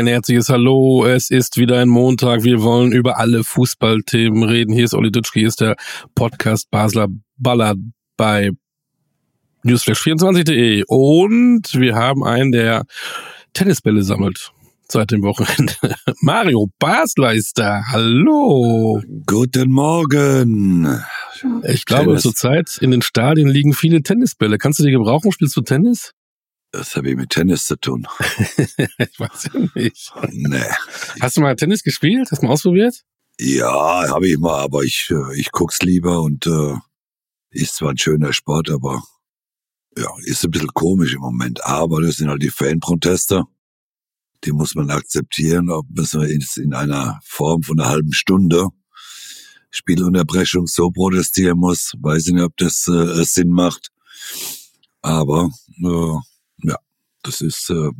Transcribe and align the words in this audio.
Ein 0.00 0.06
herzliches 0.06 0.48
Hallo. 0.48 1.04
Es 1.04 1.30
ist 1.30 1.58
wieder 1.58 1.78
ein 1.78 1.90
Montag. 1.90 2.42
Wir 2.42 2.62
wollen 2.62 2.90
über 2.90 3.18
alle 3.18 3.44
Fußballthemen 3.44 4.44
reden. 4.44 4.72
Hier 4.72 4.86
ist 4.86 4.94
Olli 4.94 5.12
Dutschke, 5.12 5.40
hier 5.40 5.48
ist 5.48 5.60
der 5.60 5.76
Podcast 6.14 6.70
Basler 6.70 7.08
Baller 7.36 7.74
bei 8.16 8.50
newsflash24.de. 9.62 10.84
Und 10.86 11.74
wir 11.74 11.96
haben 11.96 12.24
einen, 12.24 12.50
der 12.50 12.84
Tennisbälle 13.52 14.02
sammelt 14.02 14.52
seit 14.88 15.10
dem 15.10 15.20
Wochenende. 15.20 15.74
Mario 16.22 16.70
Basler 16.78 17.34
ist 17.34 17.58
da. 17.58 17.82
Hallo. 17.88 19.02
Guten 19.26 19.70
Morgen. 19.70 20.98
Ich 21.64 21.84
glaube, 21.84 22.06
Tennis. 22.06 22.22
zurzeit 22.22 22.78
in 22.80 22.90
den 22.90 23.02
Stadien 23.02 23.48
liegen 23.48 23.74
viele 23.74 24.02
Tennisbälle. 24.02 24.56
Kannst 24.56 24.78
du 24.78 24.84
die 24.84 24.92
gebrauchen? 24.92 25.30
Spielst 25.30 25.58
du 25.58 25.60
Tennis? 25.60 26.14
Das 26.72 26.94
habe 26.94 27.10
ich 27.10 27.16
mit 27.16 27.30
Tennis 27.30 27.66
zu 27.66 27.76
tun. 27.76 28.06
ich 28.18 29.18
weiß 29.18 29.50
ja 29.52 29.60
nicht. 29.74 30.12
Nee. 30.30 30.70
Hast 31.20 31.36
du 31.36 31.40
mal 31.40 31.56
Tennis 31.56 31.82
gespielt? 31.82 32.28
Hast 32.30 32.42
du 32.42 32.46
mal 32.46 32.52
ausprobiert? 32.52 33.02
Ja, 33.40 34.08
habe 34.08 34.28
ich 34.28 34.38
mal, 34.38 34.60
aber 34.60 34.82
ich, 34.82 35.10
äh, 35.10 35.38
ich 35.38 35.50
guck's 35.50 35.80
lieber 35.80 36.20
und 36.20 36.46
äh, 36.46 36.74
ist 37.50 37.76
zwar 37.76 37.90
ein 37.90 37.98
schöner 37.98 38.32
Sport, 38.32 38.70
aber 38.70 39.02
ja, 39.96 40.08
ist 40.24 40.44
ein 40.44 40.50
bisschen 40.50 40.72
komisch 40.74 41.14
im 41.14 41.20
Moment. 41.20 41.64
Aber 41.64 42.00
das 42.02 42.16
sind 42.16 42.28
halt 42.28 42.42
die 42.42 42.50
Fanproteste. 42.50 43.44
Die 44.44 44.52
muss 44.52 44.74
man 44.74 44.90
akzeptieren, 44.90 45.70
ob 45.70 45.86
man 45.90 46.04
so 46.04 46.20
in, 46.20 46.44
in 46.56 46.74
einer 46.74 47.18
Form 47.24 47.62
von 47.62 47.80
einer 47.80 47.88
halben 47.88 48.12
Stunde 48.12 48.68
Spielunterbrechung 49.70 50.66
so 50.66 50.90
protestieren 50.90 51.58
muss. 51.58 51.92
Weiß 51.98 52.26
ich 52.26 52.34
nicht, 52.34 52.44
ob 52.44 52.56
das 52.56 52.86
äh, 52.88 53.24
Sinn 53.24 53.50
macht. 53.50 53.90
Aber 55.02 55.50
äh, 55.82 56.29
das 57.22 57.40
ist 57.40 57.70
äh, 57.70 57.90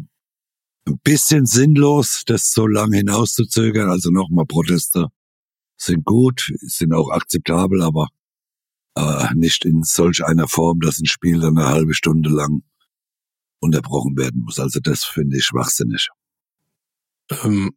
ein 0.86 0.98
bisschen 1.04 1.46
sinnlos, 1.46 2.22
das 2.26 2.50
so 2.50 2.66
lange 2.66 2.98
hinauszuzögern. 2.98 3.88
Also 3.90 4.10
nochmal 4.10 4.46
Proteste 4.46 5.08
sind 5.76 6.04
gut, 6.04 6.52
sind 6.60 6.92
auch 6.92 7.10
akzeptabel, 7.10 7.82
aber 7.82 8.08
äh, 8.96 9.28
nicht 9.34 9.64
in 9.64 9.82
solch 9.82 10.24
einer 10.24 10.48
Form, 10.48 10.80
dass 10.80 10.98
ein 10.98 11.06
Spiel 11.06 11.40
dann 11.40 11.58
eine 11.58 11.68
halbe 11.68 11.94
Stunde 11.94 12.30
lang 12.30 12.62
unterbrochen 13.60 14.16
werden 14.16 14.42
muss. 14.42 14.58
Also 14.58 14.80
das 14.80 15.04
finde 15.04 15.38
ich 15.38 15.44
schwachsinnig. 15.44 16.08
Ähm, 17.42 17.72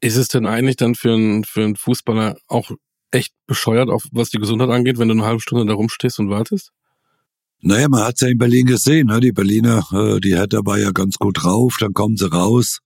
ist 0.00 0.16
es 0.16 0.28
denn 0.28 0.46
eigentlich 0.46 0.76
dann 0.76 0.94
für 0.94 1.14
einen, 1.14 1.44
für 1.44 1.62
einen 1.62 1.76
Fußballer 1.76 2.36
auch 2.46 2.70
echt 3.10 3.34
bescheuert, 3.46 3.90
auch 3.90 4.02
was 4.12 4.30
die 4.30 4.38
Gesundheit 4.38 4.70
angeht, 4.70 4.98
wenn 4.98 5.08
du 5.08 5.14
eine 5.14 5.24
halbe 5.24 5.40
Stunde 5.40 5.66
da 5.66 5.74
rumstehst 5.74 6.18
und 6.18 6.30
wartest? 6.30 6.72
Naja, 7.62 7.88
man 7.88 8.04
hat's 8.04 8.22
ja 8.22 8.28
in 8.28 8.38
Berlin 8.38 8.66
gesehen, 8.66 9.08
ne? 9.08 9.20
die 9.20 9.32
Berliner, 9.32 9.86
äh, 9.92 10.18
die 10.20 10.34
Hertha 10.34 10.60
war 10.64 10.78
ja 10.78 10.92
ganz 10.92 11.16
gut 11.16 11.42
drauf, 11.42 11.76
dann 11.78 11.92
kommen 11.92 12.16
sie 12.16 12.30
raus, 12.30 12.78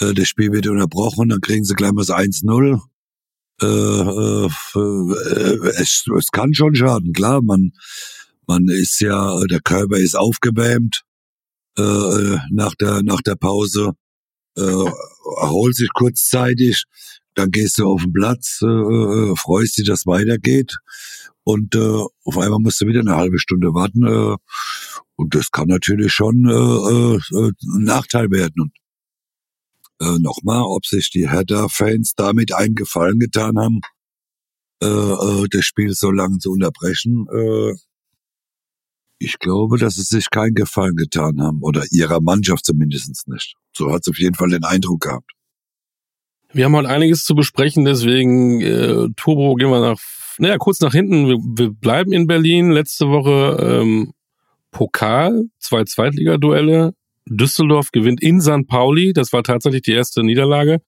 äh, 0.00 0.12
das 0.12 0.28
Spiel 0.28 0.52
wird 0.52 0.66
unterbrochen, 0.66 1.30
dann 1.30 1.40
kriegen 1.40 1.64
sie 1.64 1.74
gleich 1.74 1.92
mal 1.92 2.04
das 2.04 2.14
1-0. 2.14 2.78
Äh, 3.62 3.66
äh, 3.66 4.48
äh, 4.78 5.68
es, 5.80 6.04
es 6.18 6.30
kann 6.30 6.52
schon 6.52 6.74
schaden, 6.74 7.14
klar, 7.14 7.40
man, 7.42 7.72
man 8.46 8.66
ist 8.68 9.00
ja, 9.00 9.40
der 9.46 9.60
Körper 9.60 9.96
ist 9.96 10.14
aufgewärmt 10.14 11.02
äh, 11.78 12.36
nach 12.50 12.74
der, 12.74 13.02
nach 13.02 13.22
der 13.22 13.36
Pause, 13.36 13.92
äh, 14.58 14.90
erholt 15.40 15.74
sich 15.74 15.88
kurzzeitig, 15.94 16.84
dann 17.34 17.50
gehst 17.50 17.78
du 17.78 17.86
auf 17.86 18.02
den 18.02 18.12
Platz, 18.12 18.60
äh, 18.62 18.66
äh, 18.66 19.34
freust 19.36 19.78
dich, 19.78 19.86
dass 19.86 20.04
weitergeht 20.04 20.76
und 21.46 21.76
äh, 21.76 21.78
auf 22.24 22.38
einmal 22.38 22.58
musst 22.58 22.80
du 22.80 22.86
wieder 22.86 23.00
eine 23.00 23.14
halbe 23.14 23.38
Stunde 23.38 23.72
warten 23.72 24.04
äh, 24.04 24.36
und 25.14 25.34
das 25.34 25.52
kann 25.52 25.68
natürlich 25.68 26.12
schon 26.12 26.44
äh, 26.44 27.16
äh, 27.16 27.52
ein 27.76 27.84
Nachteil 27.84 28.30
werden. 28.32 28.62
Und 28.62 28.72
äh, 30.00 30.18
nochmal, 30.18 30.62
ob 30.62 30.84
sich 30.84 31.10
die 31.10 31.30
Hertha-Fans 31.30 32.14
damit 32.16 32.52
einen 32.52 32.74
Gefallen 32.74 33.20
getan 33.20 33.56
haben, 33.58 33.80
äh, 34.82 34.86
äh, 34.86 35.46
das 35.48 35.64
Spiel 35.64 35.92
so 35.92 36.10
lange 36.10 36.38
zu 36.38 36.50
unterbrechen, 36.50 37.26
äh, 37.32 37.74
ich 39.18 39.38
glaube, 39.38 39.78
dass 39.78 39.94
sie 39.94 40.02
sich 40.02 40.28
keinen 40.30 40.54
Gefallen 40.54 40.96
getan 40.96 41.40
haben 41.40 41.62
oder 41.62 41.84
ihrer 41.90 42.20
Mannschaft 42.20 42.66
zumindest 42.66 43.28
nicht. 43.28 43.54
So 43.72 43.92
hat 43.92 44.00
es 44.02 44.08
auf 44.08 44.18
jeden 44.18 44.34
Fall 44.34 44.50
den 44.50 44.64
Eindruck 44.64 45.02
gehabt. 45.02 45.30
Wir 46.52 46.64
haben 46.64 46.76
heute 46.76 46.88
einiges 46.88 47.24
zu 47.24 47.34
besprechen, 47.34 47.84
deswegen 47.84 48.60
äh, 48.60 49.08
Turbo 49.16 49.54
gehen 49.54 49.70
wir 49.70 49.80
nach, 49.80 50.00
naja, 50.38 50.58
kurz 50.58 50.80
nach 50.80 50.92
hinten. 50.92 51.28
Wir, 51.28 51.36
wir 51.38 51.70
bleiben 51.70 52.12
in 52.12 52.26
Berlin. 52.26 52.70
Letzte 52.70 53.08
Woche 53.08 53.56
ähm, 53.60 54.12
Pokal, 54.70 55.44
zwei 55.58 55.84
Zweitligaduelle. 55.84 56.92
Düsseldorf 57.28 57.90
gewinnt 57.90 58.22
in 58.22 58.40
St. 58.40 58.66
Pauli. 58.68 59.12
Das 59.12 59.32
war 59.32 59.42
tatsächlich 59.42 59.82
die 59.82 59.92
erste 59.92 60.22
Niederlage 60.22 60.80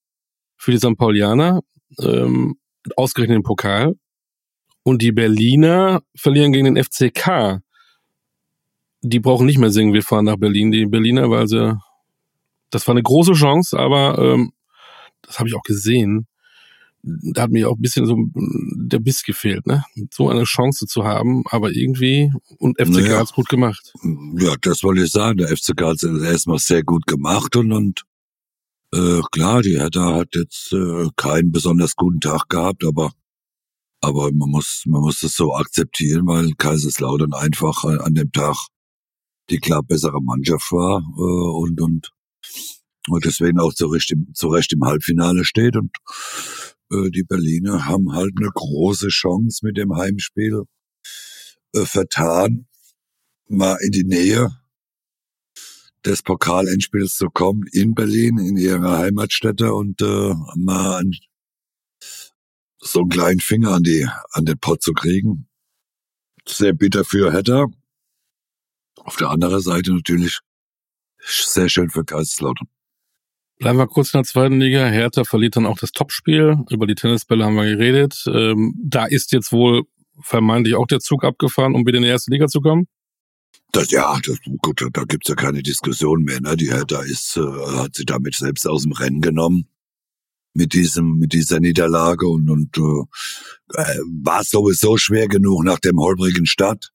für 0.56 0.70
die 0.70 0.78
St. 0.78 0.96
Paulianer. 0.96 1.60
Ähm, 2.00 2.56
ausgerechnet 2.96 3.36
im 3.36 3.42
Pokal. 3.42 3.94
Und 4.82 5.02
die 5.02 5.12
Berliner 5.12 6.00
verlieren 6.16 6.52
gegen 6.52 6.74
den 6.74 6.82
FCK. 6.82 7.60
Die 9.02 9.20
brauchen 9.20 9.46
nicht 9.46 9.58
mehr 9.58 9.70
singen, 9.70 9.92
wir 9.92 10.02
fahren 10.02 10.24
nach 10.24 10.38
Berlin, 10.38 10.72
die 10.72 10.86
Berliner, 10.86 11.30
weil 11.30 11.46
sie, 11.46 11.78
das 12.70 12.86
war 12.86 12.94
eine 12.94 13.02
große 13.02 13.32
Chance, 13.32 13.78
aber 13.78 14.18
ähm, 14.18 14.52
das 15.22 15.38
habe 15.38 15.48
ich 15.48 15.54
auch 15.54 15.62
gesehen, 15.62 16.26
da 17.02 17.42
hat 17.42 17.50
mir 17.50 17.70
auch 17.70 17.76
ein 17.76 17.80
bisschen 17.82 18.06
so 18.06 18.16
der 18.34 18.98
Biss 18.98 19.22
gefehlt, 19.22 19.66
ne? 19.66 19.84
So 20.10 20.28
eine 20.28 20.44
Chance 20.44 20.86
zu 20.86 21.04
haben, 21.04 21.44
aber 21.46 21.70
irgendwie, 21.70 22.32
und 22.58 22.78
FCK 22.80 22.90
Naja. 22.90 23.18
hat's 23.18 23.32
gut 23.32 23.48
gemacht. 23.48 23.92
Ja, 24.38 24.54
das 24.60 24.82
wollte 24.82 25.04
ich 25.04 25.10
sagen. 25.10 25.38
Der 25.38 25.48
FCK 25.48 25.80
hat 25.82 26.02
es 26.02 26.22
erstmal 26.22 26.58
sehr 26.58 26.82
gut 26.82 27.06
gemacht 27.06 27.56
und, 27.56 27.72
und 27.72 28.04
äh, 28.92 29.20
klar, 29.32 29.62
die 29.62 29.78
Hertha 29.78 30.14
hat 30.14 30.34
jetzt 30.34 30.72
äh, 30.72 31.08
keinen 31.16 31.52
besonders 31.52 31.94
guten 31.94 32.20
Tag 32.20 32.48
gehabt, 32.48 32.84
aber 32.84 33.12
aber 34.00 34.30
man 34.32 34.50
muss 34.50 34.84
man 34.86 35.00
muss 35.00 35.22
es 35.22 35.34
so 35.34 35.54
akzeptieren, 35.54 36.26
weil 36.26 36.52
Kaiserslautern 36.56 37.32
einfach 37.34 37.84
äh, 37.84 37.98
an 37.98 38.14
dem 38.14 38.30
Tag 38.32 38.56
die 39.50 39.58
klar 39.58 39.82
bessere 39.82 40.22
Mannschaft 40.22 40.70
war 40.72 41.00
äh, 41.00 41.66
und 41.66 41.80
und 41.80 42.10
und 43.08 43.24
deswegen 43.24 43.58
auch 43.58 43.72
zu 43.74 43.86
Recht 43.86 44.10
im, 44.12 44.28
zu 44.34 44.48
Recht 44.48 44.72
im 44.72 44.84
Halbfinale 44.84 45.44
steht 45.44 45.76
und 45.76 45.90
die 46.90 47.24
Berliner 47.24 47.86
haben 47.86 48.12
halt 48.12 48.32
eine 48.36 48.50
große 48.50 49.08
Chance 49.08 49.64
mit 49.64 49.76
dem 49.76 49.94
Heimspiel 49.96 50.64
äh, 51.74 51.84
vertan, 51.84 52.66
mal 53.48 53.76
in 53.82 53.92
die 53.92 54.04
Nähe 54.04 54.50
des 56.04 56.22
Pokalendspiels 56.22 57.14
zu 57.14 57.28
kommen 57.28 57.64
in 57.72 57.94
Berlin, 57.94 58.38
in 58.38 58.56
ihrer 58.56 58.98
Heimatstätte 58.98 59.74
und 59.74 60.00
äh, 60.00 60.34
mal 60.56 60.98
an, 60.98 61.12
so 62.80 63.00
einen 63.00 63.10
kleinen 63.10 63.40
Finger 63.40 63.72
an 63.72 63.82
die 63.82 64.08
an 64.30 64.44
den 64.44 64.58
Pott 64.58 64.82
zu 64.82 64.92
kriegen. 64.92 65.48
Sehr 66.46 66.72
bitter 66.72 67.04
für 67.04 67.32
Hertha. 67.32 67.66
Auf 68.96 69.16
der 69.16 69.30
anderen 69.30 69.60
Seite 69.60 69.92
natürlich 69.92 70.40
sehr 71.18 71.68
schön 71.68 71.90
für 71.90 72.04
Kaiserslautern. 72.04 72.68
Bleiben 73.58 73.78
wir 73.78 73.88
kurz 73.88 74.14
in 74.14 74.18
der 74.18 74.24
zweiten 74.24 74.60
Liga. 74.60 74.86
Hertha 74.86 75.24
verliert 75.24 75.56
dann 75.56 75.66
auch 75.66 75.78
das 75.78 75.90
Topspiel. 75.90 76.58
Über 76.70 76.86
die 76.86 76.94
Tennisbälle 76.94 77.44
haben 77.44 77.56
wir 77.56 77.64
geredet. 77.64 78.24
Ähm, 78.26 78.74
da 78.80 79.04
ist 79.06 79.32
jetzt 79.32 79.50
wohl 79.50 79.82
vermeintlich 80.22 80.76
auch 80.76 80.86
der 80.86 81.00
Zug 81.00 81.24
abgefahren, 81.24 81.74
um 81.74 81.84
wieder 81.86 81.98
in 81.98 82.04
die 82.04 82.08
erste 82.08 82.30
Liga 82.30 82.46
zu 82.46 82.60
kommen. 82.60 82.86
Das, 83.72 83.90
ja, 83.90 84.18
das, 84.24 84.38
gut, 84.62 84.82
da 84.92 85.04
gibt's 85.04 85.28
ja 85.28 85.34
keine 85.34 85.62
Diskussion 85.62 86.22
mehr. 86.22 86.40
Ne? 86.40 86.56
Die 86.56 86.72
Hertha 86.72 87.02
ist, 87.02 87.36
äh, 87.36 87.40
hat 87.76 87.96
sie 87.96 88.04
damit 88.04 88.36
selbst 88.36 88.66
aus 88.66 88.82
dem 88.82 88.92
Rennen 88.92 89.20
genommen 89.20 89.66
mit 90.54 90.72
diesem, 90.72 91.18
mit 91.18 91.32
dieser 91.32 91.60
Niederlage 91.60 92.26
und, 92.26 92.48
und 92.48 92.76
äh, 92.78 93.80
äh, 93.80 93.98
war 94.22 94.44
sowieso 94.44 94.96
schwer 94.96 95.28
genug 95.28 95.64
nach 95.64 95.78
dem 95.80 95.98
holprigen 95.98 96.46
Start. 96.46 96.90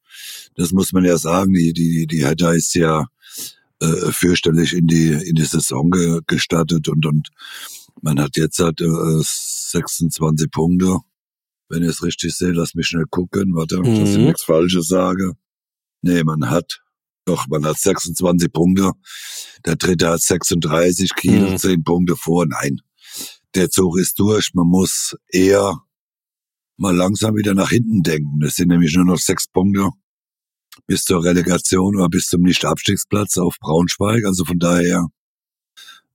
Das 0.56 0.72
muss 0.72 0.94
man 0.94 1.06
ja 1.06 1.18
sagen. 1.18 1.54
Die, 1.54 1.74
die, 1.74 2.08
die 2.08 2.26
Hertha 2.26 2.52
ist 2.54 2.74
ja 2.74 3.06
äh, 3.84 4.12
fürchterlich 4.12 4.74
in 4.74 4.88
die 4.88 5.10
in 5.12 5.36
die 5.36 5.46
Saison 5.46 5.90
ge, 5.92 6.20
gestartet 6.28 6.88
und 6.88 7.06
und 7.06 7.30
man 8.02 8.20
hat 8.20 8.38
jetzt 8.38 8.60
halt 8.60 8.82
äh, 8.82 9.22
26 9.22 10.50
Punkte. 10.52 10.98
Wenn 11.70 11.84
ich 11.84 11.90
es 11.90 12.04
richtig 12.04 12.36
sehe, 12.36 12.52
lass 12.52 12.76
mich 12.76 12.88
schnell 12.88 13.06
gucken, 13.10 13.56
warte, 13.56 13.78
dass 13.82 14.10
ich 14.12 14.18
Mhm. 14.18 14.26
nichts 14.26 14.44
Falsches 14.44 14.88
sage. 14.88 15.34
Nee, 16.02 16.24
man 16.24 16.50
hat 16.50 16.82
doch, 17.26 17.48
man 17.48 17.66
hat 17.66 17.80
26 17.80 18.52
Punkte. 18.52 18.92
Der 19.66 19.76
dritte 19.78 20.10
hat 20.10 20.22
36, 20.22 21.16
Kiel 21.16 21.52
Mhm. 21.52 21.58
10 21.58 21.84
Punkte 21.84 22.16
vor. 22.18 22.46
Nein, 22.46 22.82
der 23.56 23.70
Zug 23.70 23.98
ist 23.98 24.20
durch. 24.20 24.52
Man 24.54 24.68
muss 24.68 25.16
eher 25.30 25.82
mal 26.78 26.96
langsam 26.96 27.36
wieder 27.36 27.54
nach 27.54 27.70
hinten 27.70 28.02
denken. 28.04 28.44
Es 28.44 28.56
sind 28.56 28.68
nämlich 28.70 28.94
nur 28.96 29.06
noch 29.06 29.20
sechs 29.20 29.48
Punkte 29.48 29.90
bis 30.88 31.04
zur 31.04 31.24
Relegation 31.24 31.96
oder 31.96 32.10
bis 32.10 32.28
zum 32.28 32.42
Nicht-Abstiegsplatz 32.42 33.38
auf 33.38 33.58
Braunschweig. 33.60 34.25
Also 34.25 34.46
von 34.46 34.60
daher 34.60 35.08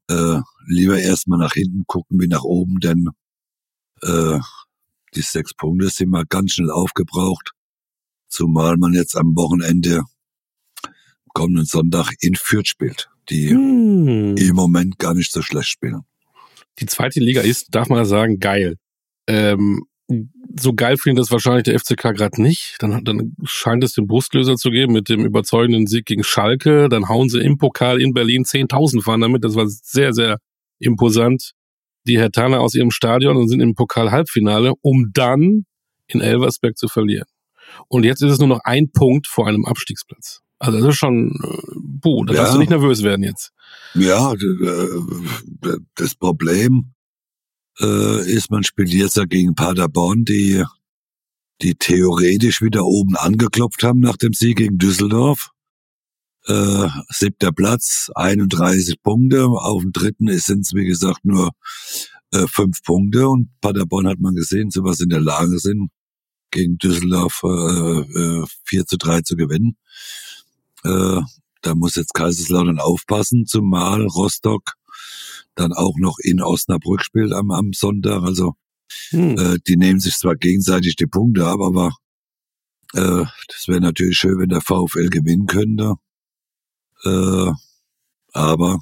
äh, 0.09 0.41
lieber 0.67 0.99
erstmal 0.99 1.39
nach 1.39 1.55
hinten 1.55 1.85
gucken 1.87 2.21
wie 2.21 2.29
nach 2.29 2.45
oben, 2.45 2.81
denn 2.81 3.09
äh, 4.03 4.39
die 5.15 5.23
sechs 5.23 5.55
Punkte 5.55 5.89
sind 5.89 6.11
mal 6.11 6.25
ganz 6.29 6.55
schnell 6.55 6.71
aufgebraucht. 6.71 7.53
Zumal 8.29 8.77
man 8.77 8.93
jetzt 8.93 9.17
am 9.17 9.35
Wochenende 9.37 10.05
kommenden 11.39 11.67
Sonntag 11.67 12.13
in 12.21 12.35
Fürth 12.35 12.67
spielt, 12.67 13.09
die 13.29 13.51
hm. 13.51 14.37
im 14.37 14.57
Moment 14.57 14.99
gar 14.99 15.15
nicht 15.15 15.31
so 15.31 15.41
schlecht 15.41 15.69
spielen. 15.69 16.03
Die 16.81 16.87
zweite 16.87 17.21
Liga 17.21 17.43
ist, 17.43 17.75
darf 17.75 17.89
man 17.89 18.05
sagen, 18.05 18.39
geil. 18.39 18.77
Ähm, 19.27 19.85
so 20.61 20.73
geil 20.75 20.97
findet 20.97 21.23
das 21.23 21.31
wahrscheinlich 21.31 21.65
der 21.65 21.79
FCK 21.79 22.15
gerade 22.15 22.41
nicht. 22.43 22.77
Dann, 22.81 23.05
dann 23.05 23.35
scheint 23.45 23.85
es 23.85 23.93
den 23.93 24.07
Brustlöser 24.07 24.57
zu 24.57 24.71
geben 24.71 24.93
mit 24.93 25.09
dem 25.09 25.25
überzeugenden 25.25 25.87
Sieg 25.87 26.07
gegen 26.07 26.25
Schalke. 26.25 26.89
Dann 26.89 27.09
hauen 27.09 27.29
sie 27.29 27.41
im 27.41 27.59
Pokal 27.59 28.01
in 28.01 28.13
Berlin 28.13 28.45
10.000 28.45 29.03
fahren 29.03 29.21
damit. 29.21 29.45
Das 29.45 29.55
war 29.55 29.67
sehr, 29.67 30.13
sehr 30.13 30.39
imposant. 30.79 31.53
Die 32.07 32.19
Hertaner 32.19 32.61
aus 32.61 32.75
ihrem 32.75 32.91
Stadion 32.91 33.37
und 33.37 33.49
sind 33.49 33.61
im 33.61 33.75
Pokal-Halbfinale, 33.75 34.73
um 34.81 35.11
dann 35.13 35.65
in 36.07 36.21
Elversberg 36.21 36.77
zu 36.77 36.89
verlieren. 36.89 37.27
Und 37.89 38.05
jetzt 38.05 38.23
ist 38.23 38.33
es 38.33 38.39
nur 38.39 38.49
noch 38.49 38.61
ein 38.65 38.91
Punkt 38.91 39.27
vor 39.27 39.47
einem 39.47 39.65
Abstiegsplatz. 39.65 40.41
Also 40.59 40.79
das 40.81 40.89
ist 40.89 40.97
schon, 40.97 41.39
buh, 41.77 42.25
da 42.25 42.35
ja. 42.35 42.41
darfst 42.41 42.55
du 42.55 42.59
nicht 42.59 42.71
nervös 42.71 43.03
werden 43.03 43.23
jetzt. 43.23 43.53
Ja, 43.95 44.33
äh, 44.33 45.77
das 45.95 46.15
Problem 46.15 46.95
äh, 47.81 48.31
ist, 48.31 48.51
man 48.51 48.65
spielt 48.65 48.91
jetzt 48.91 49.21
gegen 49.29 49.55
Paderborn, 49.55 50.25
die, 50.25 50.65
die 51.63 51.75
theoretisch 51.75 52.63
wieder 52.63 52.85
oben 52.85 53.17
angeklopft 53.17 53.83
haben 53.83 54.01
nach 54.01 54.17
dem 54.17 54.33
Sieg 54.33 54.59
gegen 54.59 54.79
Düsseldorf. 54.79 55.51
Äh, 56.47 56.89
siebter 57.11 57.53
Platz, 57.53 58.11
31 58.15 59.03
Punkte. 59.03 59.47
Auf 59.47 59.83
dem 59.83 59.93
dritten 59.93 60.29
sind 60.39 60.61
es, 60.61 60.73
wie 60.73 60.87
gesagt, 60.87 61.25
nur 61.25 61.51
äh, 62.33 62.47
fünf 62.49 62.83
Punkte. 62.83 63.29
Und 63.29 63.51
Paderborn 63.61 64.07
hat 64.07 64.21
man 64.21 64.35
gesehen, 64.35 64.71
so 64.71 64.85
was 64.85 65.01
in 65.01 65.11
der 65.11 65.21
Lage 65.21 65.59
sind, 65.59 65.91
gegen 66.51 66.79
Düsseldorf 66.79 67.43
äh, 67.45 68.39
äh, 68.39 68.47
4 68.65 68.87
zu 68.87 68.97
3 68.97 69.21
zu 69.23 69.37
gewinnen. 69.37 69.77
Äh, 70.85 71.21
da 71.63 71.75
muss 71.75 71.97
jetzt 71.97 72.15
Kaiserslautern 72.15 72.79
aufpassen, 72.79 73.47
zumal 73.47 74.07
Rostock 74.07 74.75
dann 75.59 75.73
auch 75.73 75.97
noch 75.99 76.19
in 76.23 76.41
Osnabrück 76.41 77.03
spielt 77.03 77.33
am, 77.33 77.51
am 77.51 77.73
Sonntag. 77.73 78.23
Also 78.23 78.55
hm. 79.11 79.39
äh, 79.39 79.59
die 79.67 79.77
nehmen 79.77 80.01
sich 80.01 80.15
zwar 80.15 80.37
gegenseitig 80.37 80.97
die 80.97 81.07
Punkte 81.07 81.47
ab, 81.47 81.61
aber 81.61 81.97
äh, 82.95 83.25
das 83.49 83.69
wäre 83.69 83.81
natürlich 83.81 84.19
schön, 84.19 84.39
wenn 84.39 84.49
der 84.49 84.61
VfL 84.61 85.09
gewinnen 85.09 85.47
könnte. 85.47 85.95
Äh, 87.05 87.53
aber 88.33 88.81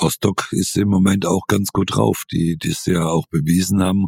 Rostock 0.00 0.48
ist 0.52 0.76
im 0.76 0.88
Moment 0.88 1.26
auch 1.26 1.46
ganz 1.46 1.70
gut 1.72 1.94
drauf, 1.94 2.24
die 2.30 2.56
die 2.56 2.70
es 2.70 2.86
ja 2.86 3.06
auch 3.06 3.26
bewiesen 3.26 3.82
haben, 3.82 4.06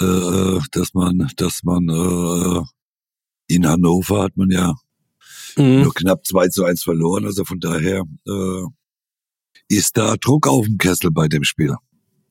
äh, 0.00 0.58
dass 0.72 0.94
man, 0.94 1.30
dass 1.36 1.62
man 1.62 1.88
äh, 1.88 2.62
in 3.46 3.66
Hannover 3.68 4.22
hat 4.22 4.36
man 4.36 4.50
ja 4.50 4.74
mhm. 5.56 5.82
nur 5.82 5.94
knapp 5.94 6.26
2 6.26 6.48
zu 6.48 6.64
1 6.64 6.82
verloren. 6.82 7.24
Also 7.24 7.44
von 7.44 7.60
daher 7.60 8.02
äh, 8.26 8.64
ist 9.76 9.96
da 9.96 10.16
Druck 10.16 10.46
auf 10.46 10.66
dem 10.66 10.78
Kessel 10.78 11.10
bei 11.10 11.28
dem 11.28 11.44
Spiel. 11.44 11.74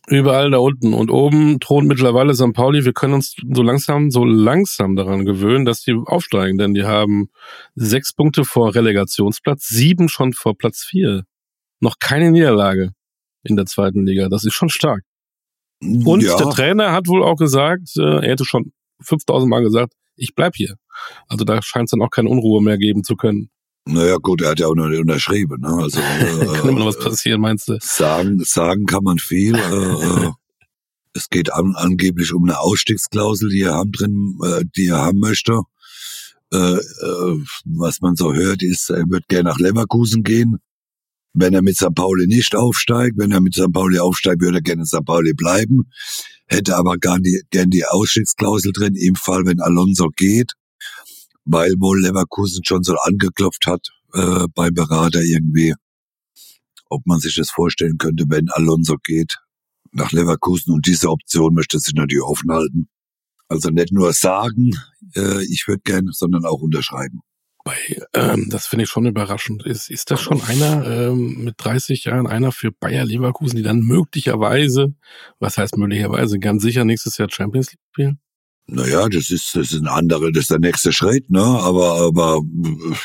Überall 0.08 0.52
da 0.52 0.58
unten. 0.58 0.94
Und 0.94 1.10
oben 1.12 1.60
thront 1.60 1.88
mittlerweile 1.88 2.34
St. 2.34 2.54
Pauli. 2.54 2.84
Wir 2.84 2.94
können 2.94 3.14
uns 3.14 3.36
so 3.54 3.64
langsam, 3.64 4.12
so 4.12 4.26
langsam 4.26 4.96
daran 4.96 5.24
gewöhnen, 5.26 5.64
dass 5.64 5.82
die 5.82 5.94
aufsteigen, 5.94 6.58
denn 6.58 6.74
die 6.74 6.84
haben 6.84 7.30
sechs 7.76 8.12
Punkte 8.14 8.44
vor 8.44 8.76
Relegationsplatz, 8.76 9.68
sieben 9.68 10.10
schon 10.10 10.34
vor 10.34 10.58
Platz 10.58 10.84
vier. 10.84 11.24
Noch 11.80 11.96
keine 12.00 12.32
Niederlage 12.32 12.92
in 13.44 13.56
der 13.56 13.66
zweiten 13.66 14.06
Liga. 14.06 14.28
Das 14.30 14.44
ist 14.44 14.54
schon 14.54 14.70
stark. 14.70 15.04
Und 15.82 16.24
ja. 16.24 16.38
der 16.38 16.50
Trainer 16.50 16.92
hat 16.92 17.08
wohl 17.08 17.24
auch 17.24 17.36
gesagt, 17.36 17.90
äh, 17.98 18.02
er 18.02 18.32
hätte 18.32 18.46
schon 18.46 18.72
5000 19.02 19.50
Mal 19.50 19.62
gesagt, 19.64 19.94
ich 20.16 20.36
bleib 20.36 20.56
hier. 20.56 20.76
Also 21.28 21.44
da 21.44 21.62
scheint 21.62 21.86
es 21.86 21.92
dann 21.92 22.02
auch 22.02 22.10
keine 22.10 22.30
Unruhe 22.30 22.62
mehr 22.62 22.78
geben 22.78 23.04
zu 23.04 23.16
können. 23.16 23.50
Naja, 23.86 24.18
gut, 24.18 24.42
er 24.42 24.52
hat 24.52 24.60
ja 24.60 24.68
auch 24.68 24.76
noch 24.76 24.88
nicht 24.88 25.02
unterschrieben. 25.02 25.60
Ne? 25.62 25.68
Also, 25.68 26.00
äh, 26.22 26.58
kann 26.58 26.70
immer 26.70 26.80
noch 26.80 26.88
was 26.88 27.00
passieren, 27.00 27.42
meinst 27.42 27.68
du? 27.68 27.78
Sagen, 27.82 28.42
sagen 28.44 28.86
kann 28.86 29.04
man 29.04 29.20
viel. 29.20 29.56
äh, 29.56 29.60
äh 29.60 30.32
es 31.16 31.30
geht 31.30 31.54
an, 31.54 31.76
angeblich 31.76 32.34
um 32.34 32.44
eine 32.44 32.60
Ausstiegsklausel, 32.60 33.50
die 33.50 33.62
er 33.62 33.76
haben 33.76 33.92
drin, 33.92 34.40
äh, 34.44 34.64
die 34.76 34.88
er 34.88 35.02
haben 35.02 35.20
möchte. 35.20 35.62
Äh, 36.52 36.58
äh, 36.58 37.38
was 37.66 38.00
man 38.02 38.16
so 38.16 38.34
hört, 38.34 38.64
ist, 38.64 38.90
er 38.90 39.04
wird 39.10 39.28
gerne 39.28 39.50
nach 39.50 39.60
Leverkusen 39.60 40.24
gehen. 40.24 40.58
Wenn 41.34 41.54
er 41.54 41.62
mit 41.62 41.78
St. 41.78 41.96
Pauli 41.96 42.28
nicht 42.28 42.56
aufsteigt, 42.56 43.18
wenn 43.18 43.32
er 43.32 43.42
mit 43.42 43.56
St. 43.56 43.72
Pauli 43.72 44.00
aufsteigt, 44.00 44.42
würde 44.42 44.60
er 44.60 44.62
gerne 44.62 44.84
in 44.84 44.86
St. 44.86 45.06
Pauli 45.06 45.34
bleiben. 45.34 45.90
Hätte 46.48 46.78
aber 46.78 46.98
gern 46.98 47.24
die, 47.24 47.42
gern 47.50 47.70
die 47.70 47.86
Ausstiegsklausel 47.86 48.72
drin, 48.72 48.96
im 48.96 49.16
Fall, 49.16 49.46
wenn 49.46 49.60
Alonso 49.60 50.10
geht 50.16 50.54
weil 51.46 51.74
wohl 51.80 52.02
Leverkusen 52.02 52.64
schon 52.64 52.84
so 52.84 52.96
angeklopft 53.04 53.66
hat 53.68 53.88
äh, 54.14 54.46
beim 54.54 54.74
Berater 54.74 55.22
irgendwie, 55.22 55.74
ob 56.90 57.06
man 57.06 57.20
sich 57.20 57.36
das 57.36 57.50
vorstellen 57.50 57.98
könnte, 57.98 58.26
wenn 58.28 58.50
Alonso 58.50 58.98
geht 59.04 59.38
nach 59.92 60.12
Leverkusen 60.12 60.74
und 60.74 60.88
diese 60.88 61.10
Option 61.10 61.54
möchte 61.54 61.80
sich 61.80 61.94
natürlich 61.94 62.24
offen 62.24 62.52
halten. 62.52 62.88
Also 63.48 63.70
nicht 63.70 63.92
nur 63.92 64.14
sagen, 64.14 64.72
äh, 65.16 65.44
ich 65.44 65.66
würde 65.68 65.82
gern, 65.84 66.08
sondern 66.12 66.46
auch 66.46 66.62
unterschreiben. 66.62 67.22
Bei, 67.64 67.76
ähm, 68.14 68.50
das 68.50 68.68
finde 68.68 68.84
ich 68.84 68.90
schon 68.90 69.06
überraschend. 69.06 69.66
Ist, 69.66 69.90
ist 69.90 70.12
das 70.12 70.20
schon 70.20 70.42
einer 70.42 70.86
ähm, 70.86 71.46
mit 71.46 71.56
30 71.60 72.04
Jahren, 72.04 72.28
einer 72.28 72.52
für 72.52 72.72
Bayer 72.72 73.06
Leverkusen, 73.06 73.56
die 73.56 73.64
dann 73.64 73.80
möglicherweise, 73.80 74.96
was 75.40 75.58
heißt 75.58 75.78
möglicherweise, 75.78 76.40
ganz 76.40 76.62
sicher 76.64 76.84
nächstes 76.84 77.18
Jahr 77.18 77.30
Champions 77.30 77.72
League 77.72 77.80
spielen? 77.92 78.20
Naja, 78.68 79.10
das 79.10 79.30
ist, 79.30 79.56
das 79.56 79.72
ist 79.72 79.82
ein 79.82 79.88
anderer, 79.88 80.32
das 80.32 80.44
ist 80.44 80.52
der 80.52 80.60
nächste 80.60 80.94
Schritt, 80.94 81.30
ne? 81.30 81.44
Aber, 81.44 82.02
aber 82.02 82.42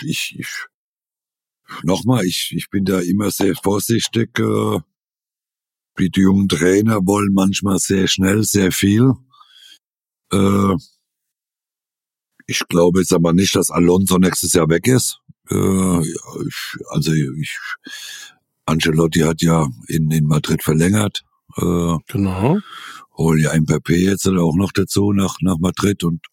ich, 0.02 0.36
ich 0.38 0.48
nochmal, 1.82 2.24
ich, 2.24 2.52
ich 2.56 2.70
bin 2.70 2.84
da 2.84 3.00
immer 3.00 3.30
sehr 3.30 3.54
vorsichtig. 3.56 4.38
Äh, 4.38 4.78
die 5.98 6.20
jungen 6.20 6.48
Trainer 6.48 7.00
wollen 7.04 7.32
manchmal 7.34 7.78
sehr 7.78 8.06
schnell, 8.06 8.44
sehr 8.44 8.70
viel. 8.70 9.14
Äh, 10.32 10.76
ich 12.46 12.60
glaube 12.68 13.00
jetzt 13.00 13.12
aber 13.12 13.32
nicht, 13.32 13.54
dass 13.56 13.70
Alonso 13.70 14.18
nächstes 14.18 14.52
Jahr 14.52 14.68
weg 14.68 14.86
ist. 14.86 15.18
Äh, 15.50 16.00
ich, 16.00 16.76
also 16.90 17.12
ich, 17.12 17.58
Ancelotti 18.64 19.20
hat 19.20 19.42
ja 19.42 19.66
in, 19.88 20.08
in 20.12 20.26
Madrid 20.26 20.62
verlängert. 20.62 21.24
Äh, 21.56 21.96
genau 22.06 22.58
hol 23.18 23.40
ja 23.40 23.52
Mbappé 23.52 23.96
jetzt 23.96 24.26
auch 24.28 24.56
noch 24.56 24.72
dazu 24.72 25.12
nach, 25.12 25.36
nach 25.40 25.58
Madrid 25.58 26.04
und 26.04 26.24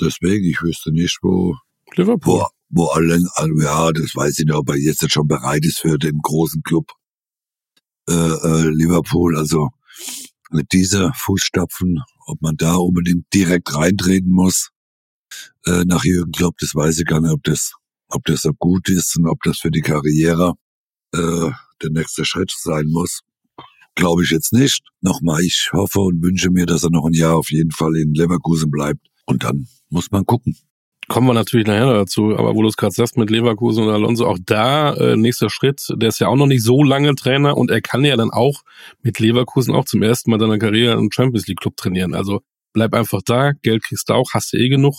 deswegen, 0.00 0.44
ich 0.44 0.62
wüsste 0.62 0.92
nicht, 0.92 1.18
wo, 1.22 1.56
Liverpool. 1.94 2.40
wo, 2.40 2.46
wo 2.68 2.86
allen, 2.88 3.26
ja, 3.60 3.90
das 3.92 4.14
weiß 4.14 4.38
ich 4.38 4.44
nicht, 4.44 4.54
ob 4.54 4.68
er 4.68 4.76
jetzt 4.76 5.10
schon 5.10 5.26
bereit 5.26 5.64
ist 5.64 5.80
für 5.80 5.98
den 5.98 6.18
großen 6.22 6.62
Club, 6.62 6.92
äh, 8.08 8.12
äh, 8.12 8.68
Liverpool, 8.68 9.36
also 9.36 9.70
mit 10.50 10.72
dieser 10.72 11.12
Fußstapfen, 11.14 12.02
ob 12.26 12.42
man 12.42 12.56
da 12.56 12.74
unbedingt 12.74 13.32
direkt 13.32 13.74
reintreten 13.74 14.30
muss, 14.30 14.70
äh, 15.64 15.84
nach 15.84 16.04
Jürgen 16.04 16.32
Klopp, 16.32 16.58
das 16.58 16.74
weiß 16.74 16.98
ich 16.98 17.06
gar 17.06 17.20
nicht, 17.20 17.32
ob 17.32 17.42
das, 17.44 17.72
ob 18.08 18.24
das 18.24 18.42
so 18.42 18.52
gut 18.52 18.88
ist 18.88 19.16
und 19.16 19.26
ob 19.26 19.42
das 19.42 19.58
für 19.58 19.70
die 19.70 19.80
Karriere, 19.82 20.54
äh, 21.12 21.50
der 21.82 21.90
nächste 21.90 22.24
Schritt 22.24 22.52
sein 22.56 22.86
muss. 22.88 23.20
Glaube 24.00 24.24
ich 24.24 24.30
jetzt 24.30 24.54
nicht. 24.54 24.82
Nochmal, 25.02 25.42
ich 25.42 25.70
hoffe 25.74 26.00
und 26.00 26.22
wünsche 26.22 26.50
mir, 26.50 26.64
dass 26.64 26.84
er 26.84 26.90
noch 26.90 27.04
ein 27.04 27.12
Jahr 27.12 27.36
auf 27.36 27.50
jeden 27.50 27.70
Fall 27.70 27.94
in 27.96 28.14
Leverkusen 28.14 28.70
bleibt. 28.70 29.06
Und 29.26 29.44
dann 29.44 29.66
muss 29.90 30.10
man 30.10 30.24
gucken. 30.24 30.56
Kommen 31.08 31.26
wir 31.26 31.34
natürlich 31.34 31.66
nachher 31.66 31.92
dazu, 31.92 32.34
aber 32.34 32.54
wo 32.54 32.62
du 32.62 32.68
es 32.68 32.78
gerade 32.78 32.94
sagst 32.94 33.18
mit 33.18 33.28
Leverkusen 33.28 33.84
und 33.84 33.90
Alonso, 33.90 34.26
auch 34.26 34.38
da 34.46 34.94
äh, 34.94 35.16
nächster 35.16 35.50
Schritt, 35.50 35.88
der 35.96 36.08
ist 36.08 36.18
ja 36.18 36.28
auch 36.28 36.36
noch 36.36 36.46
nicht 36.46 36.62
so 36.62 36.82
lange 36.82 37.14
Trainer 37.14 37.58
und 37.58 37.70
er 37.70 37.82
kann 37.82 38.04
ja 38.04 38.16
dann 38.16 38.30
auch 38.30 38.62
mit 39.02 39.18
Leverkusen 39.18 39.74
auch 39.74 39.84
zum 39.84 40.02
ersten 40.02 40.30
Mal 40.30 40.40
seiner 40.40 40.58
Karriere 40.58 40.96
einen 40.96 41.12
Champions 41.12 41.46
League 41.46 41.60
Club 41.60 41.76
trainieren. 41.76 42.14
Also 42.14 42.40
bleib 42.72 42.94
einfach 42.94 43.20
da, 43.22 43.52
Geld 43.52 43.82
kriegst 43.82 44.08
du 44.08 44.14
auch, 44.14 44.30
hast 44.32 44.54
du 44.54 44.56
eh 44.56 44.70
genug 44.70 44.94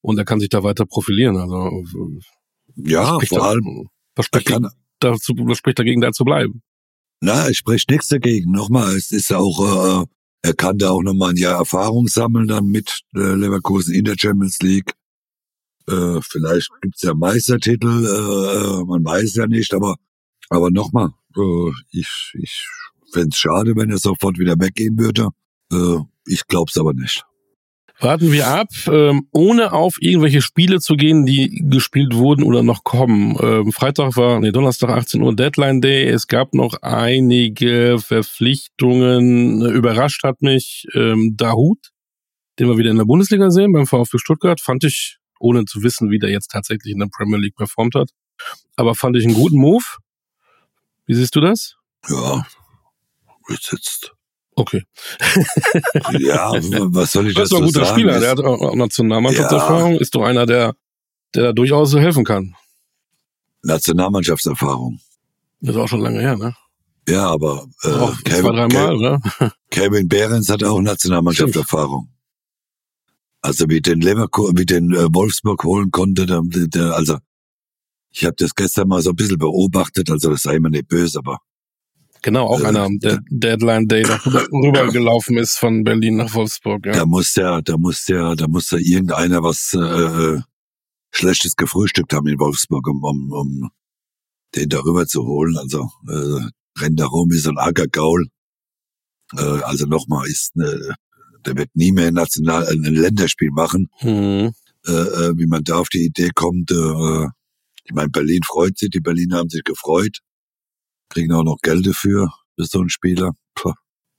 und 0.00 0.18
er 0.18 0.24
kann 0.24 0.40
sich 0.40 0.48
da 0.48 0.64
weiter 0.64 0.86
profilieren. 0.86 1.36
Also 1.36 1.84
ja, 2.74 3.18
vor 3.28 3.44
allem 3.44 3.88
was 4.16 4.26
spricht, 4.26 4.46
kann, 4.46 4.68
dazu, 4.98 5.34
was 5.36 5.58
spricht 5.58 5.78
dagegen, 5.78 6.00
da 6.00 6.10
zu 6.10 6.24
bleiben? 6.24 6.62
Na, 7.20 7.48
ich 7.48 7.58
spreche 7.58 7.86
nichts 7.90 8.08
dagegen. 8.08 8.50
Nochmal, 8.50 8.96
es 8.96 9.10
ist 9.12 9.32
auch, 9.32 10.02
äh, 10.02 10.06
er 10.42 10.54
kann 10.54 10.78
da 10.78 10.90
auch 10.90 11.02
nochmal 11.02 11.30
ein 11.30 11.36
Jahr 11.36 11.58
Erfahrung 11.58 12.08
sammeln 12.08 12.48
dann 12.48 12.66
mit 12.66 13.02
äh, 13.14 13.34
Leverkusen 13.34 13.94
in 13.94 14.04
der 14.04 14.16
Champions 14.18 14.58
League. 14.60 14.92
Äh, 15.86 16.20
vielleicht 16.22 16.70
gibt's 16.80 17.02
ja 17.02 17.14
Meistertitel, 17.14 17.88
äh, 17.88 18.84
man 18.84 19.04
weiß 19.04 19.34
ja 19.34 19.46
nicht, 19.46 19.74
aber 19.74 19.96
aber 20.50 20.70
nochmal, 20.70 21.10
äh, 21.36 21.70
ich, 21.92 22.32
ich 22.34 22.66
fände 23.12 23.36
schade, 23.36 23.76
wenn 23.76 23.90
er 23.90 23.98
sofort 23.98 24.38
wieder 24.38 24.58
weggehen 24.58 24.98
würde. 24.98 25.28
Äh, 25.72 25.98
ich 26.26 26.46
glaub's 26.46 26.76
aber 26.76 26.92
nicht. 26.92 27.24
Warten 28.00 28.32
wir 28.32 28.46
ab, 28.46 28.68
ähm, 28.86 29.28
ohne 29.30 29.72
auf 29.72 29.96
irgendwelche 30.00 30.40
Spiele 30.40 30.80
zu 30.80 30.96
gehen, 30.96 31.26
die 31.26 31.62
gespielt 31.68 32.14
wurden 32.14 32.42
oder 32.44 32.62
noch 32.62 32.82
kommen. 32.82 33.36
Ähm, 33.40 33.72
Freitag 33.72 34.16
war, 34.16 34.40
nee, 34.40 34.52
Donnerstag 34.52 34.88
18 34.88 35.20
Uhr 35.20 35.36
Deadline 35.36 35.82
Day. 35.82 36.08
Es 36.08 36.26
gab 36.26 36.54
noch 36.54 36.80
einige 36.80 37.98
Verpflichtungen. 37.98 39.60
Überrascht 39.62 40.24
hat 40.24 40.40
mich 40.40 40.86
ähm, 40.94 41.36
Dahut, 41.36 41.90
den 42.58 42.68
wir 42.68 42.78
wieder 42.78 42.90
in 42.90 42.96
der 42.96 43.04
Bundesliga 43.04 43.50
sehen 43.50 43.72
beim 43.72 43.86
VfB 43.86 44.16
Stuttgart. 44.16 44.62
Fand 44.62 44.82
ich 44.84 45.18
ohne 45.38 45.66
zu 45.66 45.82
wissen, 45.82 46.10
wie 46.10 46.18
der 46.18 46.30
jetzt 46.30 46.50
tatsächlich 46.50 46.94
in 46.94 47.00
der 47.00 47.08
Premier 47.14 47.38
League 47.38 47.56
performt 47.56 47.94
hat. 47.94 48.10
Aber 48.76 48.94
fand 48.94 49.16
ich 49.16 49.26
einen 49.26 49.34
guten 49.34 49.58
Move. 49.58 49.84
Wie 51.04 51.14
siehst 51.14 51.36
du 51.36 51.40
das? 51.40 51.76
Ja, 52.08 52.46
jetzt. 53.50 54.12
Okay. 54.60 54.82
ja, 56.18 56.52
was 56.92 57.12
soll 57.12 57.28
ich 57.28 57.34
das 57.34 57.48
dazu 57.48 57.66
sagen? 57.66 57.72
Das 57.72 57.72
ist 57.72 57.76
doch 57.76 57.82
ein 57.82 57.86
guter? 57.86 57.86
Spieler. 57.86 58.20
Der 58.20 58.30
hat 58.30 58.40
auch 58.40 58.74
Nationalmannschaftserfahrung. 58.74 59.98
Ist 59.98 60.14
doch 60.14 60.22
einer, 60.22 60.44
der, 60.44 60.74
der 61.34 61.44
da 61.44 61.52
durchaus 61.52 61.94
helfen 61.94 62.24
kann. 62.24 62.54
Nationalmannschaftserfahrung. 63.62 65.00
Das 65.60 65.74
ist 65.74 65.80
auch 65.80 65.88
schon 65.88 66.00
lange 66.00 66.20
her, 66.20 66.36
ne? 66.36 66.54
Ja, 67.08 67.28
aber 67.28 67.66
äh, 67.84 67.88
auch 67.88 68.16
zwei, 68.22 68.50
drei 68.50 68.68
Mal, 68.68 68.94
oder? 68.96 69.20
Kevin 69.70 70.08
Behrens 70.08 70.50
hat 70.50 70.62
auch 70.62 70.80
Nationalmannschaftserfahrung. 70.80 72.10
Also 73.40 73.66
wie 73.70 73.80
den 73.80 74.02
Leverkusen, 74.02 74.58
wie 74.58 74.66
den 74.66 74.92
äh, 74.92 75.06
Wolfsburg 75.10 75.64
holen 75.64 75.90
konnte, 75.90 76.26
der, 76.26 76.42
der, 76.44 76.94
also 76.94 77.16
ich 78.10 78.26
habe 78.26 78.36
das 78.36 78.54
gestern 78.54 78.88
mal 78.88 79.00
so 79.00 79.10
ein 79.10 79.16
bisschen 79.16 79.38
beobachtet, 79.38 80.10
also 80.10 80.30
das 80.30 80.42
sei 80.42 80.58
mir 80.58 80.68
nicht 80.68 80.88
böse, 80.88 81.18
aber 81.18 81.38
Genau, 82.22 82.46
auch 82.46 82.60
Äh, 82.60 82.66
einer, 82.66 82.88
der 82.90 83.20
Deadline 83.30 83.88
Day 83.88 84.02
da 84.02 84.16
rübergelaufen 84.24 85.38
ist 85.38 85.58
von 85.58 85.84
Berlin 85.84 86.16
nach 86.16 86.34
Wolfsburg. 86.34 86.86
Ja. 86.86 86.92
da 86.92 87.06
muss 87.06 87.34
ja, 87.34 87.60
da 87.62 87.76
muss 87.76 88.06
ja, 88.08 88.34
da 88.34 88.46
muss 88.48 88.70
ja 88.70 88.78
irgendeiner 88.78 89.42
was 89.42 89.72
äh, 89.74 90.40
Schlechtes 91.10 91.56
gefrühstückt 91.56 92.12
haben 92.12 92.28
in 92.28 92.38
Wolfsburg, 92.38 92.86
um, 92.88 93.02
um, 93.02 93.32
um 93.32 93.70
den 94.54 94.68
darüber 94.68 95.06
zu 95.06 95.24
holen. 95.24 95.56
Also 95.56 95.88
äh, 96.08 96.80
rennt 96.80 97.00
da 97.00 97.06
rum 97.06 97.30
wie 97.30 97.38
so 97.38 97.50
ein 97.50 97.58
Ackergaul. 97.58 98.28
Äh, 99.36 99.62
also 99.62 99.86
nochmal, 99.86 100.26
ist 100.26 100.56
äh, 100.56 100.92
der 101.46 101.56
wird 101.56 101.70
nie 101.74 101.92
mehr 101.92 102.08
ein 102.08 102.14
National 102.14 102.66
ein 102.66 102.82
Länderspiel 102.82 103.50
machen. 103.50 103.88
Mhm. 104.02 104.52
äh, 104.86 104.92
äh, 104.92 105.32
wie 105.36 105.46
man 105.46 105.64
da 105.64 105.76
auf 105.76 105.88
die 105.88 106.04
Idee 106.04 106.30
kommt. 106.34 106.70
Äh, 106.70 107.26
ich 107.84 107.92
meine, 107.92 108.10
Berlin 108.10 108.40
freut 108.46 108.78
sich, 108.78 108.90
die 108.90 109.00
Berliner 109.00 109.38
haben 109.38 109.50
sich 109.50 109.64
gefreut, 109.64 110.18
kriegen 111.10 111.32
auch 111.32 111.44
noch 111.44 111.58
Geld 111.62 111.86
dafür, 111.86 112.32
für 112.56 112.64
so 112.64 112.80
einen 112.80 112.88
Spieler. 112.88 113.32
Puh, 113.54 113.74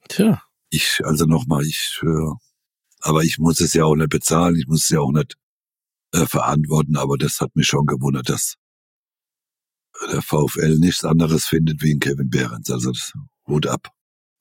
Tja, 0.08 0.42
ich, 0.70 1.02
also 1.04 1.26
nochmal, 1.26 1.66
ich, 1.66 2.00
äh, 2.04 2.34
aber 3.00 3.24
ich 3.24 3.40
muss 3.40 3.60
es 3.60 3.74
ja 3.74 3.86
auch 3.86 3.96
nicht 3.96 4.10
bezahlen, 4.10 4.56
ich 4.56 4.68
muss 4.68 4.84
es 4.84 4.90
ja 4.90 5.00
auch 5.00 5.12
nicht 5.12 5.36
äh, 6.14 6.26
verantworten, 6.26 6.96
aber 6.98 7.18
das 7.18 7.40
hat 7.40 7.56
mich 7.56 7.68
schon 7.68 7.86
gewundert, 7.86 8.30
dass 8.30 8.56
der 10.12 10.22
VfL 10.22 10.78
nichts 10.80 11.04
anderes 11.04 11.46
findet 11.46 11.82
wie 11.82 11.94
ein 11.94 12.00
Kevin 12.00 12.30
Behrens. 12.30 12.70
Also 12.72 12.92
das 12.92 13.14
Hut 13.48 13.68
ab. 13.68 13.90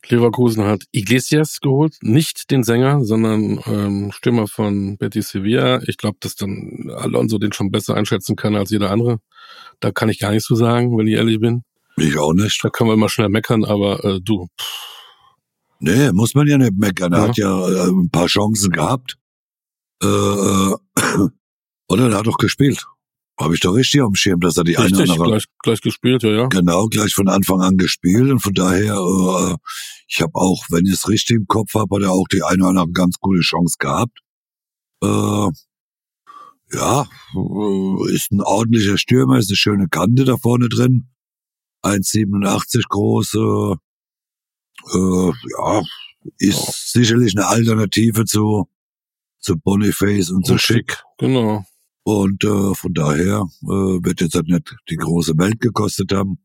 Leverkusen 0.09 0.65
hat 0.65 0.85
Iglesias 0.93 1.61
geholt, 1.61 1.97
nicht 2.01 2.51
den 2.51 2.63
Sänger, 2.63 3.05
sondern 3.05 3.61
ähm, 3.67 4.13
Stürmer 4.13 4.47
von 4.47 4.97
Betis 4.97 5.29
Sevilla. 5.29 5.83
Ich 5.87 5.99
glaube, 5.99 6.17
dass 6.21 6.37
dann 6.37 6.91
Alonso 6.97 7.39
den 7.39 7.53
schon 7.53 7.71
besser 7.71 7.97
einschätzen 7.97 8.35
kann 8.35 8.57
als 8.57 8.71
jeder 8.71 8.91
andere. 8.91 9.19
Da 9.81 9.93
kann 9.93 10.09
ich 10.09 10.19
gar 10.19 10.31
nichts 10.31 10.47
zu 10.47 10.55
sagen, 10.55 10.97
wenn 10.97 11.07
ich 11.07 11.15
ehrlich 11.15 11.39
bin. 11.39 11.65
Ich 12.01 12.19
auch 12.19 12.33
nicht. 12.33 12.63
Da 12.63 12.71
können 12.71 12.91
wir 12.91 12.95
immer 12.95 13.09
schnell 13.09 13.29
meckern, 13.29 13.65
aber 13.65 14.05
äh, 14.05 14.21
du, 14.21 14.49
Nee, 15.81 16.13
muss 16.13 16.35
man 16.35 16.47
ja 16.47 16.59
nicht 16.59 16.75
meckern. 16.77 17.13
Er 17.13 17.19
Ja. 17.21 17.29
hat 17.29 17.39
ja 17.39 17.69
äh, 17.69 17.89
ein 17.91 18.11
paar 18.11 18.27
Chancen 18.27 18.71
gehabt. 18.71 19.17
Äh, 20.03 20.07
äh, 20.07 20.77
oder 21.89 22.11
er 22.11 22.19
hat 22.19 22.27
doch 22.27 22.37
gespielt. 22.37 22.87
Habe 23.39 23.55
ich 23.55 23.61
doch 23.61 23.73
richtig 23.75 24.03
dem 24.03 24.15
Schirm, 24.15 24.41
dass 24.41 24.59
er 24.59 24.65
die 24.65 24.77
eine 24.77 24.89
oder 24.89 24.99
richtig, 24.99 25.13
andere 25.13 25.31
gleich, 25.31 25.45
gleich 25.63 25.81
gespielt, 25.81 26.23
ja, 26.23 26.31
ja. 26.31 26.47
genau 26.49 26.89
gleich 26.89 27.15
von 27.15 27.29
Anfang 27.29 27.63
an 27.63 27.79
gespielt 27.79 28.31
und 28.31 28.41
von 28.41 28.53
daher, 28.53 28.97
äh, 28.97 29.57
ich 30.07 30.21
habe 30.21 30.33
auch, 30.35 30.63
wenn 30.69 30.85
ich 30.85 30.93
es 30.93 31.09
richtig 31.09 31.37
im 31.39 31.47
Kopf 31.47 31.73
habe, 31.75 31.97
hat 31.97 32.03
er 32.03 32.13
auch 32.13 32.29
die 32.29 32.43
eine 32.43 32.61
oder 32.63 32.69
andere 32.81 32.91
ganz 32.93 33.17
gute 33.19 33.41
Chance 33.41 33.77
gehabt. 33.79 34.19
Äh, 35.03 35.49
ja, 36.73 37.07
äh, 37.35 38.15
ist 38.15 38.31
ein 38.31 38.43
ordentlicher 38.43 38.99
Stürmer, 38.99 39.39
ist 39.39 39.49
eine 39.49 39.57
schöne 39.57 39.89
Kante 39.89 40.25
da 40.27 40.37
vorne 40.37 40.69
drin. 40.69 41.09
1,87 41.83 42.83
groß, 42.89 43.35
äh, 43.35 43.77
ja, 45.59 45.83
ist 46.39 46.59
Ja. 46.67 46.73
sicherlich 47.03 47.37
eine 47.37 47.47
Alternative 47.47 48.25
zu, 48.25 48.69
zu 49.39 49.57
Boniface 49.57 50.31
und 50.31 50.47
zu 50.47 50.59
Schick. 50.59 51.03
Genau. 51.19 51.65
Und 52.03 52.43
äh, 52.45 52.75
von 52.75 52.93
daher 52.95 53.47
äh, 53.63 53.67
wird 53.67 54.21
jetzt 54.21 54.35
halt 54.35 54.49
nicht 54.49 54.75
die 54.89 54.97
große 54.97 55.37
Welt 55.39 55.61
gekostet 55.61 56.13
haben. 56.13 56.39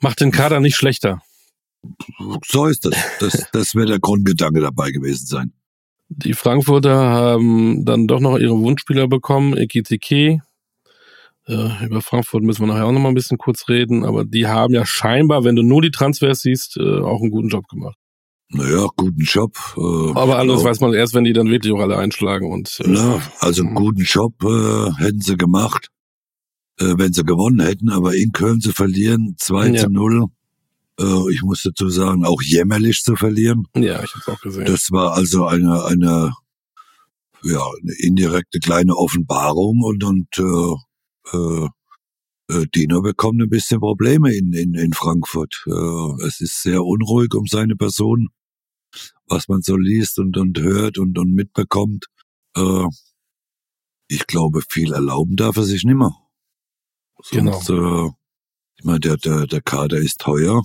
Macht 0.00 0.20
den 0.20 0.30
Kader 0.30 0.60
nicht 0.60 0.76
schlechter. 0.76 1.22
So 2.46 2.66
ist 2.66 2.84
das. 2.84 2.94
Das, 3.20 3.46
das 3.52 3.74
wäre 3.74 3.86
der 3.86 3.98
Grundgedanke 4.00 4.60
dabei 4.60 4.90
gewesen 4.90 5.26
sein. 5.26 5.52
Die 6.10 6.32
Frankfurter 6.32 6.96
haben 6.96 7.84
dann 7.84 8.06
doch 8.06 8.20
noch 8.20 8.38
ihre 8.38 8.58
Wunschspieler 8.58 9.08
bekommen, 9.08 9.56
Ekitike. 9.56 10.40
Äh, 11.48 11.86
über 11.86 12.02
Frankfurt 12.02 12.42
müssen 12.42 12.62
wir 12.62 12.66
nachher 12.66 12.84
auch 12.86 12.92
noch 12.92 13.00
mal 13.00 13.08
ein 13.08 13.14
bisschen 13.14 13.38
kurz 13.38 13.68
reden, 13.68 14.04
aber 14.04 14.24
die 14.24 14.46
haben 14.46 14.74
ja 14.74 14.84
scheinbar, 14.84 15.44
wenn 15.44 15.56
du 15.56 15.62
nur 15.62 15.80
die 15.82 15.90
Transfers 15.90 16.40
siehst, 16.42 16.76
äh, 16.76 17.00
auch 17.00 17.20
einen 17.22 17.30
guten 17.30 17.48
Job 17.48 17.66
gemacht. 17.68 17.96
Naja, 18.50 18.86
guten 18.96 19.22
Job. 19.22 19.56
Äh, 19.76 19.80
Aber 20.14 20.38
alles 20.38 20.56
glaub- 20.56 20.64
weiß 20.64 20.80
man 20.80 20.94
erst, 20.94 21.14
wenn 21.14 21.24
die 21.24 21.32
dann 21.32 21.50
wirklich 21.50 21.72
auch 21.72 21.80
alle 21.80 21.96
einschlagen 21.98 22.50
und 22.50 22.78
äh, 22.80 22.84
Na, 22.86 23.20
also 23.40 23.62
einen 23.62 23.74
guten 23.74 24.02
Job 24.02 24.34
äh, 24.42 24.90
hätten 24.98 25.20
sie 25.20 25.36
gemacht, 25.36 25.88
äh, 26.80 26.94
wenn 26.96 27.12
sie 27.12 27.24
gewonnen 27.24 27.60
hätten, 27.60 27.90
aber 27.90 28.14
in 28.14 28.32
Köln 28.32 28.60
zu 28.60 28.72
verlieren, 28.72 29.34
2 29.38 29.68
Ja. 29.68 29.82
zu 29.84 29.90
0. 29.90 30.26
Äh, 31.00 31.32
ich 31.32 31.42
muss 31.42 31.62
dazu 31.62 31.88
sagen, 31.90 32.24
auch 32.24 32.40
jämmerlich 32.42 33.02
zu 33.02 33.16
verlieren. 33.16 33.64
ja, 33.76 34.02
ich 34.02 34.14
hab's 34.14 34.28
auch 34.28 34.40
gesehen. 34.40 34.64
Das 34.66 34.90
war 34.90 35.12
also 35.14 35.44
eine, 35.46 35.84
eine, 35.84 36.32
ja, 37.42 37.60
eine 37.82 37.92
indirekte 37.98 38.58
kleine 38.60 38.96
Offenbarung 38.96 39.82
und, 39.82 40.02
und 40.04 40.26
äh, 40.38 40.74
äh, 41.32 41.68
äh, 42.50 42.66
Dino 42.74 43.02
bekommt 43.02 43.40
ein 43.42 43.48
bisschen 43.50 43.80
Probleme 43.80 44.34
in, 44.34 44.52
in, 44.52 44.74
in 44.74 44.92
Frankfurt. 44.92 45.64
Äh, 45.66 46.26
es 46.26 46.40
ist 46.40 46.62
sehr 46.62 46.84
unruhig 46.84 47.34
um 47.34 47.46
seine 47.46 47.76
Person, 47.76 48.28
was 49.26 49.48
man 49.48 49.62
so 49.62 49.76
liest 49.76 50.18
und, 50.18 50.36
und 50.36 50.58
hört 50.58 50.98
und, 50.98 51.18
und 51.18 51.34
mitbekommt. 51.34 52.06
Äh, 52.56 52.84
ich 54.08 54.26
glaube, 54.26 54.62
viel 54.68 54.92
erlauben 54.92 55.36
darf 55.36 55.56
er 55.56 55.64
sich 55.64 55.84
nimmer. 55.84 56.16
Genau. 57.30 57.60
Sonst, 57.60 57.70
äh, 57.70 58.10
ich 58.78 58.84
meine, 58.84 59.00
der, 59.00 59.16
der, 59.18 59.46
der 59.46 59.60
Kader 59.60 59.98
ist 59.98 60.20
teuer. 60.20 60.62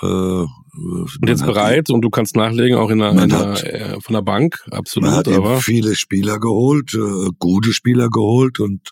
Äh, 0.00 0.06
und 0.06 1.28
jetzt 1.28 1.44
bereit 1.44 1.90
und 1.90 2.02
du 2.02 2.10
kannst 2.10 2.34
nachlegen, 2.36 2.76
auch 2.76 2.90
in 2.90 2.98
Man 2.98 3.18
in 3.18 3.28
der 3.28 3.38
hat- 3.38 3.62
äh, 3.62 4.00
von 4.00 4.14
der 4.14 4.22
Bank, 4.22 4.62
Man 4.66 4.78
absolut, 4.78 5.10
hat 5.10 5.28
eben 5.28 5.36
aber 5.36 5.60
viele 5.60 5.94
Spieler 5.94 6.38
geholt, 6.40 6.94
äh, 6.94 7.30
gute 7.38 7.72
Spieler 7.72 8.08
geholt 8.08 8.58
und 8.58 8.90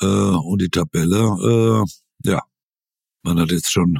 äh, 0.00 0.06
und 0.06 0.60
die 0.60 0.68
Tabelle, 0.68 1.84
äh, 2.24 2.28
ja, 2.28 2.42
man 3.22 3.40
hat 3.40 3.50
jetzt 3.50 3.72
schon, 3.72 3.98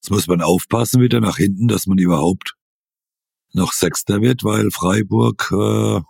jetzt 0.00 0.10
muss 0.10 0.26
man 0.26 0.42
aufpassen 0.42 1.00
wieder 1.00 1.20
nach 1.20 1.36
hinten, 1.36 1.68
dass 1.68 1.86
man 1.86 1.98
überhaupt 1.98 2.54
noch 3.52 3.72
Sechster 3.72 4.20
wird, 4.20 4.44
weil 4.44 4.70
Freiburg 4.70 5.50
äh, 5.52 6.00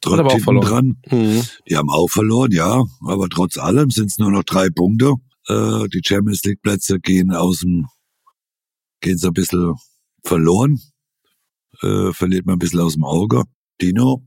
drückt 0.00 0.20
aber 0.20 0.34
auch 0.34 0.40
verloren. 0.40 1.00
dran. 1.08 1.20
mhm. 1.20 1.42
Die 1.68 1.76
haben 1.76 1.90
auch 1.90 2.08
verloren, 2.08 2.52
ja, 2.52 2.84
aber 3.06 3.28
trotz 3.28 3.58
allem 3.58 3.90
sind 3.90 4.10
es 4.10 4.18
nur 4.18 4.30
noch 4.30 4.44
drei 4.44 4.70
Punkte. 4.70 5.14
Äh, 5.48 5.88
die 5.88 6.02
Champions 6.04 6.42
League 6.44 6.62
Plätze 6.62 7.00
gehen 7.00 7.32
aus 7.32 7.60
dem, 7.60 7.86
gehen 9.00 9.18
so 9.18 9.28
ein 9.28 9.34
bisschen 9.34 9.74
verloren, 10.22 10.80
äh, 11.82 12.12
verliert 12.12 12.46
man 12.46 12.56
ein 12.56 12.58
bisschen 12.58 12.80
aus 12.80 12.94
dem 12.94 13.04
Auge. 13.04 13.44
Dino, 13.80 14.24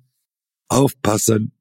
aufpassen. 0.70 1.54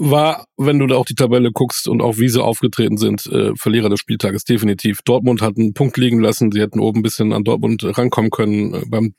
War, 0.00 0.46
wenn 0.56 0.78
du 0.78 0.86
da 0.86 0.96
auch 0.96 1.04
die 1.04 1.14
Tabelle 1.14 1.52
guckst 1.52 1.86
und 1.86 2.00
auch 2.00 2.16
wie 2.16 2.30
sie 2.30 2.42
aufgetreten 2.42 2.96
sind, 2.96 3.26
äh, 3.26 3.52
Verlierer 3.54 3.90
des 3.90 4.00
Spieltages 4.00 4.44
definitiv. 4.44 5.02
Dortmund 5.02 5.42
hat 5.42 5.58
einen 5.58 5.74
Punkt 5.74 5.98
liegen 5.98 6.20
lassen, 6.20 6.50
sie 6.50 6.60
hätten 6.60 6.80
oben 6.80 7.00
ein 7.00 7.02
bisschen 7.02 7.34
an 7.34 7.44
Dortmund 7.44 7.84
rankommen 7.84 8.30
können 8.30 8.72
äh, 8.72 8.82
beim 8.88 9.14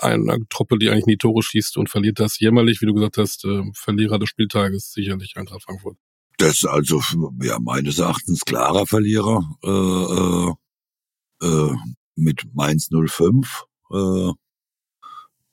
einer 0.00 0.38
Truppe, 0.50 0.78
die 0.78 0.90
eigentlich 0.90 1.06
nie 1.06 1.16
Tore 1.16 1.40
schießt 1.40 1.76
und 1.76 1.88
verliert 1.88 2.18
das 2.18 2.40
jämmerlich, 2.40 2.80
wie 2.80 2.86
du 2.86 2.94
gesagt 2.94 3.16
hast, 3.16 3.44
äh, 3.44 3.62
Verlierer 3.74 4.18
des 4.18 4.28
Spieltages 4.28 4.92
sicherlich 4.92 5.34
Eintracht 5.36 5.62
Frankfurt. 5.62 5.96
Das 6.38 6.54
ist 6.54 6.66
also 6.66 7.00
ja 7.40 7.60
meines 7.60 8.00
Erachtens 8.00 8.44
klarer 8.44 8.86
Verlierer 8.86 9.48
äh, 9.62 11.46
äh, 11.46 11.48
äh, 11.48 11.76
mit 12.16 12.42
Mainz 12.54 12.90
05. 12.90 13.66
Äh, 13.92 14.32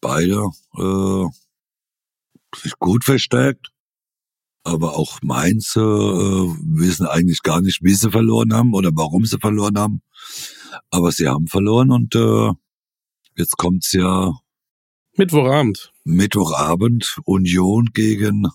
beide 0.01 0.49
äh, 0.75 1.27
sich 2.55 2.73
gut 2.79 3.03
verstärkt, 3.03 3.69
aber 4.63 4.95
auch 4.97 5.19
Mainz 5.23 5.75
äh, 5.75 5.79
wissen 5.79 7.07
eigentlich 7.07 7.41
gar 7.41 7.61
nicht, 7.61 7.83
wie 7.83 7.93
sie 7.93 8.11
verloren 8.11 8.53
haben 8.53 8.73
oder 8.73 8.91
warum 8.93 9.25
sie 9.25 9.39
verloren 9.39 9.77
haben. 9.77 10.01
Aber 10.89 11.11
sie 11.11 11.27
haben 11.27 11.47
verloren 11.47 11.91
und 11.91 12.15
äh, 12.15 12.51
jetzt 13.35 13.57
kommt's 13.57 13.91
ja 13.93 14.33
Mittwochabend. 15.17 15.91
Mittwochabend 16.03 17.19
Union 17.25 17.89
gegen 17.93 18.47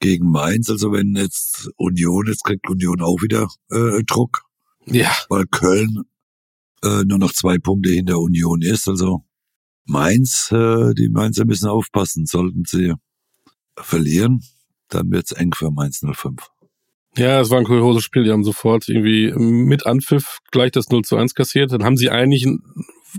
gegen 0.00 0.30
Mainz. 0.30 0.70
Also 0.70 0.92
wenn 0.92 1.16
jetzt 1.16 1.70
Union, 1.76 2.26
jetzt 2.26 2.44
kriegt 2.44 2.68
Union 2.68 3.00
auch 3.00 3.22
wieder 3.22 3.48
äh, 3.70 4.02
Druck, 4.04 4.42
Ja, 4.86 5.12
weil 5.28 5.46
Köln 5.46 6.02
äh, 6.82 7.02
nur 7.04 7.18
noch 7.18 7.32
zwei 7.32 7.58
Punkte 7.58 7.90
hinter 7.90 8.18
Union 8.18 8.62
ist. 8.62 8.88
Also 8.88 9.24
Mainz, 9.84 10.50
äh, 10.52 10.94
die 10.94 11.08
Mainzer 11.08 11.44
müssen 11.44 11.68
aufpassen, 11.68 12.26
sollten 12.26 12.64
sie 12.66 12.94
verlieren. 13.76 14.42
Dann 14.88 15.10
wird's 15.10 15.32
eng 15.32 15.52
für 15.54 15.70
Mainz 15.70 16.00
05. 16.00 16.50
Ja, 17.16 17.40
es 17.40 17.50
war 17.50 17.58
ein 17.58 17.64
kurioses 17.64 18.04
Spiel. 18.04 18.24
Die 18.24 18.30
haben 18.30 18.44
sofort 18.44 18.88
irgendwie 18.88 19.32
mit 19.32 19.86
Anpfiff 19.86 20.38
gleich 20.50 20.72
das 20.72 20.90
0 20.90 21.02
zu 21.02 21.16
1 21.16 21.34
kassiert. 21.34 21.72
Dann 21.72 21.82
haben 21.82 21.96
sie 21.96 22.10
eigentlich 22.10 22.44
ein 22.44 22.62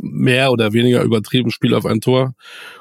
mehr 0.02 0.52
oder 0.52 0.74
weniger 0.74 1.02
übertrieben 1.02 1.50
Spiel 1.50 1.74
auf 1.74 1.86
ein 1.86 2.02
Tor. 2.02 2.34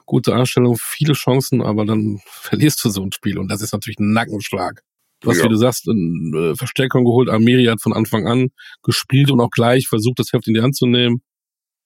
Gute 0.04 0.34
Anstellung, 0.34 0.76
viele 0.78 1.14
Chancen, 1.14 1.62
aber 1.62 1.86
dann 1.86 2.20
verlierst 2.26 2.84
du 2.84 2.90
so 2.90 3.02
ein 3.02 3.12
Spiel. 3.12 3.38
Und 3.38 3.50
das 3.50 3.62
ist 3.62 3.72
natürlich 3.72 3.98
ein 3.98 4.12
Nackenschlag. 4.12 4.82
Du 5.20 5.30
hast, 5.30 5.38
ja. 5.38 5.44
wie 5.44 5.48
du 5.48 5.56
sagst, 5.56 5.88
eine 5.88 6.54
Verstärkung 6.56 7.04
geholt. 7.04 7.30
Amiri 7.30 7.64
hat 7.64 7.80
von 7.80 7.94
Anfang 7.94 8.26
an 8.26 8.48
gespielt 8.82 9.30
und 9.30 9.40
auch 9.40 9.50
gleich 9.50 9.88
versucht, 9.88 10.18
das 10.18 10.32
Heft 10.32 10.46
in 10.46 10.54
die 10.54 10.60
Hand 10.60 10.76
zu 10.76 10.86
nehmen. 10.86 11.22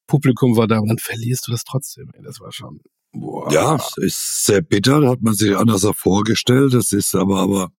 Publikum 0.08 0.56
war 0.56 0.66
da, 0.66 0.78
aber 0.78 0.88
dann 0.88 0.98
verlierst 0.98 1.46
du 1.46 1.52
das 1.52 1.62
trotzdem. 1.62 2.10
Ey. 2.14 2.22
Das 2.24 2.40
war 2.40 2.50
schon. 2.50 2.80
Boah. 3.20 3.52
Ja, 3.52 3.78
ist 3.96 4.46
sehr 4.46 4.62
bitter, 4.62 5.06
hat 5.06 5.20
man 5.20 5.34
sich 5.34 5.54
anders 5.54 5.86
vorgestellt. 5.94 6.72
Das 6.72 6.92
ist 6.92 7.14
aber, 7.14 7.40
aber 7.40 7.70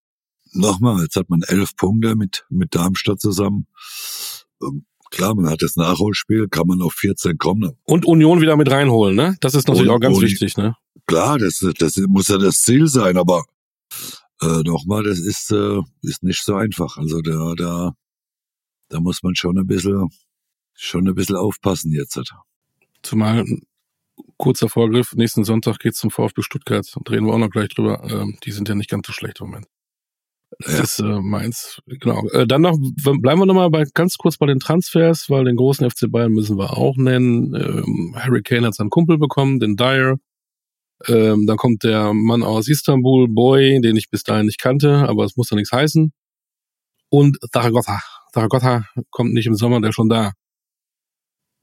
nochmal, 0.54 1.02
jetzt 1.02 1.16
hat 1.16 1.32
man 1.32 1.42
elf 1.42 1.76
Punkte 1.76 2.16
mit, 2.16 2.46
mit 2.50 2.76
Darmstadt 2.76 3.20
zusammen. 3.20 3.66
Ähm, 4.62 4.86
klar, 5.10 5.34
man 5.34 5.50
hat 5.50 5.64
das 5.64 5.78
Nachholspiel, 5.78 6.48
kann 6.48 6.68
man 6.68 6.84
auf 6.84 6.94
14 6.94 7.40
kommen. 7.40 7.72
Und 7.86 8.06
Union 8.06 8.40
wieder 8.40 8.56
mit 8.56 8.70
reinholen, 8.70 9.16
ne? 9.16 9.36
Das 9.42 9.56
ist 9.56 9.68
natürlich 9.68 9.90
und, 9.90 9.96
auch 9.96 10.00
ganz 10.00 10.18
und, 10.18 10.24
wichtig, 10.24 10.58
ne? 10.58 10.76
Klar, 11.08 11.40
das, 11.40 11.66
das 11.80 11.98
muss 12.08 12.28
ja 12.28 12.38
das 12.38 12.62
Ziel 12.62 12.88
sein, 12.88 13.18
aber 13.18 13.44
äh, 14.44 14.62
nochmal, 14.64 15.02
das 15.04 15.18
ist, 15.18 15.52
äh, 15.52 15.80
ist 16.04 16.22
nicht 16.22 16.44
so 16.44 16.54
einfach. 16.54 16.98
Also 16.98 17.20
da, 17.22 17.56
da, 17.56 17.96
da 18.90 19.00
muss 19.00 19.24
man 19.24 19.34
schon 19.36 19.58
ein 19.58 19.66
bisschen, 19.66 20.08
schon 20.76 21.08
ein 21.08 21.16
bisschen 21.16 21.36
aufpassen 21.36 21.92
jetzt. 21.92 22.22
Zumal 23.02 23.44
kurzer 24.38 24.70
Vorgriff, 24.70 25.14
nächsten 25.16 25.44
Sonntag 25.44 25.80
geht's 25.80 26.00
zum 26.00 26.12
VfB 26.12 26.42
Stuttgart, 26.42 26.86
drehen 27.06 27.26
wir 27.26 27.34
auch 27.34 27.38
noch 27.38 27.50
gleich 27.50 27.70
drüber. 27.70 28.04
Ähm, 28.10 28.38
die 28.44 28.52
sind 28.52 28.70
ja 28.70 28.76
nicht 28.76 28.90
ganz 28.90 29.08
so 29.08 29.14
schlecht 29.14 29.40
im 29.42 29.48
Moment. 29.48 29.68
Das 30.60 30.74
ja. 30.74 30.84
ist 30.84 31.00
äh, 31.00 31.22
meins. 31.22 31.82
Genau. 31.88 32.28
Äh, 32.30 32.46
dann 32.46 32.62
noch, 32.62 32.78
bleiben 32.78 33.40
wir 33.40 33.46
nochmal 33.46 33.70
bei, 33.70 33.86
ganz 33.94 34.18
kurz 34.18 34.38
bei 34.38 34.46
den 34.46 34.60
Transfers, 34.60 35.30
weil 35.30 35.46
den 35.46 35.56
großen 35.56 35.90
FC 35.90 36.12
Bayern 36.12 36.32
müssen 36.32 36.58
wir 36.58 36.78
auch 36.78 36.98
nennen. 36.98 37.56
Ähm, 37.56 38.16
Harry 38.18 38.42
Kane 38.42 38.68
hat 38.68 38.76
seinen 38.76 38.90
Kumpel 38.90 39.18
bekommen, 39.18 39.60
den 39.60 39.76
Dyer. 39.76 40.18
Ähm, 41.08 41.48
dann 41.48 41.58
kommt 41.58 41.84
der 41.84 42.14
Mann 42.14 42.44
aus 42.44 42.68
Istanbul, 42.68 43.28
Boy, 43.30 43.80
den 43.82 43.96
ich 43.96 44.10
bis 44.10 44.24
dahin 44.24 44.46
nicht 44.46 44.60
kannte, 44.60 45.08
aber 45.10 45.26
es 45.26 45.36
muss 45.36 45.50
ja 45.50 45.56
nichts 45.56 45.72
heißen. 45.72 46.12
Und 47.10 47.38
Zaragoza. 47.52 48.00
Zaragoza 48.34 48.86
kommt 49.10 49.34
nicht 49.34 49.48
im 49.48 49.56
Sommer, 49.56 49.82
der 49.82 49.90
ist 49.90 49.96
schon 49.96 50.10
da. 50.10 50.34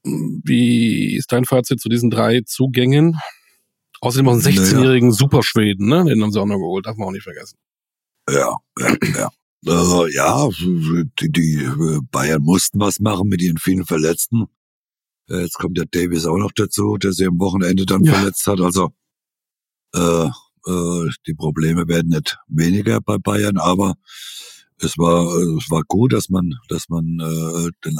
Wie 0.03 1.15
ist 1.15 1.31
dein 1.31 1.45
Fazit 1.45 1.79
zu 1.79 1.89
diesen 1.89 2.09
drei 2.09 2.41
Zugängen? 2.41 3.17
Außerdem 4.01 4.25
noch 4.25 4.33
einen 4.33 4.41
16-jährigen 4.41 5.09
naja. 5.09 5.17
Superschweden, 5.17 5.87
ne? 5.87 6.05
Den 6.05 6.23
haben 6.23 6.31
sie 6.31 6.39
auch 6.39 6.45
noch 6.45 6.57
geholt, 6.57 6.85
darf 6.85 6.95
man 6.95 7.09
auch 7.09 7.11
nicht 7.11 7.23
vergessen. 7.23 7.57
Ja, 8.29 8.57
ja, 8.79 8.95
ja. 9.17 9.29
Äh, 9.65 10.13
ja, 10.13 10.47
die, 11.19 11.31
die 11.31 11.55
äh, 11.55 11.99
Bayern 12.11 12.41
mussten 12.41 12.79
was 12.79 12.99
machen 12.99 13.27
mit 13.27 13.41
ihren 13.41 13.57
vielen 13.57 13.85
Verletzten. 13.85 14.45
Äh, 15.29 15.41
jetzt 15.41 15.55
kommt 15.55 15.77
der 15.77 15.85
Davis 15.85 16.25
auch 16.25 16.37
noch 16.37 16.53
dazu, 16.53 16.97
der 16.97 17.11
sich 17.11 17.27
am 17.27 17.39
Wochenende 17.39 17.85
dann 17.85 18.03
ja. 18.03 18.13
verletzt 18.13 18.47
hat. 18.47 18.61
Also 18.61 18.91
äh, 19.93 20.29
äh, 20.65 21.09
die 21.27 21.33
Probleme 21.33 21.87
werden 21.89 22.09
nicht 22.09 22.37
weniger 22.47 23.01
bei 23.01 23.17
Bayern, 23.17 23.57
aber 23.57 23.95
es 24.77 24.97
war 24.97 25.25
es 25.57 25.69
war 25.69 25.83
gut, 25.87 26.13
dass 26.13 26.29
man 26.29 26.53
dass 26.69 26.87
man 26.87 27.19
äh, 27.19 27.69
den, 27.83 27.99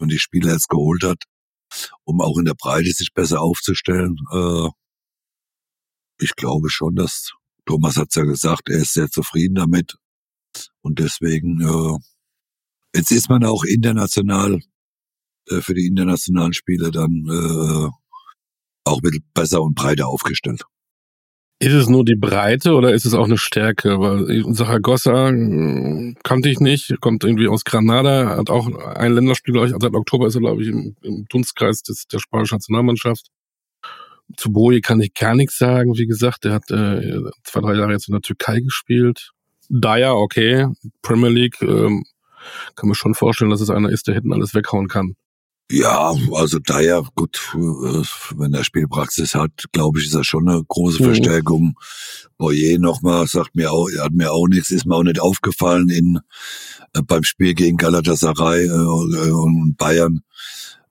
man 0.00 0.08
die 0.08 0.18
Spieler 0.18 0.52
jetzt 0.52 0.68
geholt 0.68 1.02
hat, 1.04 1.24
um 2.04 2.20
auch 2.20 2.38
in 2.38 2.44
der 2.44 2.54
Breite 2.54 2.90
sich 2.90 3.12
besser 3.14 3.40
aufzustellen. 3.40 4.16
Äh, 4.32 4.68
ich 6.20 6.34
glaube 6.34 6.70
schon, 6.70 6.96
dass 6.96 7.32
Thomas 7.66 7.96
hat's 7.96 8.14
ja 8.14 8.24
gesagt, 8.24 8.68
er 8.68 8.78
ist 8.78 8.94
sehr 8.94 9.08
zufrieden 9.08 9.54
damit. 9.54 9.96
Und 10.80 10.98
deswegen, 10.98 11.60
äh, 11.60 11.98
jetzt 12.96 13.12
ist 13.12 13.28
man 13.28 13.44
auch 13.44 13.64
international 13.64 14.60
äh, 15.48 15.60
für 15.60 15.74
die 15.74 15.86
internationalen 15.86 16.52
Spiele 16.52 16.90
dann 16.90 17.26
äh, 17.28 17.90
auch 18.84 18.96
ein 18.96 19.02
bisschen 19.02 19.30
besser 19.34 19.62
und 19.62 19.74
breiter 19.74 20.08
aufgestellt. 20.08 20.64
Ist 21.60 21.72
es 21.72 21.88
nur 21.88 22.04
die 22.04 22.14
Breite 22.14 22.74
oder 22.74 22.94
ist 22.94 23.04
es 23.04 23.14
auch 23.14 23.24
eine 23.24 23.36
Stärke? 23.36 23.98
Weil 23.98 24.44
Saragossa 24.54 25.30
äh, 25.30 26.14
kannte 26.22 26.48
ich 26.48 26.60
nicht, 26.60 27.00
kommt 27.00 27.24
irgendwie 27.24 27.48
aus 27.48 27.64
Granada, 27.64 28.36
hat 28.36 28.48
auch 28.48 28.68
ein 28.94 29.12
Länderspiel, 29.12 29.54
glaube 29.54 29.66
ich, 29.66 29.74
seit 29.76 29.94
Oktober 29.94 30.28
ist 30.28 30.36
er, 30.36 30.40
glaube 30.40 30.62
ich, 30.62 30.68
im, 30.68 30.94
im 31.02 31.24
Dunstkreis 31.28 31.82
des, 31.82 32.06
der 32.06 32.20
spanischen 32.20 32.56
Nationalmannschaft. 32.56 33.26
Zu 34.36 34.52
Boje 34.52 34.80
kann 34.80 35.00
ich 35.00 35.14
gar 35.14 35.34
nichts 35.34 35.58
sagen, 35.58 35.96
wie 35.96 36.06
gesagt, 36.06 36.44
der 36.44 36.52
hat 36.52 36.70
äh, 36.70 37.22
zwei, 37.42 37.60
drei 37.60 37.74
Jahre 37.74 37.92
jetzt 37.92 38.08
in 38.08 38.12
der 38.12 38.22
Türkei 38.22 38.60
gespielt. 38.60 39.32
Dyer, 39.68 40.14
okay, 40.14 40.68
Premier 41.02 41.30
League, 41.30 41.60
ähm, 41.60 42.04
kann 42.76 42.88
man 42.88 42.94
schon 42.94 43.14
vorstellen, 43.14 43.50
dass 43.50 43.60
es 43.60 43.70
einer 43.70 43.90
ist, 43.90 44.06
der 44.06 44.14
hinten 44.14 44.32
alles 44.32 44.54
weghauen 44.54 44.86
kann. 44.86 45.14
Ja, 45.70 46.14
also 46.32 46.58
Dyer, 46.60 47.06
gut, 47.14 47.50
wenn 47.52 48.54
er 48.54 48.64
Spielpraxis 48.64 49.34
hat, 49.34 49.52
glaube 49.72 49.98
ich, 49.98 50.06
ist 50.06 50.14
er 50.14 50.24
schon 50.24 50.48
eine 50.48 50.64
große 50.66 51.02
mhm. 51.02 51.06
Verstärkung. 51.06 51.78
Boyer 52.38 52.78
nochmal, 52.78 53.26
sagt 53.26 53.54
mir 53.54 53.70
auch, 53.70 53.88
hat 54.00 54.12
mir 54.12 54.32
auch 54.32 54.46
nichts, 54.48 54.70
ist 54.70 54.86
mir 54.86 54.94
auch 54.94 55.02
nicht 55.02 55.20
aufgefallen 55.20 55.90
in 55.90 56.20
äh, 56.94 57.02
beim 57.02 57.22
Spiel 57.22 57.54
gegen 57.54 57.76
Galatasaray 57.76 58.66
äh, 58.66 59.30
und 59.30 59.76
Bayern. 59.76 60.22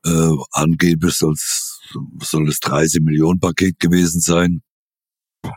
Äh, 0.06 0.32
angeblich 0.52 1.16
soll 1.16 1.34
es 1.34 1.80
soll 2.22 2.50
es 2.50 2.60
30 2.60 3.02
Millionen 3.02 3.40
Paket 3.40 3.80
gewesen 3.80 4.20
sein. 4.22 4.62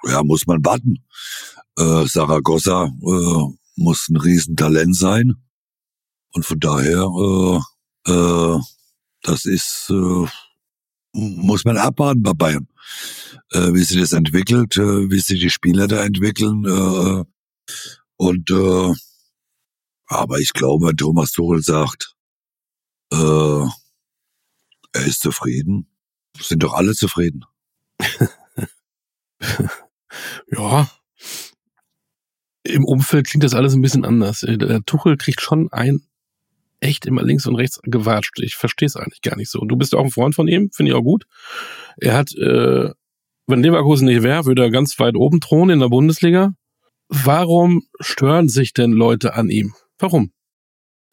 Ja, 0.04 0.22
muss 0.22 0.46
man 0.46 0.64
warten. 0.64 1.04
Äh, 1.76 2.06
Saragossa 2.06 2.84
äh, 2.86 3.56
muss 3.76 4.08
ein 4.08 4.16
Riesentalent 4.16 4.96
sein. 4.96 5.34
Und 6.32 6.46
von 6.46 6.60
daher, 6.60 7.08
äh, 8.06 8.12
äh, 8.12 8.58
das 9.22 9.44
ist, 9.44 9.90
äh, 9.90 10.26
muss 11.12 11.64
man 11.64 11.76
abwarten 11.76 12.22
bei 12.22 12.32
Bayern. 12.32 12.68
Äh, 13.52 13.74
wie 13.74 13.82
sich 13.82 14.00
das 14.00 14.12
entwickelt, 14.12 14.76
äh, 14.76 15.10
wie 15.10 15.20
sich 15.20 15.40
die 15.40 15.50
Spieler 15.50 15.88
da 15.88 16.04
entwickeln. 16.04 17.26
Und 18.16 18.50
aber 20.06 20.38
ich 20.40 20.52
glaube, 20.52 20.94
Thomas 20.96 21.32
Tuchel 21.32 21.62
sagt, 21.62 22.14
er 23.10 23.72
ist 24.92 25.20
zufrieden. 25.20 25.86
Sind 26.38 26.62
doch 26.62 26.74
alle 26.74 26.94
zufrieden. 26.94 27.44
ja. 30.48 30.90
Im 32.62 32.84
Umfeld 32.84 33.28
klingt 33.28 33.44
das 33.44 33.54
alles 33.54 33.74
ein 33.74 33.82
bisschen 33.82 34.04
anders. 34.04 34.40
Der 34.40 34.82
Tuchel 34.84 35.16
kriegt 35.16 35.40
schon 35.40 35.72
ein 35.72 36.02
echt 36.80 37.06
immer 37.06 37.22
links 37.22 37.46
und 37.46 37.56
rechts 37.56 37.78
gewatscht. 37.84 38.40
Ich 38.40 38.56
verstehe 38.56 38.86
es 38.86 38.96
eigentlich 38.96 39.20
gar 39.20 39.36
nicht 39.36 39.50
so. 39.50 39.60
Und 39.60 39.68
du 39.68 39.76
bist 39.76 39.94
auch 39.94 40.04
ein 40.04 40.10
Freund 40.10 40.34
von 40.34 40.48
ihm, 40.48 40.70
finde 40.72 40.92
ich 40.92 40.96
auch 40.96 41.02
gut. 41.02 41.24
Er 41.98 42.14
hat, 42.14 42.34
äh, 42.34 42.90
wenn 43.46 43.62
Leverkusen 43.62 44.06
nicht 44.06 44.22
wäre, 44.22 44.46
würde 44.46 44.62
er 44.62 44.70
ganz 44.70 44.98
weit 44.98 45.16
oben 45.16 45.40
thronen 45.40 45.74
in 45.74 45.80
der 45.80 45.88
Bundesliga. 45.88 46.54
Warum 47.08 47.82
stören 48.00 48.48
sich 48.48 48.72
denn 48.72 48.92
Leute 48.92 49.34
an 49.34 49.50
ihm? 49.50 49.74
Warum? 49.98 50.32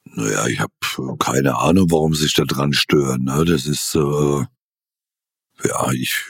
Naja, 0.05 0.47
ich 0.47 0.59
habe 0.59 0.71
keine 1.19 1.57
Ahnung, 1.57 1.91
warum 1.91 2.13
sich 2.13 2.33
da 2.33 2.43
dran 2.43 2.73
stören. 2.73 3.23
Ne? 3.23 3.43
Das 3.45 3.65
ist, 3.65 3.95
äh, 3.95 4.45
ja, 5.63 5.91
ich, 5.91 6.23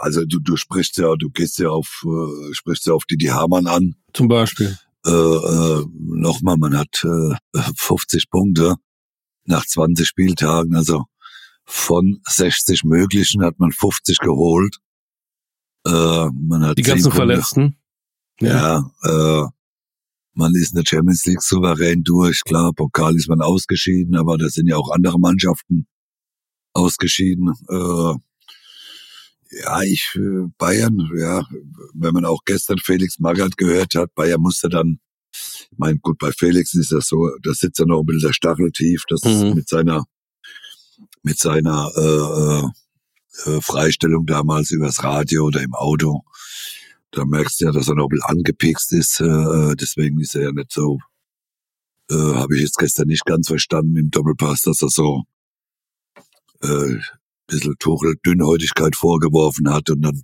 also 0.00 0.24
du, 0.24 0.40
du 0.40 0.56
sprichst 0.56 0.98
ja, 0.98 1.14
du 1.16 1.30
gehst 1.30 1.58
ja 1.58 1.68
auf, 1.68 2.04
äh, 2.04 2.54
sprichst 2.54 2.86
ja 2.86 2.92
auf 2.92 3.04
Didi 3.04 3.26
Hamann 3.26 3.66
an. 3.66 3.94
Zum 4.12 4.28
Beispiel. 4.28 4.76
Äh, 5.08 5.12
äh, 5.12 5.86
Nochmal, 6.20 6.56
man 6.58 6.76
hat 6.76 7.04
äh, 7.04 7.62
50 7.76 8.30
Punkte 8.30 8.76
nach 9.44 9.64
20 9.64 10.06
Spieltagen, 10.06 10.76
also 10.76 11.04
von 11.64 12.20
60 12.26 12.84
möglichen 12.84 13.42
hat 13.42 13.58
man 13.58 13.72
50 13.72 14.18
geholt. 14.18 14.78
Äh, 15.86 15.90
man 15.90 16.66
hat 16.66 16.78
Die 16.78 16.82
ganzen 16.82 17.12
Verletzten. 17.12 17.76
Ja, 18.40 18.90
ja 19.04 19.44
äh, 19.44 19.48
man 20.34 20.54
ist 20.54 20.72
in 20.72 20.76
der 20.76 20.84
Champions 20.86 21.24
League 21.24 21.42
souverän 21.42 22.02
durch. 22.02 22.42
Klar, 22.44 22.72
Pokal 22.74 23.16
ist 23.16 23.28
man 23.28 23.40
ausgeschieden, 23.40 24.16
aber 24.16 24.38
da 24.38 24.48
sind 24.48 24.68
ja 24.68 24.76
auch 24.76 24.90
andere 24.90 25.18
Mannschaften 25.18 25.86
ausgeschieden. 26.74 27.52
Äh, 27.68 28.14
ja, 29.50 29.82
ich, 29.82 30.14
äh, 30.16 30.48
Bayern, 30.58 31.10
ja, 31.16 31.46
wenn 31.94 32.12
man 32.12 32.24
auch 32.24 32.44
gestern 32.44 32.78
Felix 32.78 33.18
Magath 33.18 33.56
gehört 33.56 33.94
hat, 33.94 34.14
Bayern 34.14 34.40
musste 34.40 34.68
dann, 34.68 35.00
ich 35.32 35.78
meine, 35.78 35.98
gut, 35.98 36.18
bei 36.18 36.32
Felix 36.32 36.74
ist 36.74 36.92
das 36.92 37.08
so, 37.08 37.30
da 37.42 37.52
sitzt 37.54 37.80
er 37.80 37.86
noch 37.86 38.00
ein 38.00 38.06
bisschen 38.06 38.28
der 38.28 38.32
Stachel 38.34 38.70
tief, 38.72 39.04
das 39.08 39.22
mhm. 39.24 39.54
mit 39.54 39.68
seiner, 39.68 40.04
mit 41.22 41.38
seiner 41.38 41.90
äh, 41.96 43.50
äh, 43.50 43.60
Freistellung 43.60 44.26
damals 44.26 44.70
übers 44.70 45.02
Radio 45.02 45.44
oder 45.44 45.62
im 45.62 45.74
Auto. 45.74 46.22
Da 47.10 47.24
merkst 47.24 47.60
du 47.60 47.66
ja, 47.66 47.72
dass 47.72 47.88
er 47.88 47.94
noch 47.94 48.06
ein 48.06 48.08
bisschen 48.10 48.38
angepikst 48.38 48.92
ist, 48.92 49.20
äh, 49.20 49.74
deswegen 49.76 50.20
ist 50.20 50.34
er 50.34 50.42
ja 50.42 50.52
nicht 50.52 50.72
so, 50.72 50.98
äh, 52.10 52.14
habe 52.14 52.54
ich 52.56 52.62
jetzt 52.62 52.78
gestern 52.78 53.08
nicht 53.08 53.24
ganz 53.24 53.48
verstanden 53.48 53.96
im 53.96 54.10
Doppelpass, 54.10 54.62
dass 54.62 54.82
er 54.82 54.88
so 54.88 55.24
äh, 56.62 56.98
bisschen 57.48 57.74
Tuchel 57.78 58.14
Dünnhäutigkeit 58.24 58.94
vorgeworfen 58.94 59.68
hat 59.70 59.90
und 59.90 60.02
dann 60.02 60.22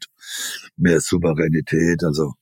mehr 0.76 1.00
Souveränität. 1.00 2.04
Also 2.04 2.34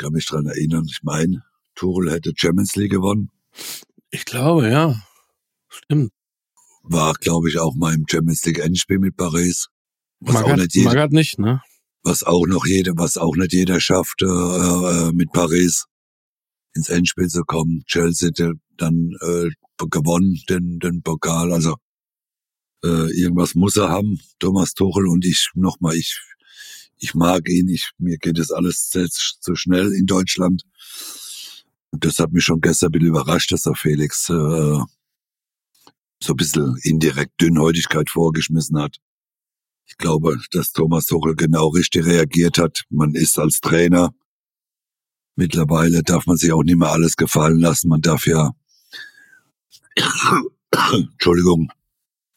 kann 0.00 0.14
mich 0.14 0.26
dran 0.26 0.46
erinnern. 0.46 0.86
Ich 0.88 1.00
meine, 1.02 1.44
Tuchel 1.74 2.10
hätte 2.10 2.32
Champions 2.34 2.74
League 2.74 2.90
gewonnen. 2.90 3.30
Ich 4.10 4.24
glaube, 4.24 4.68
ja. 4.70 5.00
Stimmt. 5.68 6.10
War, 6.82 7.12
glaube 7.14 7.50
ich, 7.50 7.58
auch 7.58 7.74
mal 7.74 7.94
im 7.94 8.06
Champions 8.08 8.44
League 8.46 8.58
Endspiel 8.58 8.98
mit 8.98 9.16
Paris. 9.16 9.68
Was 10.20 10.34
Magath, 10.34 10.52
auch 10.52 10.56
nicht 10.56 10.74
jeder, 10.74 10.88
Magath 10.88 11.12
nicht, 11.12 11.38
ne? 11.38 11.60
Was 12.02 12.22
auch 12.22 12.46
noch 12.46 12.64
jeder, 12.64 12.92
was 12.96 13.18
auch 13.18 13.36
nicht 13.36 13.52
jeder 13.52 13.78
schafft, 13.78 14.22
äh, 14.22 14.26
äh, 14.26 15.12
mit 15.12 15.32
Paris 15.32 15.84
ins 16.74 16.88
Endspiel 16.88 17.28
zu 17.28 17.42
kommen. 17.42 17.82
Chelsea 17.84 18.30
dann 18.78 19.12
äh, 19.20 19.50
gewonnen, 19.90 20.40
den, 20.48 20.78
den 20.78 21.02
Pokal. 21.02 21.52
Also 21.52 21.76
äh, 22.84 23.10
irgendwas 23.20 23.54
muss 23.54 23.76
er 23.76 23.88
haben, 23.88 24.20
Thomas 24.38 24.74
Tuchel 24.74 25.06
und 25.06 25.24
ich 25.24 25.50
nochmal, 25.54 25.96
ich, 25.96 26.18
ich 26.98 27.14
mag 27.14 27.48
ihn, 27.48 27.68
ich, 27.68 27.90
mir 27.98 28.18
geht 28.18 28.38
das 28.38 28.50
alles 28.50 28.90
jetzt 28.94 29.38
zu 29.40 29.54
schnell 29.54 29.92
in 29.92 30.06
Deutschland. 30.06 30.64
Und 31.90 32.04
das 32.04 32.18
hat 32.18 32.32
mich 32.32 32.44
schon 32.44 32.60
gestern 32.60 32.88
ein 32.88 32.92
bisschen 32.92 33.08
überrascht, 33.08 33.52
dass 33.52 33.66
er 33.66 33.74
Felix 33.74 34.28
äh, 34.28 34.78
so 36.22 36.32
ein 36.32 36.36
bisschen 36.36 36.76
indirekt 36.82 37.40
Dünnhäutigkeit 37.40 38.10
vorgeschmissen 38.10 38.78
hat. 38.78 38.96
Ich 39.86 39.96
glaube, 39.96 40.38
dass 40.52 40.72
Thomas 40.72 41.06
Tuchel 41.06 41.34
genau 41.34 41.68
richtig 41.68 42.06
reagiert 42.06 42.58
hat. 42.58 42.84
Man 42.90 43.14
ist 43.14 43.38
als 43.38 43.60
Trainer. 43.60 44.14
Mittlerweile 45.34 46.02
darf 46.02 46.26
man 46.26 46.36
sich 46.36 46.52
auch 46.52 46.62
nicht 46.62 46.76
mehr 46.76 46.92
alles 46.92 47.16
gefallen 47.16 47.58
lassen. 47.58 47.88
Man 47.88 48.02
darf 48.02 48.26
ja, 48.26 48.52
Entschuldigung, 50.92 51.72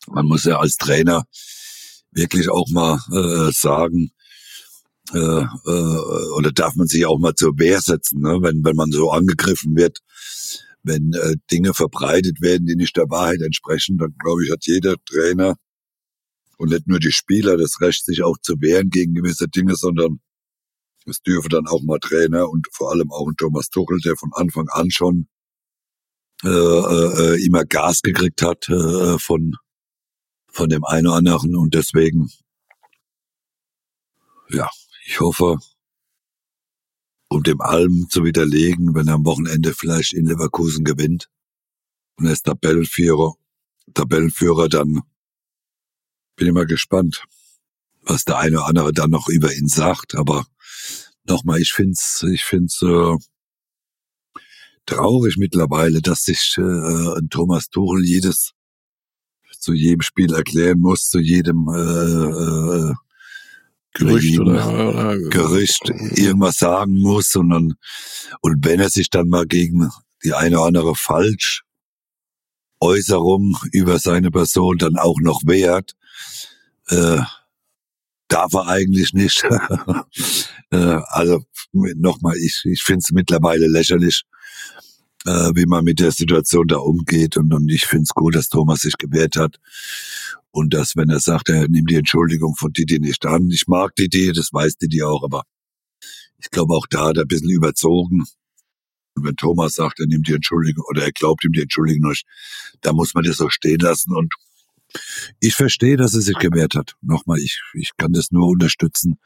man 0.08 0.26
muss 0.26 0.44
ja 0.44 0.60
als 0.60 0.76
Trainer 0.78 1.26
wirklich 2.12 2.50
auch 2.50 2.70
mal 2.70 3.00
äh, 3.12 3.52
sagen, 3.52 4.12
äh, 5.12 5.18
äh, 5.18 6.30
oder 6.38 6.52
darf 6.52 6.76
man 6.76 6.88
sich 6.88 7.06
auch 7.06 7.20
mal 7.20 7.36
zur 7.36 7.58
Wehr 7.58 7.82
setzen, 7.82 8.22
ne? 8.22 8.40
wenn, 8.42 8.64
wenn 8.64 8.76
man 8.76 8.92
so 8.92 9.12
angegriffen 9.12 9.76
wird, 9.76 10.00
wenn 10.84 11.14
äh, 11.14 11.36
Dinge 11.52 11.74
verbreitet 11.74 12.42
werden, 12.42 12.66
die 12.66 12.76
nicht 12.76 12.96
der 12.98 13.10
Wahrheit 13.10 13.42
entsprechen, 13.42 13.98
dann 13.98 14.16
glaube 14.20 14.44
ich, 14.44 14.52
hat 14.52 14.66
jeder 14.66 14.96
Trainer 15.06 15.56
und 16.58 16.70
nicht 16.70 16.88
nur 16.88 17.00
die 17.00 17.12
Spieler 17.12 17.58
das 17.58 17.82
Recht, 17.82 18.06
sich 18.06 18.24
auch 18.24 18.38
zu 18.42 18.56
wehren 18.60 18.90
gegen 18.90 19.14
gewisse 19.14 19.48
Dinge, 19.48 19.76
sondern 19.76 20.20
es 21.06 21.22
dürfe 21.22 21.50
dann 21.50 21.68
auch 21.68 21.82
mal 21.84 22.00
Trainer 22.00 22.50
und 22.50 22.68
vor 22.72 22.92
allem 22.92 23.12
auch 23.12 23.28
ein 23.28 23.36
Thomas 23.38 23.70
Tuchel, 23.70 24.00
der 24.06 24.16
von 24.16 24.32
Anfang 24.34 24.68
an 24.70 24.90
schon 24.90 25.28
äh, 26.44 26.48
äh, 26.48 27.46
immer 27.46 27.66
Gas 27.66 28.02
gekriegt 28.02 28.42
hat 28.42 28.70
äh, 28.70 29.18
von 29.20 29.56
von 30.54 30.70
dem 30.70 30.86
einen 30.86 31.08
oder 31.08 31.18
anderen 31.18 31.56
und 31.56 31.74
deswegen, 31.74 32.32
ja, 34.50 34.70
ich 35.06 35.20
hoffe, 35.20 35.58
um 37.28 37.42
dem 37.42 37.60
allem 37.60 38.08
zu 38.10 38.24
widerlegen, 38.24 38.94
wenn 38.94 39.08
er 39.08 39.16
am 39.16 39.26
Wochenende 39.26 39.74
vielleicht 39.74 40.14
in 40.14 40.28
Leverkusen 40.28 40.86
gewinnt 40.86 41.28
und 42.18 42.28
er 42.28 42.34
ist 42.34 42.46
Tabellenführer, 42.46 43.34
Tabellenführer, 43.96 44.70
dann 44.70 45.02
bin 46.36 46.48
ich 46.48 46.54
mal 46.54 46.68
gespannt, 46.68 47.26
was 48.02 48.24
der 48.24 48.38
eine 48.38 48.58
oder 48.58 48.68
andere 48.68 48.94
dann 48.94 49.10
noch 49.10 49.30
über 49.30 49.52
ihn 49.54 49.68
sagt. 49.68 50.16
Aber 50.16 50.46
nochmal, 51.26 51.60
ich 51.60 51.72
find's, 51.74 52.24
ich 52.32 52.44
find's 52.44 52.82
äh, 52.84 53.18
traurig 54.86 55.38
mittlerweile, 55.38 56.02
dass 56.02 56.24
sich 56.24 56.56
äh, 56.58 57.22
Thomas 57.30 57.70
Tuchel 57.70 58.06
jedes 58.06 58.53
zu 59.64 59.74
jedem 59.74 60.02
Spiel 60.02 60.34
erklären 60.34 60.80
muss, 60.80 61.10
zu 61.10 61.20
jedem 61.20 61.68
äh, 61.70 62.90
äh, 62.90 62.94
Gerücht 63.94 64.40
oder, 64.40 64.90
oder 64.90 65.18
Gerücht 65.30 65.90
irgendwas 65.90 66.58
sagen 66.58 67.00
muss, 67.00 67.30
sondern 67.30 67.76
und 68.42 68.66
wenn 68.66 68.80
er 68.80 68.90
sich 68.90 69.10
dann 69.10 69.30
mal 69.30 69.46
gegen 69.46 69.90
die 70.24 70.34
eine 70.34 70.58
oder 70.58 70.68
andere 70.68 70.96
falsch 70.96 71.64
Äußerung 72.80 73.58
über 73.72 74.00
seine 74.00 74.32
Person 74.32 74.78
dann 74.78 74.98
auch 74.98 75.20
noch 75.22 75.42
wehrt, 75.46 75.94
äh, 76.88 77.20
darf 78.28 78.54
er 78.54 78.68
eigentlich 78.68 79.14
nicht. 79.14 79.44
äh, 80.72 81.00
also 81.08 81.46
nochmal, 81.72 82.36
ich, 82.38 82.64
ich 82.66 82.82
finde 82.84 83.00
es 83.00 83.12
mittlerweile 83.12 83.68
lächerlich, 83.68 84.24
äh, 85.26 85.52
wie 85.56 85.66
man 85.66 85.84
mit 85.84 86.00
der 86.00 86.12
Situation 86.12 86.68
da 86.68 86.78
umgeht. 86.78 87.38
Und, 87.38 87.54
und 87.54 87.70
ich 87.70 87.86
finde 87.86 88.04
es 88.04 88.14
gut, 88.14 88.36
dass 88.36 88.50
Thomas 88.50 88.82
sich 88.82 88.98
gewehrt 88.98 89.36
hat. 89.36 89.60
Und 90.52 90.74
dass, 90.74 90.96
wenn 90.96 91.10
er 91.10 91.20
sagt, 91.20 91.50
er 91.50 91.68
nimmt 91.68 91.90
die 91.90 91.96
Entschuldigung 91.96 92.56
von 92.56 92.72
Didi 92.72 93.00
nicht 93.00 93.26
an. 93.26 93.50
Ich 93.50 93.68
mag 93.68 93.96
Didi, 93.96 94.32
das 94.34 94.54
weiß 94.54 94.78
Didi 94.78 95.02
auch, 95.02 95.24
aber 95.24 95.44
ich 96.38 96.52
glaube 96.52 96.76
auch 96.76 96.86
da 96.88 97.08
hat 97.08 97.18
er 97.18 97.24
ein 97.24 97.28
bisschen 97.28 97.50
überzogen. 97.50 98.24
Und 99.16 99.26
wenn 99.26 99.36
Thomas 99.36 99.76
sagt, 99.76 100.00
er 100.00 100.08
nimmt 100.08 100.28
die 100.28 100.34
Entschuldigung 100.34 100.86
oder 100.90 101.04
er 101.04 101.12
glaubt 101.12 101.44
ihm 101.44 101.54
die 101.54 101.62
Entschuldigung 101.62 102.10
nicht, 102.10 102.26
da 102.82 102.94
muss 102.94 103.14
man 103.14 103.24
das 103.24 103.38
so 103.38 103.50
stehen 103.50 103.80
lassen. 103.80 104.14
Und 104.14 104.34
ich 105.40 105.56
verstehe, 105.56 105.98
dass 105.98 106.14
er 106.14 106.22
sich 106.22 106.38
gewehrt 106.38 106.76
hat. 106.76 106.96
Nochmal, 107.02 107.40
ich, 107.40 107.62
ich 107.74 107.92
kann 107.98 108.14
das 108.14 108.32
nur 108.32 108.48
unterstützen 108.48 109.18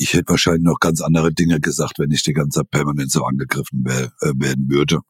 ich 0.00 0.14
hätte 0.14 0.30
wahrscheinlich 0.30 0.62
noch 0.62 0.80
ganz 0.80 1.02
andere 1.02 1.30
Dinge 1.32 1.60
gesagt, 1.60 1.98
wenn 1.98 2.10
ich 2.10 2.22
die 2.22 2.32
ganze 2.32 2.60
Zeit 2.60 2.70
permanent 2.70 3.12
so 3.12 3.22
angegriffen 3.24 3.84
wär, 3.84 4.10
äh, 4.22 4.32
werden 4.34 4.70
würde. 4.70 5.00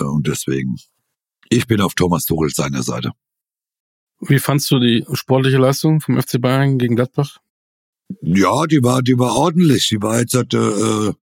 Äh, 0.00 0.04
und 0.04 0.26
deswegen, 0.26 0.76
ich 1.50 1.66
bin 1.66 1.82
auf 1.82 1.94
Thomas 1.94 2.24
Tuchel 2.24 2.48
seiner 2.48 2.82
Seite. 2.82 3.12
Wie 4.20 4.38
fandst 4.38 4.70
du 4.70 4.78
die 4.78 5.04
sportliche 5.12 5.58
Leistung 5.58 6.00
vom 6.00 6.20
FC 6.20 6.40
Bayern 6.40 6.78
gegen 6.78 6.96
Gladbach? 6.96 7.36
Ja, 8.22 8.66
die 8.66 8.82
war, 8.82 9.02
die 9.02 9.18
war 9.18 9.36
ordentlich. 9.36 9.88
Die 9.90 10.00
war 10.00 10.20
jetzt 10.20 10.34
äh, 10.34 11.12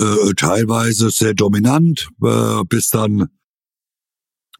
äh, 0.00 0.34
teilweise 0.36 1.10
sehr 1.10 1.34
dominant, 1.34 2.08
äh, 2.22 2.62
bis 2.68 2.90
dann 2.90 3.28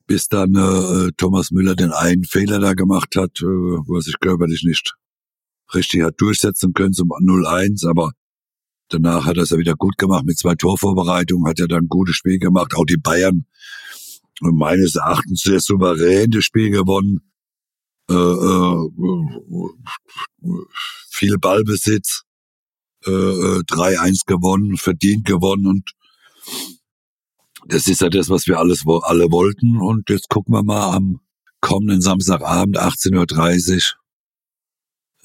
bis 0.08 0.26
dann 0.26 0.54
äh, 0.54 1.12
Thomas 1.18 1.50
Müller 1.50 1.76
den 1.76 1.92
einen 1.92 2.24
Fehler 2.24 2.58
da 2.58 2.72
gemacht 2.72 3.14
hat, 3.14 3.42
äh, 3.42 3.44
was 3.44 4.08
ich 4.08 4.18
körperlich 4.18 4.64
nicht 4.64 4.94
richtig 5.74 6.02
hat 6.02 6.20
durchsetzen 6.20 6.72
können 6.72 6.92
zum 6.92 7.10
0-1, 7.10 7.88
aber 7.88 8.12
danach 8.88 9.26
hat 9.26 9.36
er 9.36 9.42
es 9.42 9.50
ja 9.50 9.58
wieder 9.58 9.74
gut 9.74 9.98
gemacht 9.98 10.24
mit 10.24 10.38
zwei 10.38 10.54
Torvorbereitungen, 10.54 11.48
hat 11.48 11.60
er 11.60 11.68
dann 11.68 11.84
ein 11.84 11.88
gutes 11.88 12.16
Spiel 12.16 12.38
gemacht. 12.38 12.74
Auch 12.74 12.84
die 12.84 12.96
Bayern 12.96 13.46
meines 14.40 14.94
Erachtens 14.96 15.42
sehr 15.42 15.60
souverän 15.60 16.30
das 16.30 16.44
Spiel 16.44 16.70
gewonnen. 16.70 17.20
Äh, 18.10 18.14
äh, 18.14 18.88
viel 21.10 21.36
Ballbesitz, 21.38 22.22
äh, 23.04 23.10
3-1 23.10 24.06
äh, 24.06 24.14
gewonnen, 24.26 24.76
verdient 24.76 25.26
gewonnen 25.26 25.66
und 25.66 25.92
das 27.66 27.86
ist 27.86 28.00
ja 28.00 28.08
das, 28.08 28.30
was 28.30 28.46
wir 28.46 28.58
alles 28.58 28.84
alle 29.02 29.30
wollten. 29.30 29.76
Und 29.76 30.08
jetzt 30.08 30.28
gucken 30.30 30.54
wir 30.54 30.62
mal 30.62 30.94
am 30.94 31.20
kommenden 31.60 32.00
Samstagabend 32.00 32.78
18.30 32.78 33.74
Uhr 33.74 33.80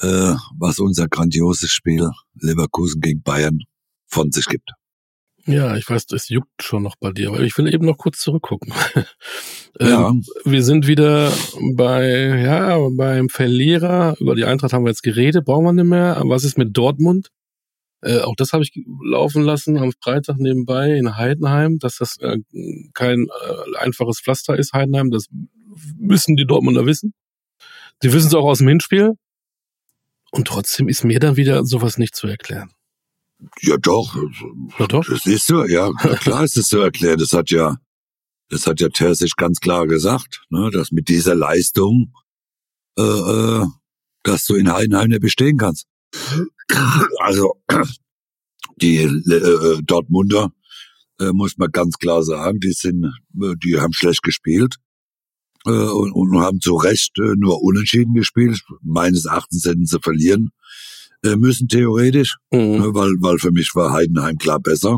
äh, 0.03 0.35
was 0.57 0.79
unser 0.79 1.07
grandioses 1.07 1.71
Spiel 1.71 2.09
Leverkusen 2.35 3.01
gegen 3.01 3.23
Bayern 3.23 3.59
von 4.05 4.31
sich 4.31 4.45
gibt. 4.45 4.69
Ja, 5.45 5.75
ich 5.75 5.89
weiß, 5.89 6.05
es 6.13 6.29
juckt 6.29 6.61
schon 6.61 6.83
noch 6.83 6.95
bei 6.95 7.11
dir, 7.11 7.29
aber 7.29 7.41
ich 7.41 7.57
will 7.57 7.73
eben 7.73 7.85
noch 7.85 7.97
kurz 7.97 8.19
zurückgucken. 8.19 8.73
ja. 9.79 10.09
Ähm, 10.09 10.23
wir 10.45 10.63
sind 10.63 10.87
wieder 10.87 11.33
bei, 11.75 12.41
ja, 12.43 12.77
beim 12.95 13.27
Verlierer. 13.27 14.15
Über 14.19 14.35
die 14.35 14.45
Eintracht 14.45 14.71
haben 14.71 14.85
wir 14.85 14.91
jetzt 14.91 15.03
geredet, 15.03 15.43
brauchen 15.43 15.65
wir 15.65 15.73
nicht 15.73 15.89
mehr. 15.89 16.21
Was 16.25 16.45
ist 16.45 16.57
mit 16.57 16.77
Dortmund? 16.77 17.29
Äh, 18.01 18.19
auch 18.19 18.35
das 18.37 18.53
habe 18.53 18.63
ich 18.63 18.71
laufen 19.03 19.43
lassen 19.43 19.77
am 19.77 19.91
Freitag 20.01 20.37
nebenbei 20.37 20.95
in 20.95 21.17
Heidenheim, 21.17 21.77
dass 21.77 21.97
das 21.97 22.17
äh, 22.19 22.37
kein 22.93 23.27
äh, 23.27 23.77
einfaches 23.79 24.21
Pflaster 24.21 24.57
ist, 24.57 24.71
Heidenheim. 24.71 25.11
Das 25.11 25.27
müssen 25.97 26.37
die 26.37 26.45
Dortmunder 26.45 26.85
wissen. 26.85 27.13
Die 28.01 28.13
wissen 28.13 28.27
es 28.27 28.33
auch 28.33 28.45
aus 28.45 28.59
dem 28.59 28.69
Hinspiel. 28.69 29.15
Und 30.33 30.47
trotzdem 30.47 30.87
ist 30.89 31.03
mir 31.03 31.19
dann 31.19 31.35
wieder 31.35 31.63
sowas 31.63 31.99
nicht 31.99 32.15
zu 32.15 32.25
erklären. 32.25 32.71
Ja 33.61 33.77
doch. 33.77 34.17
Ja 34.79 34.87
doch. 34.87 35.05
Das 35.05 35.27
ist 35.27 35.45
so, 35.45 35.63
ja, 35.63 35.91
klar 35.93 36.43
ist 36.43 36.57
es 36.57 36.69
zu 36.69 36.79
erklären. 36.79 37.19
Das 37.19 37.33
hat 37.33 37.51
ja, 37.51 37.77
das 38.49 38.65
hat 38.65 38.81
ja 38.81 38.89
Terzic 38.89 39.35
ganz 39.37 39.59
klar 39.59 39.85
gesagt, 39.85 40.41
ne, 40.49 40.71
dass 40.71 40.91
mit 40.91 41.07
dieser 41.07 41.35
Leistung, 41.35 42.15
äh, 42.97 43.03
äh, 43.03 43.65
dass 44.23 44.45
du 44.45 44.55
in 44.55 44.73
Heidenheim 44.73 45.09
nicht 45.09 45.21
bestehen 45.21 45.57
kannst. 45.57 45.85
Also 47.19 47.61
die 48.81 49.03
äh, 49.03 49.81
Dortmunder 49.83 50.51
äh, 51.19 51.31
muss 51.31 51.57
man 51.57 51.71
ganz 51.71 51.99
klar 51.99 52.23
sagen, 52.23 52.59
die 52.59 52.71
sind, 52.71 53.05
äh, 53.39 53.53
die 53.63 53.79
haben 53.79 53.93
schlecht 53.93 54.23
gespielt 54.23 54.77
äh, 55.65 55.71
und, 55.71 56.11
und 56.13 56.39
haben 56.39 56.59
zu 56.59 56.75
Recht 56.75 57.17
äh, 57.19 57.35
nur 57.35 57.61
unentschieden 57.61 58.13
gespielt. 58.13 58.61
Meines 58.81 59.25
Erachtens 59.25 59.65
hätten 59.65 59.85
sie 59.85 59.99
verlieren 59.99 60.51
äh, 61.23 61.35
müssen, 61.35 61.67
theoretisch, 61.67 62.37
mhm. 62.51 62.59
ne, 62.59 62.93
weil, 62.93 63.11
weil 63.19 63.37
für 63.39 63.51
mich 63.51 63.73
war 63.75 63.93
Heidenheim 63.93 64.37
klar 64.37 64.59
besser. 64.59 64.97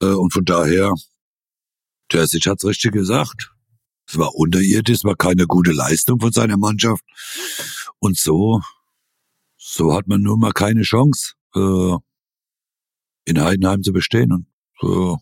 Äh, 0.00 0.06
und 0.06 0.32
von 0.32 0.44
daher, 0.44 0.92
Terzic 2.08 2.46
hat's 2.46 2.64
richtig 2.64 2.92
gesagt. 2.92 3.52
Es 4.08 4.18
war 4.18 4.34
unterirdisch, 4.34 4.98
es 4.98 5.04
war 5.04 5.16
keine 5.16 5.46
gute 5.46 5.72
Leistung 5.72 6.20
von 6.20 6.32
seiner 6.32 6.56
Mannschaft. 6.56 7.04
Und 7.98 8.16
so, 8.16 8.60
so 9.56 9.94
hat 9.94 10.06
man 10.06 10.22
nun 10.22 10.38
mal 10.38 10.52
keine 10.52 10.82
Chance. 10.82 11.34
Äh, 11.54 11.96
in 13.28 13.42
Heidenheim 13.42 13.82
zu 13.82 13.92
bestehen. 13.92 14.32
Und 14.32 14.46
so. 14.80 15.18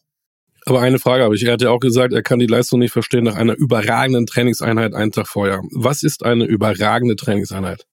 Aber 0.66 0.80
eine 0.80 0.98
Frage 0.98 1.24
habe 1.24 1.34
ich. 1.34 1.44
Er 1.44 1.52
hat 1.52 1.62
ja 1.62 1.70
auch 1.70 1.80
gesagt, 1.80 2.12
er 2.14 2.22
kann 2.22 2.38
die 2.38 2.46
Leistung 2.46 2.78
nicht 2.78 2.92
verstehen 2.92 3.24
nach 3.24 3.36
einer 3.36 3.54
überragenden 3.54 4.26
Trainingseinheit 4.26 4.94
einen 4.94 5.12
Tag 5.12 5.28
vorher. 5.28 5.60
Was 5.72 6.02
ist 6.02 6.24
eine 6.24 6.44
überragende 6.44 7.16
Trainingseinheit? 7.16 7.86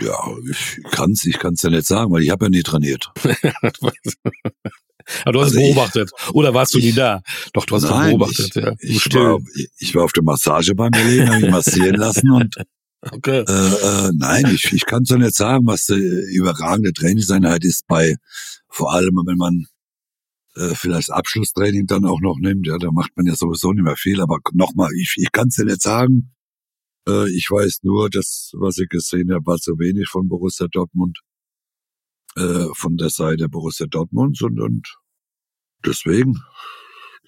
Ja, 0.00 0.16
ich 0.48 0.80
kann's, 0.92 1.24
ich 1.24 1.38
kann's 1.38 1.62
ja 1.62 1.70
nicht 1.70 1.86
sagen, 1.86 2.12
weil 2.12 2.22
ich 2.22 2.30
habe 2.30 2.44
ja 2.44 2.50
nie 2.50 2.62
trainiert. 2.62 3.10
Aber 5.24 5.32
du 5.32 5.40
hast 5.40 5.56
also 5.56 5.60
beobachtet. 5.60 6.10
Ich, 6.16 6.34
Oder 6.34 6.54
warst 6.54 6.74
du 6.74 6.78
nie 6.78 6.92
da? 6.92 7.22
Doch, 7.52 7.64
du 7.64 7.76
hast 7.76 7.84
nein, 7.84 8.10
beobachtet, 8.10 8.54
ich, 8.54 8.62
ja. 8.62 8.74
Ich 8.80 9.14
war, 9.14 9.38
ich 9.78 9.94
war 9.94 10.04
auf 10.04 10.12
der 10.12 10.22
Massage 10.22 10.74
beim 10.74 10.90
Berlin, 10.90 11.28
habe 11.28 11.40
mich 11.40 11.50
massieren 11.50 11.94
lassen 11.96 12.30
und 12.30 12.56
okay. 13.10 13.44
äh, 13.48 13.52
äh, 13.52 14.10
nein, 14.14 14.50
ich, 14.54 14.72
ich 14.72 14.84
kann 14.86 15.02
es 15.04 15.08
ja 15.08 15.16
nicht 15.16 15.34
sagen, 15.34 15.66
was 15.66 15.86
die 15.86 15.94
überragende 16.34 16.92
Trainingseinheit 16.92 17.64
ist 17.64 17.86
bei, 17.86 18.16
vor 18.68 18.92
allem 18.92 19.16
wenn 19.24 19.38
man 19.38 19.66
äh, 20.56 20.74
vielleicht 20.74 21.10
Abschlusstraining 21.10 21.86
dann 21.86 22.04
auch 22.04 22.20
noch 22.20 22.36
nimmt, 22.38 22.66
ja, 22.66 22.78
da 22.78 22.90
macht 22.90 23.16
man 23.16 23.26
ja 23.26 23.34
sowieso 23.34 23.72
nicht 23.72 23.84
mehr 23.84 23.96
viel, 23.96 24.20
aber 24.20 24.38
nochmal, 24.52 24.90
ich, 24.96 25.14
ich 25.16 25.30
kann 25.32 25.48
es 25.48 25.56
ja 25.56 25.64
nicht 25.64 25.82
sagen. 25.82 26.34
Äh, 27.08 27.30
ich 27.30 27.48
weiß 27.50 27.80
nur, 27.82 28.10
dass, 28.10 28.52
was 28.54 28.78
ich 28.78 28.88
gesehen 28.88 29.32
habe, 29.32 29.46
war 29.46 29.58
zu 29.58 29.78
wenig 29.78 30.08
von 30.08 30.28
Borussia 30.28 30.66
Dortmund 30.70 31.18
äh, 32.36 32.66
von 32.74 32.96
der 32.96 33.10
Seite 33.10 33.48
Borussia 33.48 33.86
Dortmund 33.86 34.40
und, 34.42 34.60
und 34.60 34.98
deswegen 35.84 36.40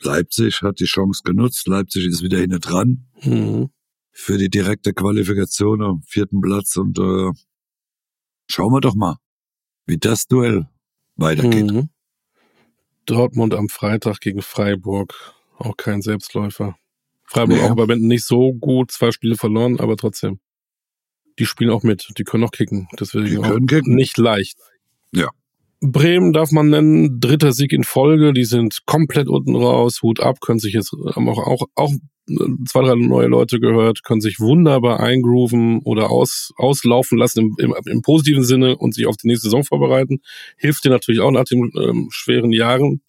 Leipzig 0.02 0.62
hat 0.62 0.80
die 0.80 0.86
Chance 0.86 1.22
genutzt. 1.24 1.66
Leipzig 1.66 2.06
ist 2.06 2.22
wieder 2.22 2.38
hinten 2.38 2.60
dran 2.60 3.06
mhm. 3.22 3.70
für 4.12 4.38
die 4.38 4.48
direkte 4.48 4.92
Qualifikation 4.94 5.82
am 5.82 6.02
vierten 6.02 6.40
Platz 6.40 6.76
und 6.76 6.98
äh, 6.98 7.30
schauen 8.48 8.72
wir 8.72 8.80
doch 8.80 8.94
mal, 8.94 9.16
wie 9.86 9.98
das 9.98 10.26
Duell 10.26 10.68
weitergeht. 11.16 11.70
Mhm. 11.70 11.90
Dortmund 13.06 13.54
am 13.54 13.68
Freitag 13.68 14.20
gegen 14.20 14.42
Freiburg, 14.42 15.34
auch 15.58 15.76
kein 15.76 16.02
Selbstläufer. 16.02 16.76
Freiburg 17.24 17.58
ja. 17.58 17.70
auch 17.70 17.76
bei 17.76 17.86
Benden 17.86 18.08
nicht 18.08 18.24
so 18.24 18.52
gut, 18.52 18.90
zwei 18.90 19.12
Spiele 19.12 19.36
verloren, 19.36 19.78
aber 19.78 19.96
trotzdem. 19.96 20.40
Die 21.38 21.46
spielen 21.46 21.70
auch 21.70 21.82
mit, 21.82 22.08
die 22.18 22.24
können 22.24 22.44
auch 22.44 22.50
kicken, 22.50 22.88
deswegen 22.98 23.44
auch 23.44 23.58
kicken. 23.66 23.94
nicht 23.94 24.18
leicht. 24.18 24.58
Ja. 25.12 25.28
Bremen 25.80 26.32
darf 26.32 26.52
man 26.52 26.68
nennen, 26.68 27.20
dritter 27.20 27.52
Sieg 27.52 27.72
in 27.72 27.84
Folge, 27.84 28.32
die 28.34 28.44
sind 28.44 28.80
komplett 28.84 29.28
unten 29.28 29.56
raus, 29.56 30.00
Hut 30.02 30.20
ab, 30.20 30.40
können 30.40 30.58
sich 30.58 30.74
jetzt, 30.74 30.92
haben 30.92 31.28
auch, 31.28 31.38
auch, 31.38 31.66
auch 31.74 31.92
zwei, 32.68 32.82
drei 32.82 32.94
neue 32.94 33.26
Leute 33.28 33.60
gehört, 33.60 34.04
können 34.04 34.20
sich 34.20 34.40
wunderbar 34.40 35.00
eingrooven 35.00 35.80
oder 35.80 36.10
aus, 36.10 36.52
auslaufen 36.56 37.18
lassen 37.18 37.40
im, 37.40 37.56
im, 37.58 37.74
im 37.86 38.02
positiven 38.02 38.44
Sinne 38.44 38.76
und 38.76 38.94
sich 38.94 39.06
auf 39.06 39.16
die 39.16 39.28
nächste 39.28 39.46
Saison 39.46 39.64
vorbereiten. 39.64 40.20
Hilft 40.56 40.84
dir 40.84 40.90
natürlich 40.90 41.20
auch 41.20 41.30
nach 41.30 41.44
den 41.44 41.72
ähm, 41.76 42.08
schweren 42.10 42.52
Jahren. 42.52 43.02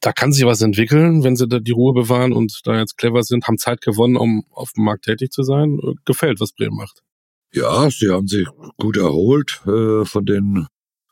Da 0.00 0.12
kann 0.12 0.32
sich 0.32 0.44
was 0.44 0.60
entwickeln, 0.60 1.24
wenn 1.24 1.36
sie 1.36 1.48
da 1.48 1.58
die 1.58 1.72
Ruhe 1.72 1.92
bewahren 1.92 2.32
und 2.32 2.60
da 2.64 2.78
jetzt 2.78 2.96
clever 2.96 3.22
sind, 3.22 3.48
haben 3.48 3.58
Zeit 3.58 3.80
gewonnen, 3.80 4.16
um 4.16 4.44
auf 4.50 4.72
dem 4.72 4.84
Markt 4.84 5.06
tätig 5.06 5.32
zu 5.32 5.42
sein. 5.42 5.78
Gefällt, 6.04 6.38
was 6.40 6.52
Bremen 6.52 6.76
macht. 6.76 7.02
Ja, 7.52 7.90
sie 7.90 8.10
haben 8.10 8.28
sich 8.28 8.46
gut 8.76 8.96
erholt 8.96 9.62
äh, 9.66 10.04
von 10.04 10.24
den 10.24 10.66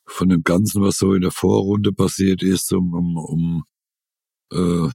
von 0.07 0.29
dem 0.29 0.43
Ganzen, 0.43 0.83
was 0.83 0.99
so 0.99 1.15
in 1.15 1.23
der 1.23 1.31
Vorrunde 1.31 1.93
passiert 1.93 2.43
ist, 2.43 2.73
um, 2.73 2.93
um, 2.95 3.17
um 3.17 3.65
äh, 4.53 4.91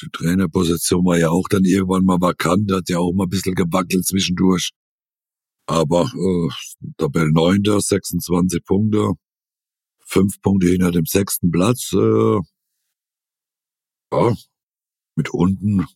die 0.00 0.10
Trainerposition 0.12 1.04
war 1.04 1.18
ja 1.18 1.30
auch 1.30 1.48
dann 1.48 1.64
irgendwann 1.64 2.04
mal 2.04 2.20
vakant, 2.20 2.70
hat 2.72 2.88
ja 2.88 2.98
auch 2.98 3.12
mal 3.12 3.24
ein 3.24 3.30
bisschen 3.30 3.54
gewackelt 3.54 4.06
zwischendurch. 4.06 4.70
Aber 5.66 6.10
äh, 6.14 6.48
Tabelle 6.96 7.32
9. 7.32 7.62
26 7.80 8.64
Punkte, 8.64 9.12
fünf 10.04 10.40
Punkte 10.40 10.68
hinter 10.68 10.90
dem 10.90 11.06
sechsten 11.06 11.50
Platz. 11.50 11.92
Äh, 11.92 12.40
ja, 14.12 14.34
mit 15.16 15.30
unten 15.30 15.86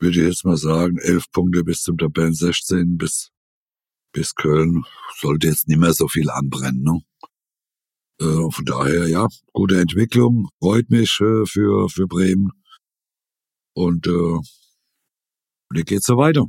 würde 0.00 0.20
ich 0.20 0.26
jetzt 0.26 0.44
mal 0.44 0.56
sagen, 0.56 0.98
elf 0.98 1.30
Punkte 1.32 1.64
bis 1.64 1.82
zum 1.82 1.98
Tabellen 1.98 2.34
16 2.34 2.96
bis 2.96 3.30
bis 4.18 4.34
Köln 4.34 4.82
sollte 5.20 5.46
jetzt 5.46 5.68
nicht 5.68 5.78
mehr 5.78 5.92
so 5.92 6.08
viel 6.08 6.28
anbrennen. 6.28 6.82
Ne? 6.82 7.00
Äh, 8.20 8.50
von 8.50 8.64
daher, 8.64 9.06
ja, 9.06 9.28
gute 9.52 9.80
Entwicklung, 9.80 10.48
freut 10.60 10.90
mich 10.90 11.20
äh, 11.20 11.46
für, 11.46 11.88
für 11.88 12.08
Bremen. 12.08 12.50
Und 13.74 14.08
äh, 14.08 14.38
wie 15.70 15.82
geht's 15.82 16.06
so 16.06 16.16
weiter? 16.16 16.46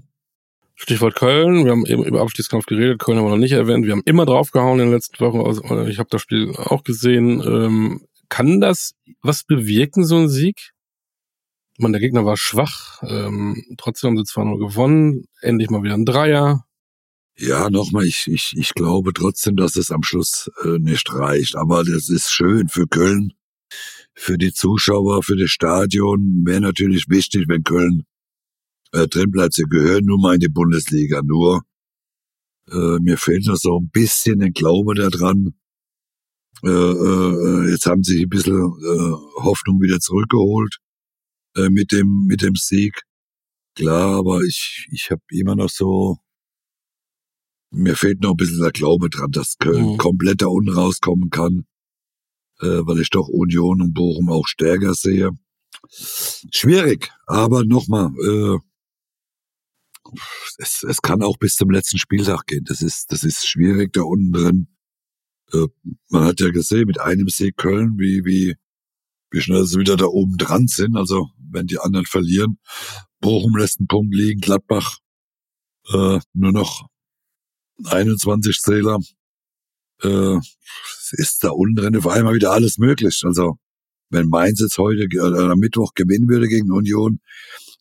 Stichwort 0.74 1.16
Köln, 1.16 1.66
wir 1.66 1.72
haben 1.72 1.86
eben 1.86 2.04
über 2.04 2.22
Abstiegskampf 2.22 2.66
geredet, 2.66 3.00
Köln 3.00 3.20
haben 3.20 3.26
wir 3.26 3.32
noch 3.32 3.38
nicht 3.38 3.52
erwähnt. 3.52 3.86
Wir 3.86 3.92
haben 3.92 4.02
immer 4.06 4.26
draufgehauen 4.26 4.80
in 4.80 4.88
den 4.88 4.94
letzten 4.94 5.20
Wochen. 5.20 5.42
Also, 5.42 5.62
äh, 5.64 5.92
ich 5.92 6.00
habe 6.00 6.10
das 6.10 6.24
Spiel 6.24 6.56
auch 6.56 6.84
gesehen. 6.84 7.42
Ähm, 7.46 8.08
kann 8.30 8.62
das 8.62 8.94
was 9.22 9.44
bewirken, 9.44 10.06
so 10.06 10.18
ein 10.18 10.30
Sieg? 10.30 10.72
Ich 11.74 11.84
meine, 11.84 11.94
der 11.94 12.02
Gegner 12.02 12.26
war 12.26 12.36
schwach. 12.36 13.04
Ähm, 13.04 13.64
trotzdem 13.78 14.10
haben 14.10 14.18
sie 14.18 14.24
zwar 14.24 14.46
nur 14.46 14.58
gewonnen. 14.58 15.26
Endlich 15.42 15.70
mal 15.70 15.84
wieder 15.84 15.94
ein 15.94 16.06
Dreier. 16.06 16.66
Ja, 17.42 17.70
nochmal, 17.70 18.06
ich, 18.06 18.28
ich, 18.28 18.54
ich 18.58 18.74
glaube 18.74 19.14
trotzdem, 19.14 19.56
dass 19.56 19.78
es 19.78 19.92
am 19.92 20.04
Schluss 20.04 20.50
äh, 20.64 20.78
nicht 20.78 21.10
reicht. 21.14 21.56
Aber 21.56 21.86
das 21.86 22.10
ist 22.10 22.30
schön 22.32 22.68
für 22.68 22.86
Köln, 22.86 23.32
für 24.14 24.38
die 24.38 24.52
Zuschauer, 24.52 25.24
für 25.24 25.38
das 25.38 25.50
Stadion. 25.50 26.44
Wäre 26.46 26.60
natürlich 26.60 27.08
wichtig, 27.08 27.46
wenn 27.48 27.64
Köln 27.64 28.04
äh, 28.92 29.08
drin 29.08 29.32
bleibt. 29.32 29.54
Sie 29.54 29.64
gehören 29.64 30.06
nun 30.06 30.20
mal 30.22 30.34
in 30.36 30.42
die 30.42 30.50
Bundesliga. 30.50 31.22
Nur 31.24 31.64
äh, 32.72 33.00
mir 33.00 33.18
fehlt 33.18 33.46
noch 33.48 33.56
so 33.56 33.80
ein 33.80 33.90
bisschen 33.90 34.40
der 34.40 34.52
Glaube 34.52 34.96
daran. 34.96 35.54
Äh, 36.64 36.70
äh, 36.70 37.72
jetzt 37.72 37.86
haben 37.86 38.04
sie 38.04 38.24
ein 38.24 38.30
bisschen 38.30 38.56
äh, 38.56 39.44
Hoffnung 39.44 39.80
wieder 39.82 40.00
zurückgeholt 40.00 40.78
äh, 41.56 41.70
mit 41.70 41.94
dem 41.94 42.26
mit 42.28 42.42
dem 42.42 42.56
Sieg. 42.56 43.04
Klar, 43.76 44.18
aber 44.18 44.42
ich 44.42 44.88
ich 44.92 45.10
habe 45.12 45.22
immer 45.32 45.56
noch 45.56 45.70
so 45.70 46.18
mir 47.72 47.96
fehlt 47.96 48.22
noch 48.22 48.32
ein 48.32 48.38
bisschen 48.38 48.62
der 48.62 48.72
Glaube 48.72 49.10
dran, 49.10 49.32
dass 49.32 49.58
Köln 49.58 49.94
mhm. 49.94 49.98
komplett 49.98 50.42
da 50.42 50.48
unten 50.48 50.72
rauskommen 50.72 51.30
kann, 51.30 51.66
äh, 52.62 52.82
weil 52.86 53.00
ich 53.00 53.10
doch 53.10 53.28
Union 53.28 53.82
und 53.82 53.94
Bochum 53.94 54.30
auch 54.30 54.48
stärker 54.48 54.94
sehe. 54.94 55.32
Schwierig, 56.52 57.12
aber 57.26 57.64
nochmal, 57.64 58.12
äh, 58.26 58.58
es, 60.58 60.84
es 60.84 61.02
kann 61.02 61.22
auch 61.22 61.38
bis 61.38 61.56
zum 61.56 61.70
letzten 61.70 61.98
Spieltag 61.98 62.46
gehen. 62.48 62.66
Das 62.66 62.82
ist, 62.82 63.12
das 63.12 63.24
ist 63.24 63.48
schwierig 63.48 63.94
da 63.94 64.02
unten 64.02 64.32
drin. 64.32 64.68
Äh, 65.54 65.68
man 66.10 66.26
hat 66.26 66.40
ja 66.40 66.50
gesehen, 66.50 66.88
mit 66.88 67.00
einem 67.00 67.28
Sieg 67.30 67.58
Köln, 67.58 67.98
wie, 67.98 68.26
wie, 68.26 68.56
wie 69.32 69.42
schnell 69.42 69.66
sie 69.66 69.80
wieder 69.80 69.98
da 69.98 70.06
oben 70.06 70.38
dran 70.38 70.68
sind. 70.68 70.96
Also, 70.98 71.30
wenn 71.52 71.68
die 71.68 71.80
anderen 71.80 72.06
verlieren, 72.06 72.60
Bochum 73.20 73.56
lässt 73.56 73.80
einen 73.80 73.88
Punkt 73.88 74.14
liegen, 74.14 74.42
Gladbach 74.42 75.00
äh, 75.92 76.20
nur 76.34 76.52
noch 76.52 76.88
21 77.86 78.60
Zähler, 78.60 79.00
äh, 80.04 80.38
ist 81.12 81.44
da 81.44 81.50
unten 81.50 81.76
drin 81.76 81.98
auf 81.98 82.08
einmal 82.08 82.36
wieder 82.36 82.52
alles 82.52 82.78
möglich. 82.78 83.22
Also 83.26 83.58
wenn 84.10 84.28
Mainz 84.28 84.60
jetzt 84.60 84.78
heute 84.78 85.08
oder 85.22 85.52
am 85.52 85.60
Mittwoch 85.60 85.94
gewinnen 85.94 86.28
würde 86.28 86.48
gegen 86.48 86.72
Union, 86.72 87.20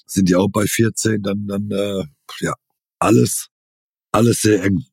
sind 0.07 0.29
die 0.29 0.37
auch 0.37 0.49
bei 0.49 0.67
14, 0.67 1.23
dann, 1.23 1.47
dann 1.47 1.71
äh, 1.71 2.05
ja, 2.41 2.55
alles, 2.99 3.49
alles 4.13 4.41
sehr 4.41 4.63
eng. 4.63 4.85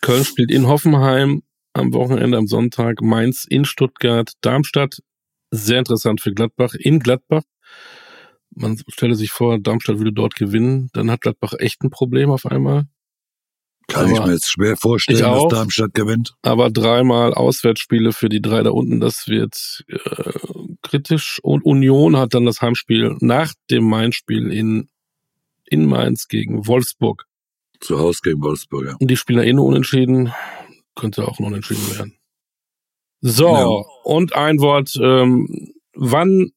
Köln 0.00 0.24
spielt 0.24 0.50
in 0.50 0.66
Hoffenheim 0.66 1.42
am 1.74 1.92
Wochenende, 1.92 2.38
am 2.38 2.46
Sonntag, 2.46 3.00
Mainz 3.02 3.44
in 3.48 3.64
Stuttgart, 3.64 4.32
Darmstadt, 4.40 4.98
sehr 5.50 5.78
interessant 5.78 6.20
für 6.20 6.32
Gladbach, 6.32 6.74
in 6.74 6.98
Gladbach. 6.98 7.42
Man 8.50 8.82
stelle 8.88 9.14
sich 9.14 9.30
vor, 9.30 9.58
Darmstadt 9.58 9.98
würde 9.98 10.12
dort 10.12 10.34
gewinnen, 10.34 10.90
dann 10.92 11.10
hat 11.10 11.22
Gladbach 11.22 11.54
echt 11.58 11.82
ein 11.82 11.90
Problem 11.90 12.30
auf 12.30 12.46
einmal. 12.46 12.86
Kann 13.88 14.06
aber 14.06 14.12
ich 14.12 14.26
mir 14.26 14.32
jetzt 14.32 14.50
schwer 14.50 14.76
vorstellen, 14.76 15.24
auch, 15.24 15.48
dass 15.48 15.58
Darmstadt 15.58 15.94
gewinnt. 15.94 16.34
Aber 16.42 16.70
dreimal 16.70 17.34
Auswärtsspiele 17.34 18.12
für 18.12 18.28
die 18.28 18.40
drei 18.40 18.62
da 18.62 18.70
unten, 18.70 19.00
das 19.00 19.26
wird 19.28 19.84
äh, 19.88 20.32
kritisch. 20.82 21.40
Und 21.42 21.64
Union 21.64 22.16
hat 22.16 22.34
dann 22.34 22.44
das 22.44 22.60
Heimspiel 22.60 23.16
nach 23.20 23.52
dem 23.70 23.84
Mainz-Spiel 23.84 24.52
in, 24.52 24.88
in 25.64 25.86
Mainz 25.86 26.28
gegen 26.28 26.66
Wolfsburg. 26.66 27.26
Zu 27.80 27.98
Hause 27.98 28.20
gegen 28.22 28.42
Wolfsburg, 28.42 28.86
ja. 28.86 28.96
Und 28.98 29.10
die 29.10 29.16
spielen 29.16 29.38
da 29.38 29.44
eh 29.44 29.52
nur 29.52 29.66
unentschieden. 29.66 30.32
Könnte 30.94 31.26
auch 31.26 31.38
noch 31.40 31.48
unentschieden 31.48 31.90
werden. 31.96 32.16
So, 33.20 33.48
ja. 33.48 33.84
und 34.04 34.34
ein 34.34 34.60
Wort. 34.60 34.98
Ähm, 35.00 35.72
wann 35.94 36.50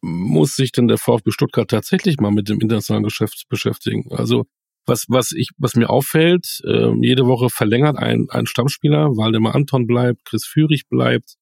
muss 0.00 0.56
sich 0.56 0.72
denn 0.72 0.88
der 0.88 0.98
VfB 0.98 1.30
Stuttgart 1.30 1.68
tatsächlich 1.68 2.18
mal 2.18 2.30
mit 2.30 2.48
dem 2.48 2.60
internationalen 2.60 3.04
Geschäft 3.04 3.46
beschäftigen? 3.48 4.10
Also 4.12 4.46
was, 4.86 5.06
was 5.08 5.32
ich, 5.32 5.50
was 5.58 5.74
mir 5.74 5.90
auffällt, 5.90 6.60
äh, 6.64 6.92
jede 7.00 7.26
Woche 7.26 7.50
verlängert 7.50 7.96
ein, 7.98 8.26
ein 8.30 8.46
Stammspieler, 8.46 9.16
Waldemar 9.16 9.54
Anton 9.54 9.86
bleibt, 9.86 10.24
Chris 10.24 10.44
Führig 10.44 10.88
bleibt, 10.88 11.36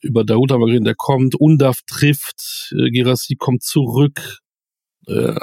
über 0.00 0.24
Daoud 0.24 0.52
haben 0.52 0.84
der 0.84 0.94
kommt, 0.94 1.34
Undaf 1.34 1.80
trifft, 1.86 2.72
äh, 2.76 2.90
Girassi 2.90 3.36
kommt 3.36 3.62
zurück. 3.62 4.38
Äh, 5.06 5.36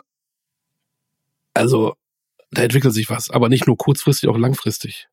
also, 1.54 1.96
da 2.52 2.64
entwickelt 2.64 2.94
sich 2.94 3.10
was, 3.10 3.30
aber 3.30 3.50
nicht 3.50 3.68
nur 3.68 3.78
kurzfristig, 3.78 4.30
auch 4.30 4.38
langfristig. 4.38 5.08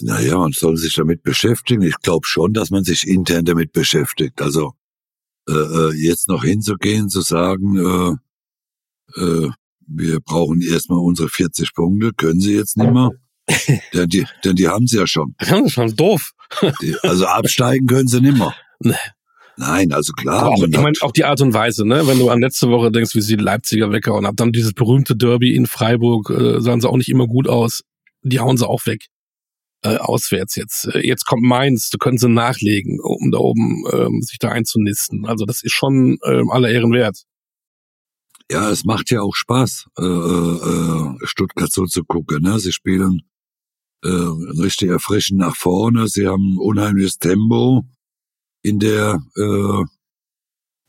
Naja, 0.00 0.38
man 0.38 0.52
soll 0.52 0.76
sich 0.76 0.94
damit 0.94 1.22
beschäftigen. 1.22 1.82
Ich 1.82 1.98
glaube 2.00 2.26
schon, 2.26 2.52
dass 2.52 2.70
man 2.70 2.84
sich 2.84 3.06
intern 3.06 3.44
damit 3.44 3.72
beschäftigt. 3.72 4.40
Also 4.40 4.74
äh, 5.48 5.52
äh, 5.52 5.92
jetzt 5.94 6.28
noch 6.28 6.44
hinzugehen, 6.44 7.08
zu 7.08 7.20
sagen, 7.20 8.20
äh, 9.16 9.20
äh, 9.20 9.50
wir 9.86 10.20
brauchen 10.20 10.60
erstmal 10.60 11.00
unsere 11.00 11.28
40 11.28 11.74
Punkte, 11.74 12.12
können 12.16 12.40
sie 12.40 12.54
jetzt 12.54 12.76
nicht 12.76 12.92
mehr. 12.92 13.10
denn, 13.92 14.08
die, 14.08 14.24
denn 14.44 14.56
die 14.56 14.68
haben 14.68 14.86
sie 14.86 14.98
ja 14.98 15.06
schon. 15.06 15.34
Das 15.38 15.50
ist 15.60 15.72
schon 15.72 15.94
doof. 15.96 16.32
Die, 16.80 16.96
also 17.02 17.26
absteigen 17.26 17.86
können 17.86 18.08
sie 18.08 18.20
nicht 18.20 18.38
mehr. 18.38 18.54
Nee. 18.80 18.94
Nein, 19.56 19.92
also 19.92 20.12
klar. 20.12 20.48
Auch, 20.48 20.62
ich 20.62 20.76
meine, 20.76 20.94
auch 21.00 21.12
die 21.12 21.24
Art 21.24 21.40
und 21.40 21.54
Weise, 21.54 21.86
ne? 21.86 22.06
Wenn 22.06 22.18
du 22.18 22.28
an 22.28 22.40
letzte 22.40 22.68
Woche 22.68 22.90
denkst, 22.90 23.14
wie 23.14 23.20
sie 23.20 23.36
Leipziger 23.36 23.92
weghauen, 23.92 24.26
ab 24.26 24.34
dann 24.36 24.52
dieses 24.52 24.72
berühmte 24.72 25.16
Derby 25.16 25.54
in 25.54 25.66
Freiburg, 25.66 26.28
äh, 26.30 26.60
sahen 26.60 26.80
sie 26.80 26.88
auch 26.88 26.96
nicht 26.96 27.08
immer 27.08 27.28
gut 27.28 27.48
aus. 27.48 27.82
Die 28.22 28.40
hauen 28.40 28.56
sie 28.56 28.68
auch 28.68 28.84
weg. 28.86 29.06
Äh, 29.82 29.96
auswärts 29.96 30.56
jetzt. 30.56 30.88
Äh, 30.92 31.06
jetzt 31.06 31.24
kommt 31.24 31.42
Mainz, 31.42 31.90
da 31.90 31.98
können 31.98 32.18
sie 32.18 32.28
nachlegen, 32.28 32.98
um 33.00 33.30
da 33.30 33.38
oben 33.38 33.84
ähm, 33.92 34.22
sich 34.22 34.38
da 34.38 34.48
einzunisten. 34.48 35.24
Also 35.24 35.44
das 35.44 35.62
ist 35.62 35.72
schon 35.72 36.18
ähm, 36.26 36.50
aller 36.50 36.70
Ehren 36.70 36.92
wert. 36.92 37.22
Ja, 38.50 38.70
es 38.70 38.84
macht 38.84 39.10
ja 39.10 39.22
auch 39.22 39.34
Spaß, 39.34 39.86
äh, 39.98 40.02
äh, 40.04 41.16
Stuttgart 41.24 41.72
so 41.72 41.86
zu 41.86 42.04
gucken. 42.04 42.42
Ne? 42.42 42.58
Sie 42.58 42.72
spielen 42.72 43.22
äh, 44.02 44.08
richtig 44.08 44.90
erfrischend 44.90 45.40
nach 45.40 45.56
vorne. 45.56 46.08
Sie 46.08 46.26
haben 46.28 46.58
unheimliches 46.58 47.18
Tempo 47.18 47.84
in 48.62 48.78
der 48.78 49.22
äh, 49.36 49.84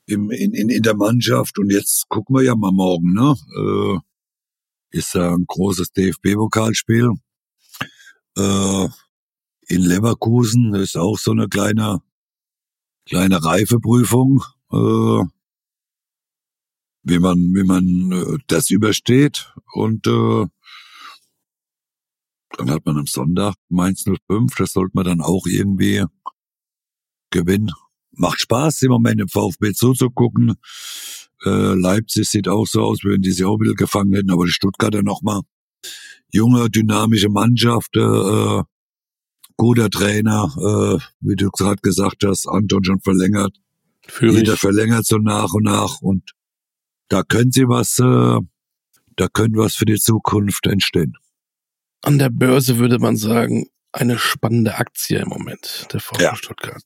im, 0.08 0.32
in, 0.32 0.54
in, 0.54 0.70
in 0.70 0.84
der 0.84 0.96
Mannschaft. 0.96 1.58
Und 1.58 1.72
jetzt 1.72 2.08
gucken 2.10 2.36
wir 2.36 2.44
ja 2.44 2.56
mal 2.56 2.72
morgen. 2.72 3.14
Ne? 3.14 3.36
Äh, 3.58 4.98
ist 4.98 5.14
ja 5.14 5.34
ein 5.34 5.46
großes 5.48 5.92
DFB-Pokalspiel 5.94 7.12
äh, 8.38 8.88
in 9.68 9.82
Leverkusen. 9.82 10.76
Ist 10.76 10.98
auch 10.98 11.18
so 11.18 11.32
eine 11.32 11.48
kleine 11.48 12.02
kleine 13.06 13.44
Reifeprüfung. 13.44 14.44
Äh, 14.72 15.24
wie 17.06 17.20
man, 17.20 17.38
wie 17.54 17.64
man 17.64 18.12
äh, 18.12 18.38
das 18.48 18.70
übersteht. 18.70 19.54
Und 19.74 20.08
äh, 20.08 20.46
dann 22.58 22.72
hat 22.72 22.86
man 22.86 22.98
am 22.98 23.08
Sonntag 23.08 23.56
Mainz 23.70 24.04
05, 24.04 24.56
das 24.56 24.74
sollte 24.74 24.92
man 24.94 25.06
dann 25.06 25.22
auch 25.22 25.46
irgendwie 25.46 26.04
gewinnen. 27.30 27.72
Macht 28.12 28.40
Spaß 28.42 28.82
im 28.84 28.92
Moment 28.92 29.22
im 29.22 29.28
VfB 29.28 29.74
zuzugucken. 29.74 30.56
Äh, 31.44 31.74
Leipzig 31.76 32.28
sieht 32.30 32.48
auch 32.48 32.66
so 32.66 32.82
aus, 32.82 33.00
wie 33.04 33.10
wenn 33.10 33.22
die 33.22 33.32
sich 33.32 33.46
auch 33.46 33.58
bisschen 33.58 33.76
gefangen 33.76 34.14
hätten, 34.14 34.32
aber 34.32 34.46
die 34.46 34.52
Stuttgarter 34.52 35.04
nochmal. 35.04 35.42
Junge, 36.32 36.70
dynamische 36.70 37.30
Mannschaft, 37.30 37.96
äh, 37.96 38.64
guter 39.58 39.90
Trainer, 39.90 40.52
äh, 40.58 41.04
wie 41.20 41.36
du 41.36 41.50
gerade 41.52 41.82
gesagt 41.82 42.24
hast, 42.26 42.48
Anton 42.48 42.84
schon 42.84 43.02
verlängert. 43.02 43.56
Für 44.08 44.32
Jeder 44.32 44.58
verlängert 44.58 45.06
so 45.06 45.18
nach 45.18 45.54
und 45.54 45.64
nach 45.64 46.02
und 46.02 46.32
da 47.10 47.24
können 47.24 47.52
sie 47.52 47.68
was, 47.68 48.00
äh, 48.00 48.40
da 49.16 49.28
können 49.28 49.56
was 49.58 49.76
für 49.76 49.86
die 49.86 49.96
Zukunft 50.00 50.68
entstehen. 50.68 51.14
An 52.02 52.20
der 52.20 52.30
Börse 52.30 52.78
würde 52.78 53.00
man 53.00 53.18
sagen, 53.18 53.68
eine 53.92 54.20
spannende 54.20 54.76
Aktie 54.76 55.20
im 55.20 55.30
Moment, 55.30 55.88
der 55.94 56.00
VfB 56.00 56.24
Ja. 56.24 56.36
Stuttgart. 56.36 56.84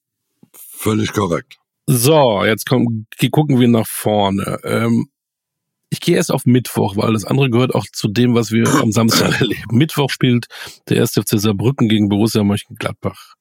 Völlig 0.54 1.12
korrekt. 1.12 1.58
So, 1.88 2.44
jetzt 2.46 2.66
kommen, 2.68 3.08
gucken 3.32 3.60
wir 3.60 3.68
nach 3.68 3.88
vorne. 3.88 4.60
Ähm, 4.64 5.10
ich 5.90 6.00
gehe 6.00 6.16
erst 6.18 6.32
auf 6.32 6.46
Mittwoch, 6.46 6.96
weil 6.98 7.14
das 7.14 7.26
andere 7.26 7.50
gehört 7.50 7.74
auch 7.74 7.86
zu 7.92 8.08
dem, 8.08 8.36
was 8.36 8.52
wir 8.52 8.68
am 8.76 8.92
Samstag 8.92 9.32
erleben. 9.42 9.64
Mittwoch 9.76 10.12
spielt 10.12 10.46
der 10.88 10.98
erste 10.98 11.24
FC 11.24 11.40
Saarbrücken 11.40 11.90
gegen 11.90 12.08
Borussia 12.10 12.44
Mönchengladbach. 12.44 13.34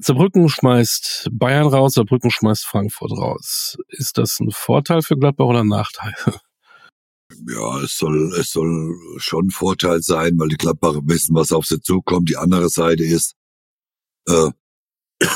Saarbrücken 0.00 0.48
schmeißt 0.48 1.28
Bayern 1.32 1.66
raus, 1.66 1.94
Saarbrücken 1.94 2.30
schmeißt 2.30 2.64
Frankfurt 2.64 3.12
raus. 3.12 3.76
Ist 3.88 4.18
das 4.18 4.38
ein 4.40 4.50
Vorteil 4.50 5.02
für 5.02 5.16
Gladbach 5.16 5.46
oder 5.46 5.60
ein 5.60 5.68
Nachteil? 5.68 6.14
Ja, 7.46 7.82
es 7.82 7.98
soll, 7.98 8.32
es 8.40 8.52
soll 8.52 8.96
schon 9.18 9.48
ein 9.48 9.50
Vorteil 9.50 10.00
sein, 10.00 10.38
weil 10.38 10.48
die 10.48 10.56
Gladbacher 10.56 11.02
wissen, 11.04 11.34
was 11.34 11.52
auf 11.52 11.66
sie 11.66 11.78
zukommt. 11.78 12.30
Die 12.30 12.38
andere 12.38 12.70
Seite 12.70 13.04
ist, 13.04 13.34
äh, 14.26 14.50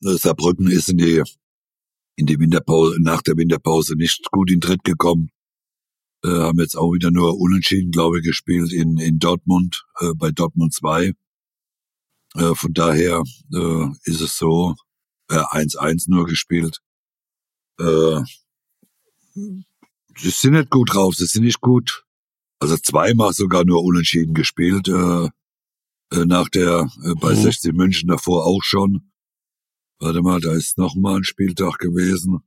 Saarbrücken 0.00 0.70
ist 0.70 0.90
in 0.90 0.98
die, 0.98 1.22
in 2.14 2.26
die 2.26 2.38
Winterpause, 2.38 2.98
nach 3.00 3.20
der 3.20 3.36
Winterpause 3.36 3.96
nicht 3.96 4.30
gut 4.30 4.48
in 4.52 4.60
Tritt 4.60 4.84
gekommen. 4.84 5.30
Äh, 6.24 6.28
haben 6.28 6.60
jetzt 6.60 6.76
auch 6.76 6.92
wieder 6.92 7.10
nur 7.10 7.36
unentschieden, 7.36 7.90
glaube 7.90 8.18
ich, 8.18 8.24
gespielt 8.24 8.72
in, 8.72 8.96
in 8.98 9.18
Dortmund, 9.18 9.84
äh, 9.98 10.12
bei 10.14 10.30
Dortmund 10.30 10.72
2. 10.72 11.14
Äh, 12.34 12.54
von 12.54 12.72
daher 12.72 13.22
äh, 13.52 13.86
ist 14.04 14.20
es 14.20 14.36
so, 14.38 14.74
äh, 15.30 15.34
1-1 15.36 16.04
nur 16.08 16.26
gespielt. 16.26 16.78
Äh, 17.78 18.20
sie 19.34 20.30
sind 20.30 20.52
nicht 20.52 20.70
gut 20.70 20.94
drauf, 20.94 21.14
sie 21.14 21.26
sind 21.26 21.44
nicht 21.44 21.60
gut. 21.60 22.04
Also 22.60 22.76
zweimal 22.76 23.32
sogar 23.32 23.64
nur 23.64 23.82
unentschieden 23.82 24.34
gespielt, 24.34 24.88
äh, 24.88 25.28
äh, 26.12 26.24
nach 26.26 26.48
der, 26.48 26.88
äh, 27.04 27.14
bei 27.20 27.34
Mhm. 27.34 27.42
60 27.42 27.72
München 27.74 28.08
davor 28.08 28.46
auch 28.46 28.62
schon. 28.62 29.10
Warte 29.98 30.22
mal, 30.22 30.40
da 30.40 30.52
ist 30.52 30.78
noch 30.78 30.94
mal 30.94 31.16
ein 31.16 31.24
Spieltag 31.24 31.78
gewesen. 31.78 32.40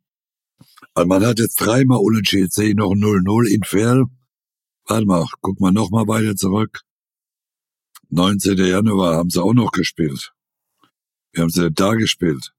Also 0.94 1.08
man 1.08 1.26
hat 1.26 1.40
jetzt 1.40 1.56
dreimal 1.56 2.00
unentschieden, 2.00 2.50
sehe 2.50 2.70
ich 2.70 2.76
noch 2.76 2.94
0-0 2.94 3.48
in 3.48 3.64
Ferl. 3.64 4.06
Warte 4.88 5.06
mal, 5.06 5.26
guck 5.42 5.60
mal 5.60 5.72
noch 5.72 5.90
mal 5.90 6.08
weiter 6.08 6.36
zurück. 6.36 6.82
19. 8.16 8.58
Januar 8.58 9.16
haben 9.16 9.30
sie 9.30 9.42
auch 9.42 9.54
noch 9.54 9.72
gespielt. 9.72 10.34
Wie 11.34 11.42
haben 11.42 11.50
sie 11.50 11.62
denn 11.62 11.74
da 11.74 11.94
gespielt? 11.94 12.54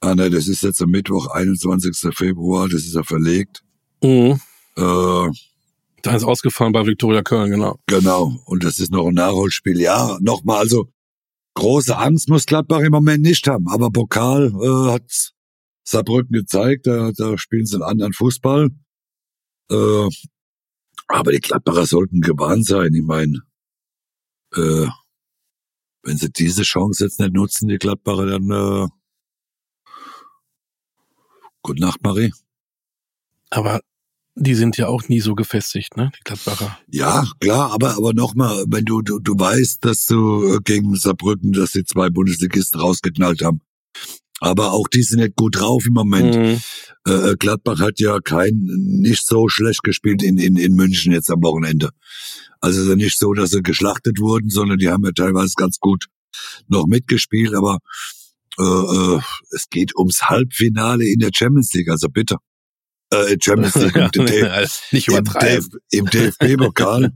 Ah 0.00 0.14
ne, 0.14 0.30
das 0.30 0.46
ist 0.46 0.62
jetzt 0.62 0.80
am 0.80 0.90
Mittwoch, 0.90 1.26
21. 1.28 2.14
Februar, 2.14 2.68
das 2.68 2.82
ist 2.84 2.94
ja 2.94 3.02
verlegt. 3.02 3.64
Mhm. 4.02 4.40
Äh, 4.76 5.30
Da 6.02 6.14
ist 6.14 6.22
ausgefallen 6.24 6.72
bei 6.72 6.86
Viktoria 6.86 7.22
Köln, 7.22 7.50
genau. 7.50 7.80
Genau. 7.86 8.40
Und 8.44 8.62
das 8.62 8.78
ist 8.78 8.92
noch 8.92 9.06
ein 9.06 9.14
Nachholspiel. 9.14 9.80
Ja, 9.80 10.16
nochmal, 10.20 10.58
also 10.58 10.88
große 11.54 11.96
Angst 11.96 12.28
muss 12.28 12.46
Gladbach 12.46 12.80
im 12.80 12.92
Moment 12.92 13.22
nicht 13.22 13.46
haben. 13.48 13.66
Aber 13.68 13.90
Pokal 13.90 14.52
äh, 14.62 14.92
hat 14.92 15.32
Saarbrücken 15.82 16.32
gezeigt, 16.32 16.86
da, 16.86 17.10
da 17.16 17.36
spielen 17.36 17.66
sie 17.66 17.74
einen 17.74 17.82
anderen 17.82 18.12
Fußball. 18.12 18.70
Äh, 19.70 20.08
aber 21.08 21.32
die 21.32 21.40
Gladbacher 21.40 21.86
sollten 21.86 22.20
gewarnt 22.20 22.66
sein. 22.66 22.94
Ich 22.94 23.02
meine, 23.02 23.40
äh, 24.54 24.86
wenn 26.02 26.16
sie 26.16 26.30
diese 26.30 26.62
Chance 26.62 27.04
jetzt 27.04 27.20
nicht 27.20 27.34
nutzen, 27.34 27.68
die 27.68 27.78
Gladbacher, 27.78 28.26
dann 28.26 28.50
äh, 28.50 28.88
Gute 31.62 31.82
Nacht, 31.82 32.02
Marie. 32.02 32.32
Aber 33.50 33.80
die 34.34 34.54
sind 34.54 34.76
ja 34.76 34.86
auch 34.86 35.08
nie 35.08 35.20
so 35.20 35.34
gefestigt, 35.34 35.96
ne? 35.96 36.10
Die 36.16 36.20
Gladbacher. 36.24 36.78
Ja, 36.86 37.26
klar, 37.40 37.72
aber 37.72 37.96
aber 37.96 38.14
nochmal, 38.14 38.64
wenn 38.68 38.84
du, 38.84 39.02
du 39.02 39.18
du 39.18 39.38
weißt, 39.38 39.84
dass 39.84 40.06
du 40.06 40.54
äh, 40.54 40.58
gegen 40.64 40.94
Saarbrücken, 40.94 41.52
dass 41.52 41.72
die 41.72 41.84
zwei 41.84 42.08
Bundesligisten 42.08 42.80
rausgeknallt 42.80 43.42
haben, 43.42 43.60
aber 44.40 44.72
auch 44.72 44.88
die 44.88 45.02
sind 45.02 45.20
nicht 45.20 45.36
gut 45.36 45.58
drauf 45.58 45.84
im 45.86 45.94
Moment. 45.94 46.36
Mhm. 46.36 46.60
Äh, 47.06 47.36
Gladbach 47.36 47.80
hat 47.80 47.98
ja 48.00 48.18
kein 48.20 48.52
nicht 48.54 49.26
so 49.26 49.48
schlecht 49.48 49.82
gespielt 49.82 50.22
in 50.22 50.38
in 50.38 50.56
in 50.56 50.74
München 50.74 51.12
jetzt 51.12 51.30
am 51.30 51.42
Wochenende. 51.42 51.90
Also 52.60 52.78
es 52.78 52.84
ist 52.84 52.90
ja 52.90 52.96
nicht 52.96 53.18
so, 53.18 53.32
dass 53.34 53.50
sie 53.50 53.62
geschlachtet 53.62 54.20
wurden, 54.20 54.50
sondern 54.50 54.78
die 54.78 54.88
haben 54.88 55.04
ja 55.04 55.12
teilweise 55.12 55.54
ganz 55.56 55.78
gut 55.78 56.06
noch 56.68 56.86
mitgespielt, 56.86 57.54
aber 57.54 57.78
äh, 58.58 58.62
äh, 58.62 59.20
es 59.50 59.68
geht 59.70 59.96
ums 59.96 60.22
Halbfinale 60.22 61.04
in 61.04 61.20
der 61.20 61.30
Champions 61.34 61.72
League, 61.72 61.88
also 61.88 62.08
bitte. 62.08 62.36
Äh, 63.10 63.36
Champions 63.40 63.74
League 63.76 63.96
im, 63.96 64.26
DF 64.26 64.82
Nicht 64.92 65.08
im. 65.08 65.24
DF 65.24 65.66
im 65.90 66.06
DFB-Pokal. 66.06 67.12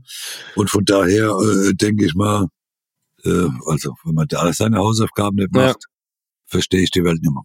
Und 0.55 0.69
von 0.69 0.85
daher 0.85 1.31
äh, 1.31 1.73
denke 1.73 2.05
ich 2.05 2.15
mal, 2.15 2.47
äh, 3.25 3.47
also 3.67 3.93
wenn 4.05 4.15
man 4.15 4.27
da 4.27 4.51
seine 4.53 4.77
Hausaufgaben 4.77 5.35
nicht 5.35 5.53
macht, 5.53 5.85
verstehe 6.53 6.81
ich 6.81 6.91
die 6.91 7.03
Welt 7.03 7.21
nicht 7.21 7.33
mehr. 7.33 7.43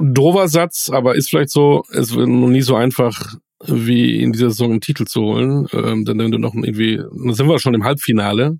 Dover 0.00 0.48
Satz, 0.48 0.90
aber 0.90 1.16
ist 1.16 1.28
vielleicht 1.30 1.50
so, 1.50 1.82
es 1.92 2.14
wird 2.14 2.28
noch 2.28 2.48
nie 2.48 2.62
so 2.62 2.76
einfach, 2.76 3.34
wie 3.64 4.20
in 4.20 4.32
dieser 4.32 4.50
Saison 4.50 4.72
einen 4.72 4.80
Titel 4.80 5.04
zu 5.06 5.22
holen. 5.22 5.66
Ähm, 5.72 6.04
denn 6.04 6.18
wenn 6.18 6.30
du 6.30 6.38
noch 6.38 6.54
irgendwie, 6.54 6.98
dann 6.98 7.34
sind 7.34 7.48
wir 7.48 7.58
schon 7.58 7.74
im 7.74 7.84
Halbfinale. 7.84 8.58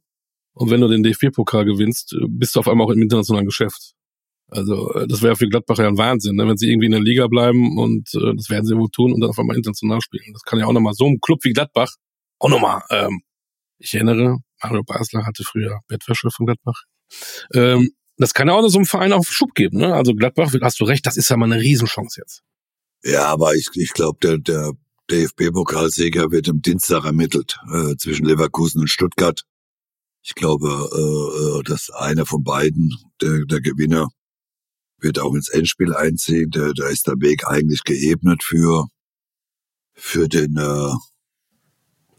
Und 0.54 0.70
wenn 0.70 0.80
du 0.80 0.88
den 0.88 1.04
DFB-Pokal 1.04 1.64
gewinnst, 1.64 2.14
äh, 2.14 2.26
bist 2.28 2.56
du 2.56 2.60
auf 2.60 2.68
einmal 2.68 2.86
auch 2.86 2.90
im 2.90 3.02
internationalen 3.02 3.46
Geschäft. 3.46 3.92
Also 4.50 4.92
äh, 4.94 5.06
das 5.06 5.22
wäre 5.22 5.36
für 5.36 5.48
Gladbach 5.48 5.78
ja 5.78 5.86
ein 5.86 5.98
Wahnsinn, 5.98 6.36
ne? 6.36 6.48
wenn 6.48 6.56
sie 6.56 6.70
irgendwie 6.70 6.86
in 6.86 6.92
der 6.92 7.00
Liga 7.00 7.28
bleiben 7.28 7.78
und 7.78 8.08
äh, 8.14 8.34
das 8.34 8.50
werden 8.50 8.64
sie 8.64 8.76
wohl 8.76 8.88
tun 8.90 9.12
und 9.12 9.20
dann 9.20 9.30
auf 9.30 9.38
einmal 9.38 9.56
international 9.56 10.00
spielen. 10.00 10.32
Das 10.32 10.42
kann 10.42 10.58
ja 10.58 10.66
auch 10.66 10.72
nochmal 10.72 10.94
so 10.94 11.06
ein 11.06 11.20
Club 11.20 11.40
wie 11.44 11.52
Gladbach 11.52 11.94
auch 12.40 12.48
nochmal. 12.48 12.82
Ähm, 12.90 13.20
ich 13.78 13.94
erinnere, 13.94 14.38
Mario 14.62 14.82
Basler 14.82 15.26
hatte 15.26 15.44
früher 15.44 15.80
Bettwäsche 15.86 16.30
von 16.30 16.46
Gladbach. 16.46 16.82
Ähm, 17.54 17.90
das 18.18 18.34
kann 18.34 18.48
ja 18.48 18.54
auch 18.54 18.68
so 18.68 18.78
einem 18.78 18.86
Verein 18.86 19.12
auf 19.12 19.30
Schub 19.30 19.54
geben. 19.54 19.78
Ne? 19.78 19.94
Also 19.94 20.14
Gladbach, 20.14 20.52
hast 20.60 20.80
du 20.80 20.84
recht, 20.84 21.06
das 21.06 21.16
ist 21.16 21.30
ja 21.30 21.36
mal 21.36 21.50
eine 21.50 21.60
Riesenchance 21.60 22.20
jetzt. 22.20 22.42
Ja, 23.04 23.26
aber 23.26 23.54
ich, 23.54 23.68
ich 23.74 23.92
glaube, 23.92 24.18
der, 24.22 24.38
der 24.38 24.72
DFB-Pokalsieger 25.10 26.30
wird 26.30 26.48
am 26.48 26.60
Dienstag 26.60 27.04
ermittelt 27.04 27.58
äh, 27.72 27.96
zwischen 27.96 28.26
Leverkusen 28.26 28.80
und 28.80 28.88
Stuttgart. 28.88 29.42
Ich 30.22 30.34
glaube, 30.34 30.68
äh, 30.68 31.62
dass 31.62 31.90
einer 31.90 32.26
von 32.26 32.42
beiden, 32.42 32.92
der, 33.22 33.44
der 33.46 33.60
Gewinner, 33.60 34.08
wird 35.00 35.20
auch 35.20 35.34
ins 35.34 35.48
Endspiel 35.48 35.94
einziehen. 35.94 36.50
Da, 36.50 36.72
da 36.74 36.88
ist 36.88 37.06
der 37.06 37.14
Weg 37.20 37.46
eigentlich 37.46 37.84
geebnet 37.84 38.42
für 38.42 38.88
für 39.98 40.28
den, 40.28 40.56
äh, 40.56 40.92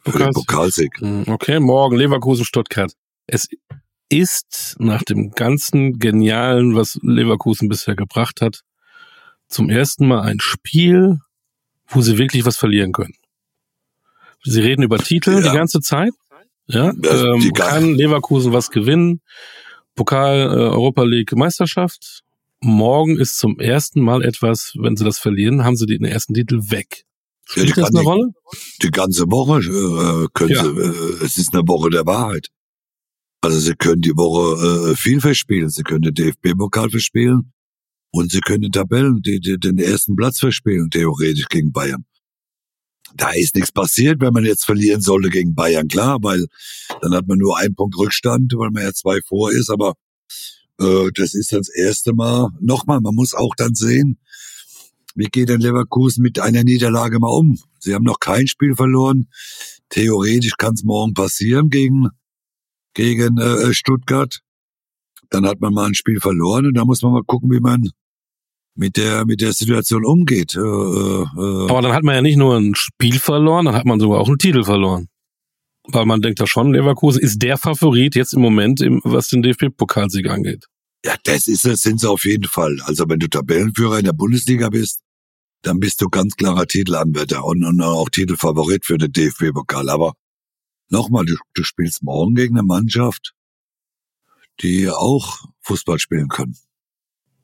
für 0.09 0.17
den 0.17 0.31
Pokalsieg. 0.31 0.99
Hm, 0.99 1.23
okay, 1.27 1.59
morgen 1.59 1.95
Leverkusen 1.95 2.45
Stuttgart. 2.45 2.93
Es 3.25 3.47
ist 4.09 4.75
nach 4.79 5.03
dem 5.03 5.31
ganzen 5.31 5.99
Genialen, 5.99 6.75
was 6.75 6.99
Leverkusen 7.01 7.69
bisher 7.69 7.95
gebracht 7.95 8.41
hat, 8.41 8.61
zum 9.47 9.69
ersten 9.69 10.07
Mal 10.07 10.21
ein 10.21 10.39
Spiel, 10.39 11.19
wo 11.87 12.01
sie 12.01 12.17
wirklich 12.17 12.45
was 12.45 12.57
verlieren 12.57 12.91
können. 12.91 13.15
Sie 14.43 14.61
reden 14.61 14.83
über 14.83 14.97
Titel 14.97 15.31
ja. 15.31 15.51
die 15.51 15.57
ganze 15.57 15.79
Zeit. 15.81 16.11
Ja, 16.67 16.91
ähm, 16.91 17.51
kann 17.53 17.95
Leverkusen 17.95 18.53
was 18.53 18.69
gewinnen? 18.69 19.21
Pokal, 19.95 20.37
äh, 20.37 20.55
Europa 20.55 21.03
League, 21.03 21.35
Meisterschaft. 21.35 22.21
Morgen 22.61 23.17
ist 23.17 23.39
zum 23.39 23.59
ersten 23.59 24.01
Mal 24.01 24.23
etwas, 24.23 24.73
wenn 24.79 24.95
sie 24.95 25.03
das 25.03 25.17
verlieren, 25.17 25.63
haben 25.63 25.77
sie 25.77 25.87
den 25.87 26.05
ersten 26.05 26.33
Titel 26.35 26.69
weg. 26.69 27.05
Spielt 27.45 27.69
ja, 27.69 27.75
das 27.75 27.89
eine 27.89 28.01
die, 28.01 28.05
Rolle? 28.05 28.31
Die 28.83 28.91
ganze 28.91 29.23
Woche 29.31 29.59
äh, 29.59 30.27
können 30.33 30.49
ja. 30.51 30.63
sie, 30.63 30.69
äh, 30.69 31.25
es 31.25 31.37
ist 31.37 31.53
eine 31.53 31.67
Woche 31.67 31.89
der 31.89 32.05
Wahrheit. 32.05 32.49
Also 33.41 33.59
sie 33.59 33.75
können 33.75 34.01
die 34.01 34.15
Woche 34.15 34.91
äh, 34.91 34.95
viel 34.95 35.21
verspielen. 35.21 35.69
Sie 35.69 35.83
können 35.83 36.01
den 36.01 36.13
DFB-Pokal 36.13 36.89
verspielen 36.89 37.53
und 38.11 38.31
sie 38.31 38.41
können 38.41 38.71
Tabellen, 38.71 39.21
die, 39.21 39.39
die, 39.39 39.57
den 39.57 39.77
ersten 39.77 40.15
Platz 40.15 40.39
verspielen, 40.39 40.89
theoretisch 40.89 41.47
gegen 41.47 41.71
Bayern. 41.71 42.05
Da 43.15 43.31
ist 43.31 43.55
nichts 43.55 43.71
passiert, 43.71 44.21
wenn 44.21 44.33
man 44.33 44.45
jetzt 44.45 44.65
verlieren 44.65 45.01
sollte 45.01 45.29
gegen 45.29 45.55
Bayern, 45.55 45.87
klar, 45.87 46.19
weil 46.21 46.45
dann 47.01 47.13
hat 47.13 47.27
man 47.27 47.37
nur 47.39 47.57
einen 47.57 47.75
Punkt 47.75 47.97
Rückstand, 47.97 48.53
weil 48.55 48.69
man 48.71 48.83
ja 48.83 48.93
zwei 48.93 49.19
vor 49.27 49.51
ist, 49.51 49.69
aber 49.69 49.93
äh, 50.79 51.09
das 51.15 51.33
ist 51.33 51.51
das 51.51 51.69
erste 51.69 52.13
Mal. 52.13 52.49
Nochmal, 52.59 53.01
man 53.01 53.15
muss 53.15 53.33
auch 53.33 53.55
dann 53.55 53.73
sehen, 53.73 54.19
wie 55.15 55.25
geht 55.25 55.49
denn 55.49 55.61
Leverkusen 55.61 56.21
mit 56.21 56.39
einer 56.39 56.63
Niederlage 56.63 57.19
mal 57.19 57.29
um? 57.29 57.59
Sie 57.79 57.95
haben 57.95 58.03
noch 58.03 58.19
kein 58.19 58.47
Spiel 58.47 58.75
verloren. 58.75 59.27
Theoretisch 59.89 60.53
kann 60.57 60.75
es 60.75 60.83
morgen 60.83 61.13
passieren 61.13 61.69
gegen, 61.69 62.09
gegen 62.93 63.37
äh, 63.37 63.73
Stuttgart. 63.73 64.39
Dann 65.29 65.45
hat 65.45 65.61
man 65.61 65.73
mal 65.73 65.87
ein 65.87 65.93
Spiel 65.93 66.19
verloren 66.19 66.65
und 66.65 66.73
da 66.75 66.85
muss 66.85 67.01
man 67.01 67.13
mal 67.13 67.23
gucken, 67.23 67.51
wie 67.51 67.59
man 67.59 67.89
mit 68.75 68.97
der 68.97 69.25
mit 69.25 69.41
der 69.41 69.53
Situation 69.53 70.05
umgeht. 70.05 70.55
Äh, 70.55 70.59
äh, 70.59 70.63
äh. 70.63 71.69
Aber 71.69 71.81
dann 71.81 71.93
hat 71.93 72.03
man 72.03 72.15
ja 72.15 72.21
nicht 72.21 72.37
nur 72.37 72.57
ein 72.57 72.75
Spiel 72.75 73.19
verloren, 73.19 73.65
dann 73.65 73.75
hat 73.75 73.85
man 73.85 73.99
sogar 73.99 74.19
auch 74.19 74.27
einen 74.27 74.37
Titel 74.37 74.63
verloren. 74.63 75.07
Weil 75.87 76.05
man 76.05 76.21
denkt 76.21 76.39
da 76.39 76.47
schon, 76.47 76.73
Leverkusen 76.73 77.21
ist 77.21 77.41
der 77.41 77.57
Favorit 77.57 78.15
jetzt 78.15 78.33
im 78.33 78.41
Moment, 78.41 78.81
im, 78.81 79.01
was 79.03 79.27
den 79.27 79.41
DFB-Pokalsieg 79.41 80.29
angeht. 80.29 80.65
Ja, 81.05 81.15
das 81.23 81.47
ist 81.47 81.65
es, 81.65 81.81
sind 81.81 81.99
sie 81.99 82.09
auf 82.09 82.25
jeden 82.25 82.45
Fall. 82.45 82.79
Also 82.83 83.05
wenn 83.07 83.19
du 83.19 83.27
Tabellenführer 83.27 83.99
in 83.99 84.05
der 84.05 84.13
Bundesliga 84.13 84.69
bist, 84.69 85.01
dann 85.61 85.79
bist 85.79 86.01
du 86.01 86.09
ganz 86.09 86.35
klarer 86.35 86.67
Titelanwärter 86.67 87.43
und, 87.43 87.63
und 87.63 87.81
auch 87.81 88.09
Titelfavorit 88.09 88.85
für 88.85 88.97
den 88.97 89.11
DFB-Pokal. 89.11 89.89
Aber 89.89 90.13
nochmal, 90.91 91.25
du, 91.25 91.35
du 91.53 91.63
spielst 91.63 92.03
morgen 92.03 92.35
gegen 92.35 92.57
eine 92.57 92.65
Mannschaft, 92.65 93.33
die 94.61 94.89
auch 94.89 95.45
Fußball 95.61 95.99
spielen 95.99 96.27
können. 96.27 96.55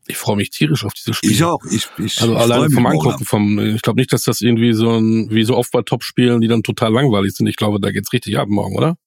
Ich 0.08 0.18
freue 0.18 0.36
mich 0.36 0.52
tierisch 0.52 0.86
auf 0.86 0.93
dieses 0.93 1.18
Spiel. 1.18 1.32
Ich 1.32 1.43
auch. 1.43 1.64
Ich, 1.72 1.88
ich, 1.98 2.22
also 2.22 2.36
alleine 2.36 2.70
vom 2.70 2.86
Angucken, 2.86 3.26
vom, 3.26 3.58
ich 3.60 3.82
glaube 3.82 4.00
nicht, 4.00 4.14
dass 4.14 4.24
das 4.24 4.41
irgendwie 4.41 4.74
so 4.74 4.91
ein, 4.91 5.32
wie 5.32 5.43
so 5.43 5.58
oft 5.58 5.72
bei 5.72 5.82
Top-Spielen, 5.82 6.41
die 6.41 6.48
dann 6.48 6.62
total 6.62 6.93
langweilig 6.93 7.34
sind. 7.34 7.48
Ich 7.48 7.56
glaube, 7.56 7.80
da 7.80 7.91
geht's 7.91 8.14
richtig 8.14 8.38
ab 8.38 8.48
morgen, 8.48 8.76
oder? 8.78 8.98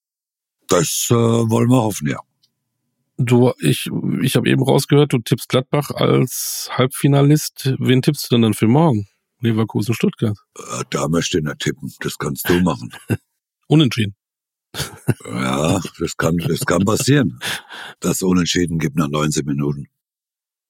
Das 0.67 1.07
äh, 1.09 1.13
wollen 1.13 1.69
wir 1.69 1.81
hoffen, 1.81 2.09
ja. 2.09 2.19
Du, 3.17 3.53
ich, 3.59 3.89
ich 4.21 4.35
habe 4.35 4.49
eben 4.49 4.63
rausgehört, 4.63 5.13
du 5.13 5.19
tippst 5.19 5.49
Gladbach 5.49 5.91
als 5.91 6.69
Halbfinalist. 6.71 7.75
Wen 7.79 8.01
tippst 8.01 8.25
du 8.25 8.35
denn 8.35 8.43
dann 8.43 8.53
für 8.53 8.67
morgen? 8.67 9.07
Leverkusen, 9.41 9.93
Stuttgart. 9.93 10.37
Äh, 10.57 10.83
da 10.89 11.07
möchte 11.07 11.37
ich 11.37 11.43
nicht 11.43 11.59
tippen. 11.59 11.93
Das 12.01 12.17
kannst 12.17 12.47
du 12.49 12.59
machen. 12.61 12.91
Unentschieden. 13.67 14.15
Ja, 15.25 15.79
das 15.99 16.17
kann, 16.17 16.37
das 16.37 16.65
kann 16.65 16.83
passieren. 16.85 17.39
Dass 17.99 18.21
Unentschieden 18.21 18.79
gibt 18.79 18.95
nach 18.95 19.09
19 19.09 19.45
Minuten. 19.45 19.87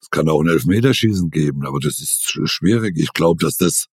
Es 0.01 0.09
kann 0.09 0.29
auch 0.29 0.41
ein 0.41 0.47
Elfmeterschießen 0.47 1.29
geben, 1.29 1.65
aber 1.65 1.79
das 1.79 1.99
ist 1.99 2.39
schwierig. 2.45 2.97
Ich 2.97 3.13
glaube, 3.13 3.43
dass 3.43 3.57
das 3.57 3.87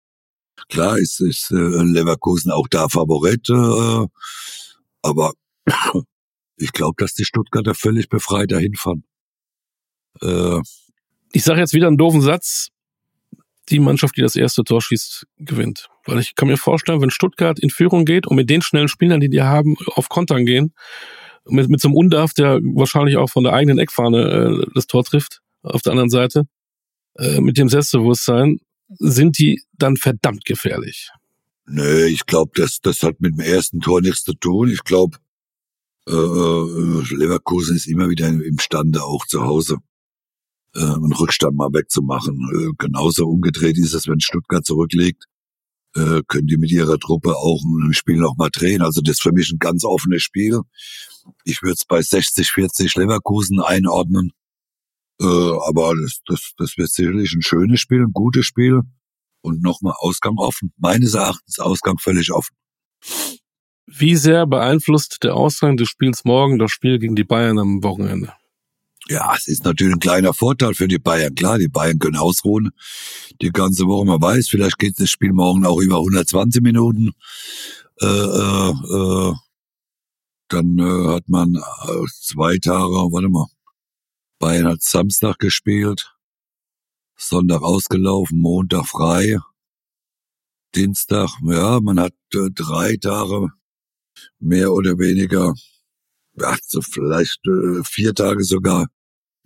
klar 0.69 0.97
ist, 0.97 1.19
ist 1.21 1.51
äh, 1.51 1.55
Leverkusen 1.55 2.51
auch 2.51 2.67
da 2.67 2.87
Favorit, 2.87 3.49
äh, 3.49 4.07
aber 5.01 5.33
ich 6.57 6.71
glaube, 6.71 6.95
dass 6.97 7.13
die 7.13 7.25
Stuttgarter 7.25 7.75
völlig 7.75 8.09
befreit 8.09 8.51
dahin 8.51 8.75
fahren. 8.75 9.03
Äh, 10.21 10.61
ich 11.31 11.43
sage 11.43 11.59
jetzt 11.59 11.73
wieder 11.73 11.87
einen 11.87 11.97
doofen 11.97 12.21
Satz. 12.21 12.69
Die 13.69 13.79
Mannschaft, 13.79 14.17
die 14.17 14.21
das 14.21 14.35
erste 14.35 14.63
Tor 14.63 14.81
schießt, 14.81 15.25
gewinnt. 15.37 15.87
Weil 16.05 16.19
ich 16.19 16.35
kann 16.35 16.47
mir 16.47 16.57
vorstellen, 16.57 17.01
wenn 17.01 17.09
Stuttgart 17.09 17.59
in 17.59 17.69
Führung 17.69 18.05
geht 18.05 18.27
und 18.27 18.35
mit 18.35 18.49
den 18.49 18.61
schnellen 18.61 18.87
Spielern, 18.87 19.19
die 19.19 19.29
die 19.29 19.41
haben, 19.41 19.75
auf 19.95 20.09
Kontern 20.09 20.45
gehen, 20.45 20.73
mit, 21.47 21.69
mit 21.69 21.81
so 21.81 21.87
einem 21.87 21.97
Undarf, 21.97 22.33
der 22.33 22.59
wahrscheinlich 22.61 23.17
auch 23.17 23.29
von 23.29 23.43
der 23.43 23.53
eigenen 23.53 23.79
Eckfahne 23.79 24.61
äh, 24.63 24.67
das 24.73 24.87
Tor 24.87 25.03
trifft, 25.03 25.41
auf 25.63 25.81
der 25.81 25.91
anderen 25.91 26.09
Seite, 26.09 26.47
äh, 27.17 27.39
mit 27.41 27.57
dem 27.57 27.69
Selbstbewusstsein, 27.69 28.59
sind 28.99 29.39
die 29.39 29.61
dann 29.73 29.97
verdammt 29.97 30.45
gefährlich. 30.45 31.09
Nö, 31.67 32.05
ich 32.05 32.25
glaube, 32.25 32.51
das, 32.55 32.79
das 32.81 33.01
hat 33.01 33.19
mit 33.19 33.33
dem 33.33 33.39
ersten 33.39 33.79
Tor 33.81 34.01
nichts 34.01 34.23
zu 34.23 34.33
tun. 34.33 34.69
Ich 34.69 34.83
glaube, 34.83 35.17
äh, 36.07 36.13
äh, 36.13 37.15
Leverkusen 37.15 37.75
ist 37.75 37.87
immer 37.87 38.09
wieder 38.09 38.27
imstande, 38.27 39.03
auch 39.03 39.25
zu 39.25 39.43
Hause 39.43 39.77
äh, 40.75 40.79
einen 40.79 41.13
Rückstand 41.13 41.55
mal 41.55 41.69
wegzumachen. 41.73 42.35
Äh, 42.53 42.73
genauso 42.77 43.27
umgedreht 43.27 43.77
ist 43.77 43.93
es, 43.93 44.07
wenn 44.07 44.19
Stuttgart 44.19 44.65
zurücklegt, 44.65 45.25
äh, 45.95 46.21
können 46.27 46.47
die 46.47 46.57
mit 46.57 46.71
ihrer 46.71 46.99
Truppe 46.99 47.35
auch 47.35 47.61
ein 47.63 47.93
Spiel 47.93 48.17
noch 48.17 48.35
mal 48.37 48.49
drehen. 48.51 48.81
Also 48.81 49.01
das 49.01 49.13
ist 49.13 49.21
für 49.21 49.31
mich 49.31 49.51
ein 49.51 49.59
ganz 49.59 49.83
offenes 49.85 50.21
Spiel. 50.21 50.61
Ich 51.43 51.61
würde 51.61 51.73
es 51.73 51.85
bei 51.85 51.99
60-40 51.99 52.99
Leverkusen 52.99 53.61
einordnen. 53.61 54.31
Äh, 55.21 55.25
aber 55.25 55.95
das, 55.95 56.19
das, 56.25 56.51
das 56.57 56.77
wird 56.77 56.89
sicherlich 56.89 57.33
ein 57.33 57.41
schönes 57.41 57.79
Spiel, 57.79 58.01
ein 58.01 58.13
gutes 58.13 58.45
Spiel. 58.45 58.81
Und 59.41 59.61
nochmal 59.61 59.93
Ausgang 59.99 60.37
offen. 60.37 60.73
Meines 60.77 61.13
Erachtens 61.13 61.59
Ausgang 61.59 61.97
völlig 61.99 62.31
offen. 62.31 62.55
Wie 63.85 64.15
sehr 64.15 64.47
beeinflusst 64.47 65.23
der 65.23 65.35
Ausgang 65.35 65.77
des 65.77 65.87
Spiels 65.87 66.25
morgen 66.25 66.57
das 66.57 66.71
Spiel 66.71 66.97
gegen 66.97 67.15
die 67.15 67.23
Bayern 67.23 67.59
am 67.59 67.83
Wochenende? 67.83 68.33
Ja, 69.07 69.35
es 69.35 69.47
ist 69.47 69.63
natürlich 69.63 69.93
ein 69.93 69.99
kleiner 69.99 70.33
Vorteil 70.33 70.73
für 70.73 70.87
die 70.87 70.97
Bayern. 70.97 71.35
Klar, 71.35 71.59
die 71.59 71.67
Bayern 71.67 71.99
können 71.99 72.17
ausruhen 72.17 72.71
die 73.41 73.51
ganze 73.51 73.85
Woche. 73.85 74.05
Man 74.05 74.21
weiß, 74.21 74.47
vielleicht 74.49 74.79
geht 74.79 74.99
das 74.99 75.11
Spiel 75.11 75.31
morgen 75.31 75.65
auch 75.65 75.79
über 75.79 75.97
120 75.97 76.63
Minuten. 76.63 77.11
Äh, 78.01 78.07
äh, 78.07 78.69
äh, 78.71 79.33
dann 80.47 80.79
äh, 80.79 81.15
hat 81.15 81.27
man 81.27 81.55
äh, 81.55 82.05
zwei 82.21 82.57
Tage, 82.57 82.93
warte 83.11 83.29
mal, 83.29 83.47
Bayern 84.39 84.67
hat 84.67 84.81
Samstag 84.81 85.39
gespielt, 85.39 86.13
Sonntag 87.15 87.61
ausgelaufen, 87.61 88.39
Montag 88.39 88.87
frei, 88.87 89.39
Dienstag, 90.75 91.29
ja, 91.43 91.79
man 91.79 91.99
hat 91.99 92.13
äh, 92.33 92.49
drei 92.53 92.97
Tage 92.97 93.49
mehr 94.39 94.73
oder 94.73 94.97
weniger, 94.99 95.53
ja, 96.33 96.57
so 96.63 96.81
vielleicht 96.81 97.39
äh, 97.47 97.83
vier 97.83 98.13
Tage 98.13 98.43
sogar 98.43 98.87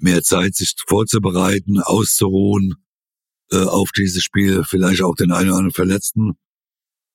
mehr 0.02 0.22
Zeit, 0.22 0.56
sich 0.56 0.74
vorzubereiten, 0.88 1.80
auszuruhen 1.80 2.76
äh, 3.52 3.64
auf 3.64 3.92
dieses 3.92 4.24
Spiel, 4.24 4.64
vielleicht 4.64 5.02
auch 5.02 5.16
den 5.16 5.32
einen 5.32 5.50
oder 5.50 5.58
anderen 5.58 5.74
Verletzten. 5.74 6.38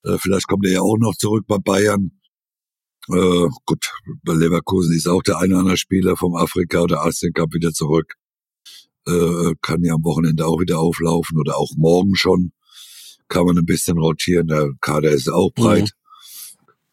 Äh, 0.04 0.18
vielleicht 0.18 0.46
kommt 0.46 0.66
er 0.66 0.72
ja 0.72 0.80
auch 0.80 0.98
noch 0.98 1.14
zurück 1.16 1.44
bei 1.46 1.58
Bayern. 1.58 2.12
Äh, 3.08 3.48
gut, 3.66 3.92
bei 4.22 4.34
Leverkusen 4.34 4.96
ist 4.96 5.06
auch 5.06 5.22
der 5.22 5.38
eine 5.38 5.54
oder 5.54 5.60
andere 5.60 5.76
Spieler 5.76 6.16
vom 6.16 6.34
Afrika 6.34 6.80
oder 6.80 7.04
Asien 7.04 7.32
Cup 7.32 7.52
wieder 7.52 7.72
zurück. 7.72 8.14
Äh, 9.06 9.54
kann 9.60 9.84
ja 9.84 9.94
am 9.94 10.04
Wochenende 10.04 10.46
auch 10.46 10.60
wieder 10.60 10.78
auflaufen 10.78 11.38
oder 11.38 11.56
auch 11.58 11.70
morgen 11.76 12.16
schon. 12.16 12.52
Kann 13.28 13.44
man 13.46 13.58
ein 13.58 13.66
bisschen 13.66 13.98
rotieren. 13.98 14.46
Der 14.48 14.70
Kader 14.80 15.10
ist 15.10 15.28
auch 15.28 15.50
breit. 15.52 15.82
Mhm 15.82 16.04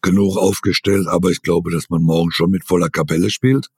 genug 0.02 0.36
aufgestellt, 0.36 1.06
aber 1.06 1.30
ich 1.30 1.42
glaube, 1.42 1.70
dass 1.70 1.88
man 1.88 2.02
morgen 2.02 2.32
schon 2.32 2.50
mit 2.50 2.66
voller 2.66 2.90
Kapelle 2.90 3.30
spielt. 3.30 3.68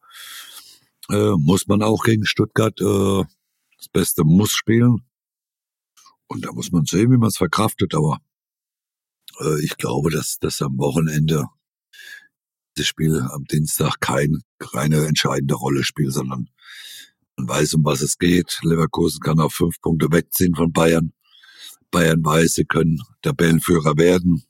Äh, 1.11 1.33
muss 1.39 1.67
man 1.67 1.83
auch 1.83 2.03
gegen 2.03 2.25
Stuttgart 2.25 2.81
äh, 2.81 3.25
das 3.77 3.89
Beste 3.89 4.25
muss 4.25 4.53
spielen. 4.53 5.03
Und 6.27 6.45
da 6.45 6.53
muss 6.53 6.73
man 6.73 6.87
sehen, 6.87 7.11
wie 7.11 7.19
man 7.19 7.29
es 7.29 7.37
verkraftet. 7.37 7.95
Aber 7.95 8.21
äh, 9.41 9.63
ich 9.63 9.77
glaube, 9.77 10.11
dass 10.11 10.39
das 10.39 10.63
am 10.63 10.79
Wochenende 10.79 11.47
das 12.77 12.87
Spiel 12.87 13.21
am 13.21 13.45
Dienstag 13.45 14.01
kein, 14.01 14.43
keine 14.59 15.07
entscheidende 15.07 15.55
Rolle 15.55 15.85
spielt, 15.85 16.13
sondern 16.13 16.49
man 17.37 17.49
weiß, 17.49 17.75
um 17.75 17.85
was 17.85 18.01
es 18.01 18.19
geht. 18.19 18.59
Leverkusen 18.63 19.21
kann 19.21 19.41
auch 19.41 19.53
fünf 19.53 19.81
Punkte 19.81 20.11
wegziehen 20.11 20.55
von 20.55 20.73
Bayern. 20.73 21.13
Bayern 21.91 22.25
weiß, 22.25 22.55
sie 22.55 22.65
können 22.65 23.01
Tabellenführer 23.23 23.97
werden. 23.97 24.43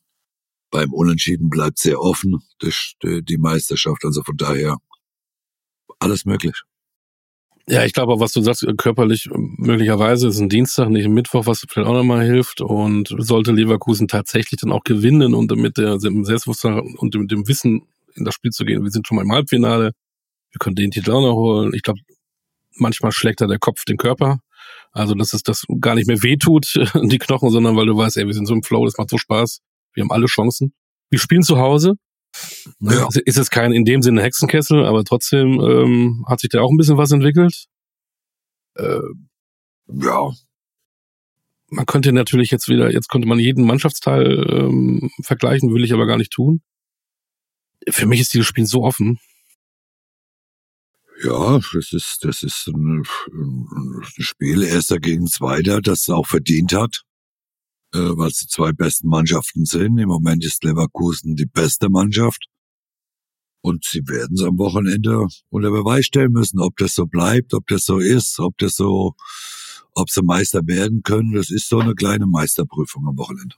Beim 0.71 0.93
Unentschieden 0.93 1.51
bleibt 1.51 1.79
sehr 1.79 2.01
offen, 2.01 2.43
die 2.63 3.39
Meisterschaft. 3.39 4.05
Also 4.05 4.23
von 4.23 4.37
daher 4.37 4.79
Alles 6.05 6.25
möglich. 6.25 6.63
Ja, 7.67 7.85
ich 7.85 7.95
glaube, 7.95 8.21
was 8.21 8.33
du 8.33 8.43
sagst, 8.43 8.67
körperlich 8.77 9.31
möglicherweise 9.33 10.29
ist 10.29 10.39
ein 10.39 10.51
Dienstag, 10.51 10.91
nicht 10.91 11.07
ein 11.07 11.15
Mittwoch, 11.15 11.47
was 11.47 11.65
vielleicht 11.67 11.89
auch 11.89 11.95
nochmal 11.95 12.25
hilft. 12.25 12.61
Und 12.61 13.15
sollte 13.19 13.53
Leverkusen 13.53 14.07
tatsächlich 14.07 14.61
dann 14.61 14.71
auch 14.71 14.85
gewinnen 14.85 15.35
und 15.35 15.51
mit 15.57 15.79
der 15.79 15.99
Selbstbewusstsein 15.99 16.79
und 16.99 17.15
mit 17.15 17.31
dem 17.31 17.49
Wissen 17.49 17.87
in 18.15 18.25
das 18.25 18.35
Spiel 18.35 18.51
zu 18.51 18.65
gehen, 18.65 18.85
wir 18.85 18.91
sind 18.91 19.07
schon 19.07 19.17
mal 19.17 19.23
im 19.23 19.33
Halbfinale, 19.33 19.93
wir 20.51 20.59
können 20.59 20.77
den 20.77 20.91
Titel 20.91 21.11
auch 21.13 21.23
noch 21.23 21.35
holen. 21.35 21.73
Ich 21.75 21.83
glaube, 21.83 22.01
manchmal 22.77 23.13
schlägt 23.13 23.41
da 23.41 23.47
der 23.47 23.59
Kopf 23.59 23.85
den 23.85 23.97
Körper. 23.97 24.41
Also, 24.93 25.15
dass 25.15 25.33
es 25.33 25.43
das 25.43 25.65
gar 25.81 25.95
nicht 25.95 26.07
mehr 26.07 26.23
wehtut, 26.23 26.75
die 27.03 27.19
Knochen, 27.19 27.51
sondern 27.51 27.77
weil 27.77 27.87
du 27.87 27.97
weißt, 27.97 28.19
ey, 28.19 28.27
wir 28.27 28.35
sind 28.35 28.47
so 28.47 28.55
im 28.55 28.63
Flow, 28.63 28.85
das 28.85 28.97
macht 28.99 29.11
so 29.11 29.19
Spaß. 29.19 29.61
Wir 29.95 30.03
haben 30.03 30.13
alle 30.13 30.27
Chancen. 30.27 30.75
Wir 31.11 31.19
spielen 31.19 31.43
zu 31.43 31.59
Hause. 31.59 31.95
Ja. 32.81 33.09
Ist 33.25 33.39
es 33.39 33.51
kein 33.51 33.73
in 33.73 33.85
dem 33.85 34.03
Sinne 34.03 34.23
Hexenkessel, 34.23 34.85
aber 34.85 35.05
trotzdem 35.05 35.61
ähm, 35.61 36.25
hat 36.29 36.41
sich 36.41 36.51
da 36.51 36.61
auch 36.61 36.71
ein 36.71 36.77
bisschen 36.77 36.99
was 36.99 37.13
entwickelt. 37.13 37.67
Äh, 38.75 39.01
ja. 39.87 40.33
Man 41.71 41.87
könnte 41.87 42.13
natürlich 42.13 42.51
jetzt 42.51 42.69
wieder, 42.69 42.93
jetzt 42.93 43.09
könnte 43.09 43.27
man 43.27 43.39
jeden 43.39 43.65
Mannschaftsteil 43.65 44.47
ähm, 44.51 45.11
vergleichen, 45.23 45.73
will 45.73 45.85
ich 45.85 45.93
aber 45.93 46.07
gar 46.07 46.19
nicht 46.19 46.33
tun. 46.33 46.63
Für 47.89 48.07
mich 48.07 48.21
ist 48.21 48.33
dieses 48.33 48.47
Spiel 48.47 48.67
so 48.67 48.85
offen. 48.85 49.19
Ja, 51.23 51.61
das 51.73 51.93
ist, 51.93 52.19
das 52.23 52.43
ist 52.43 52.67
ein, 52.69 53.03
ein 53.33 54.03
Spiel 54.19 54.63
erster 54.63 54.99
gegen 54.99 55.27
zweiter, 55.27 55.81
das 55.81 56.03
es 56.03 56.11
auch 56.11 56.27
verdient 56.27 56.73
hat, 56.75 57.05
äh, 57.95 58.17
weil 58.17 58.29
es 58.29 58.39
die 58.39 58.47
zwei 58.49 58.73
besten 58.73 59.09
Mannschaften 59.09 59.65
sind. 59.65 59.99
Im 59.99 60.09
Moment 60.09 60.45
ist 60.45 60.65
Leverkusen 60.65 61.37
die 61.37 61.47
beste 61.47 61.89
Mannschaft. 61.89 62.47
Und 63.63 63.85
sie 63.85 64.07
werden 64.07 64.35
es 64.35 64.43
am 64.43 64.59
Wochenende 64.59 65.27
unter 65.49 65.71
Beweis 65.71 66.05
stellen 66.05 66.33
müssen, 66.33 66.61
ob 66.61 66.77
das 66.77 66.95
so 66.95 67.07
bleibt, 67.07 67.55
ob 67.55 67.67
das 67.69 67.85
so 67.85 67.99
ist, 67.99 68.39
ob 68.39 68.59
das 68.59 68.75
so, 68.75 69.15
ob 69.95 70.11
sie 70.11 70.23
Meister 70.23 70.67
werden 70.67 71.03
können. 71.03 71.33
Das 71.33 71.51
ist 71.51 71.69
so 71.69 71.79
eine 71.79 71.95
kleine 71.95 72.27
Meisterprüfung 72.27 73.07
am 73.09 73.17
Wochenende. 73.17 73.57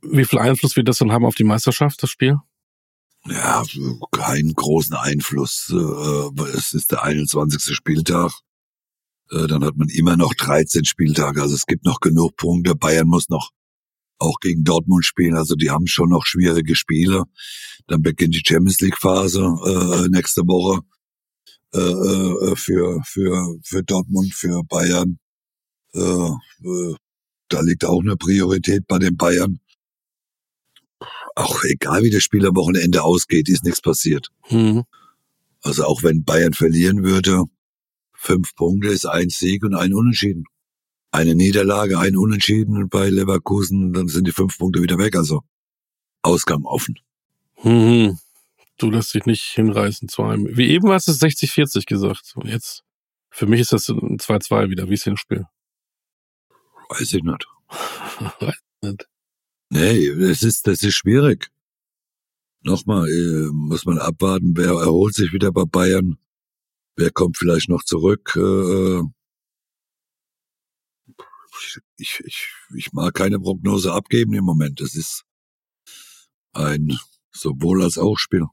Wie 0.00 0.24
viel 0.24 0.38
Einfluss 0.38 0.74
wird 0.74 0.88
das 0.88 0.98
dann 0.98 1.12
haben 1.12 1.26
auf 1.26 1.34
die 1.34 1.44
Meisterschaft, 1.44 2.02
das 2.02 2.10
Spiel? 2.10 2.38
Ja, 3.26 3.62
keinen 4.10 4.54
großen 4.54 4.96
Einfluss. 4.96 5.70
Äh, 5.70 6.42
es 6.56 6.72
ist 6.72 6.90
der 6.90 7.02
21. 7.04 7.74
Spieltag. 7.74 8.32
Äh, 9.30 9.46
dann 9.46 9.64
hat 9.64 9.76
man 9.76 9.88
immer 9.88 10.16
noch 10.16 10.34
13 10.34 10.84
Spieltage. 10.84 11.42
Also 11.42 11.54
es 11.54 11.66
gibt 11.66 11.84
noch 11.84 12.00
genug 12.00 12.36
Punkte. 12.36 12.74
Bayern 12.74 13.06
muss 13.06 13.28
noch 13.28 13.50
auch 14.22 14.38
gegen 14.40 14.64
Dortmund 14.64 15.04
spielen. 15.04 15.36
Also 15.36 15.54
die 15.54 15.70
haben 15.70 15.86
schon 15.86 16.10
noch 16.10 16.24
schwierige 16.24 16.74
Spiele. 16.74 17.24
Dann 17.86 18.02
beginnt 18.02 18.34
die 18.34 18.42
Champions 18.46 18.80
League 18.80 18.98
Phase 18.98 19.40
äh, 19.40 20.08
nächste 20.08 20.42
Woche 20.42 20.80
äh, 21.74 21.78
äh, 22.52 22.56
für 22.56 23.02
für 23.04 23.58
für 23.64 23.82
Dortmund, 23.82 24.32
für 24.34 24.62
Bayern. 24.64 25.18
Äh, 25.94 26.00
äh, 26.00 26.94
da 27.48 27.60
liegt 27.60 27.84
auch 27.84 28.00
eine 28.00 28.16
Priorität 28.16 28.86
bei 28.86 28.98
den 28.98 29.16
Bayern 29.16 29.60
auch 31.34 31.62
egal 31.64 32.02
wie 32.02 32.10
das 32.10 32.22
Spiel 32.22 32.46
am 32.46 32.56
Wochenende 32.56 33.02
ausgeht, 33.02 33.48
ist 33.48 33.64
nichts 33.64 33.80
passiert. 33.80 34.28
Mhm. 34.50 34.84
Also 35.62 35.84
auch 35.84 36.02
wenn 36.02 36.24
Bayern 36.24 36.52
verlieren 36.52 37.04
würde, 37.04 37.44
fünf 38.14 38.54
Punkte 38.54 38.88
ist 38.88 39.06
ein 39.06 39.30
Sieg 39.30 39.64
und 39.64 39.74
ein 39.74 39.94
Unentschieden. 39.94 40.44
Eine 41.12 41.34
Niederlage, 41.34 41.98
ein 41.98 42.16
Unentschieden 42.16 42.88
bei 42.88 43.08
Leverkusen, 43.10 43.92
dann 43.92 44.08
sind 44.08 44.26
die 44.26 44.32
fünf 44.32 44.58
Punkte 44.58 44.82
wieder 44.82 44.98
weg. 44.98 45.14
Also 45.14 45.42
Ausgang 46.22 46.64
offen. 46.64 46.98
Mhm. 47.62 48.18
Du 48.78 48.90
lässt 48.90 49.14
dich 49.14 49.26
nicht 49.26 49.42
hinreißen 49.42 50.08
zu 50.08 50.22
einem. 50.22 50.56
Wie 50.56 50.70
eben 50.70 50.90
hast 50.90 51.08
du 51.08 51.12
60-40 51.12 51.86
gesagt. 51.86 52.32
Und 52.34 52.48
jetzt, 52.48 52.82
für 53.30 53.46
mich 53.46 53.60
ist 53.60 53.72
das 53.72 53.88
ein 53.88 54.18
2-2 54.18 54.70
wieder. 54.70 54.88
Wie 54.88 54.94
ist 54.94 55.04
denn 55.04 55.14
das 55.14 55.20
Spiel? 55.20 55.46
Weiß 56.88 57.12
ich 57.12 57.22
nicht. 57.22 57.46
Weiß 58.40 58.56
nicht. 58.82 59.08
Nee, 59.68 60.14
das 60.16 60.42
ist, 60.42 60.66
das 60.66 60.82
ist 60.82 60.94
schwierig. 60.94 61.50
Nochmal, 62.62 63.08
äh, 63.08 63.50
muss 63.52 63.84
man 63.84 63.98
abwarten, 63.98 64.56
wer 64.56 64.70
erholt 64.70 65.14
sich 65.14 65.32
wieder 65.32 65.50
bei 65.52 65.64
Bayern, 65.64 66.18
wer 66.96 67.10
kommt 67.10 67.36
vielleicht 67.36 67.68
noch 67.68 67.82
zurück. 67.82 68.36
Äh, 68.36 69.02
ich, 71.96 72.20
ich, 72.24 72.48
ich 72.76 72.92
mag 72.92 73.14
keine 73.14 73.38
Prognose 73.38 73.92
abgeben 73.92 74.34
im 74.34 74.44
Moment. 74.44 74.80
Das 74.80 74.94
ist 74.94 75.24
ein 76.52 76.98
sowohl 77.30 77.82
als 77.82 77.98
auch 77.98 78.18
Spiel. 78.18 78.46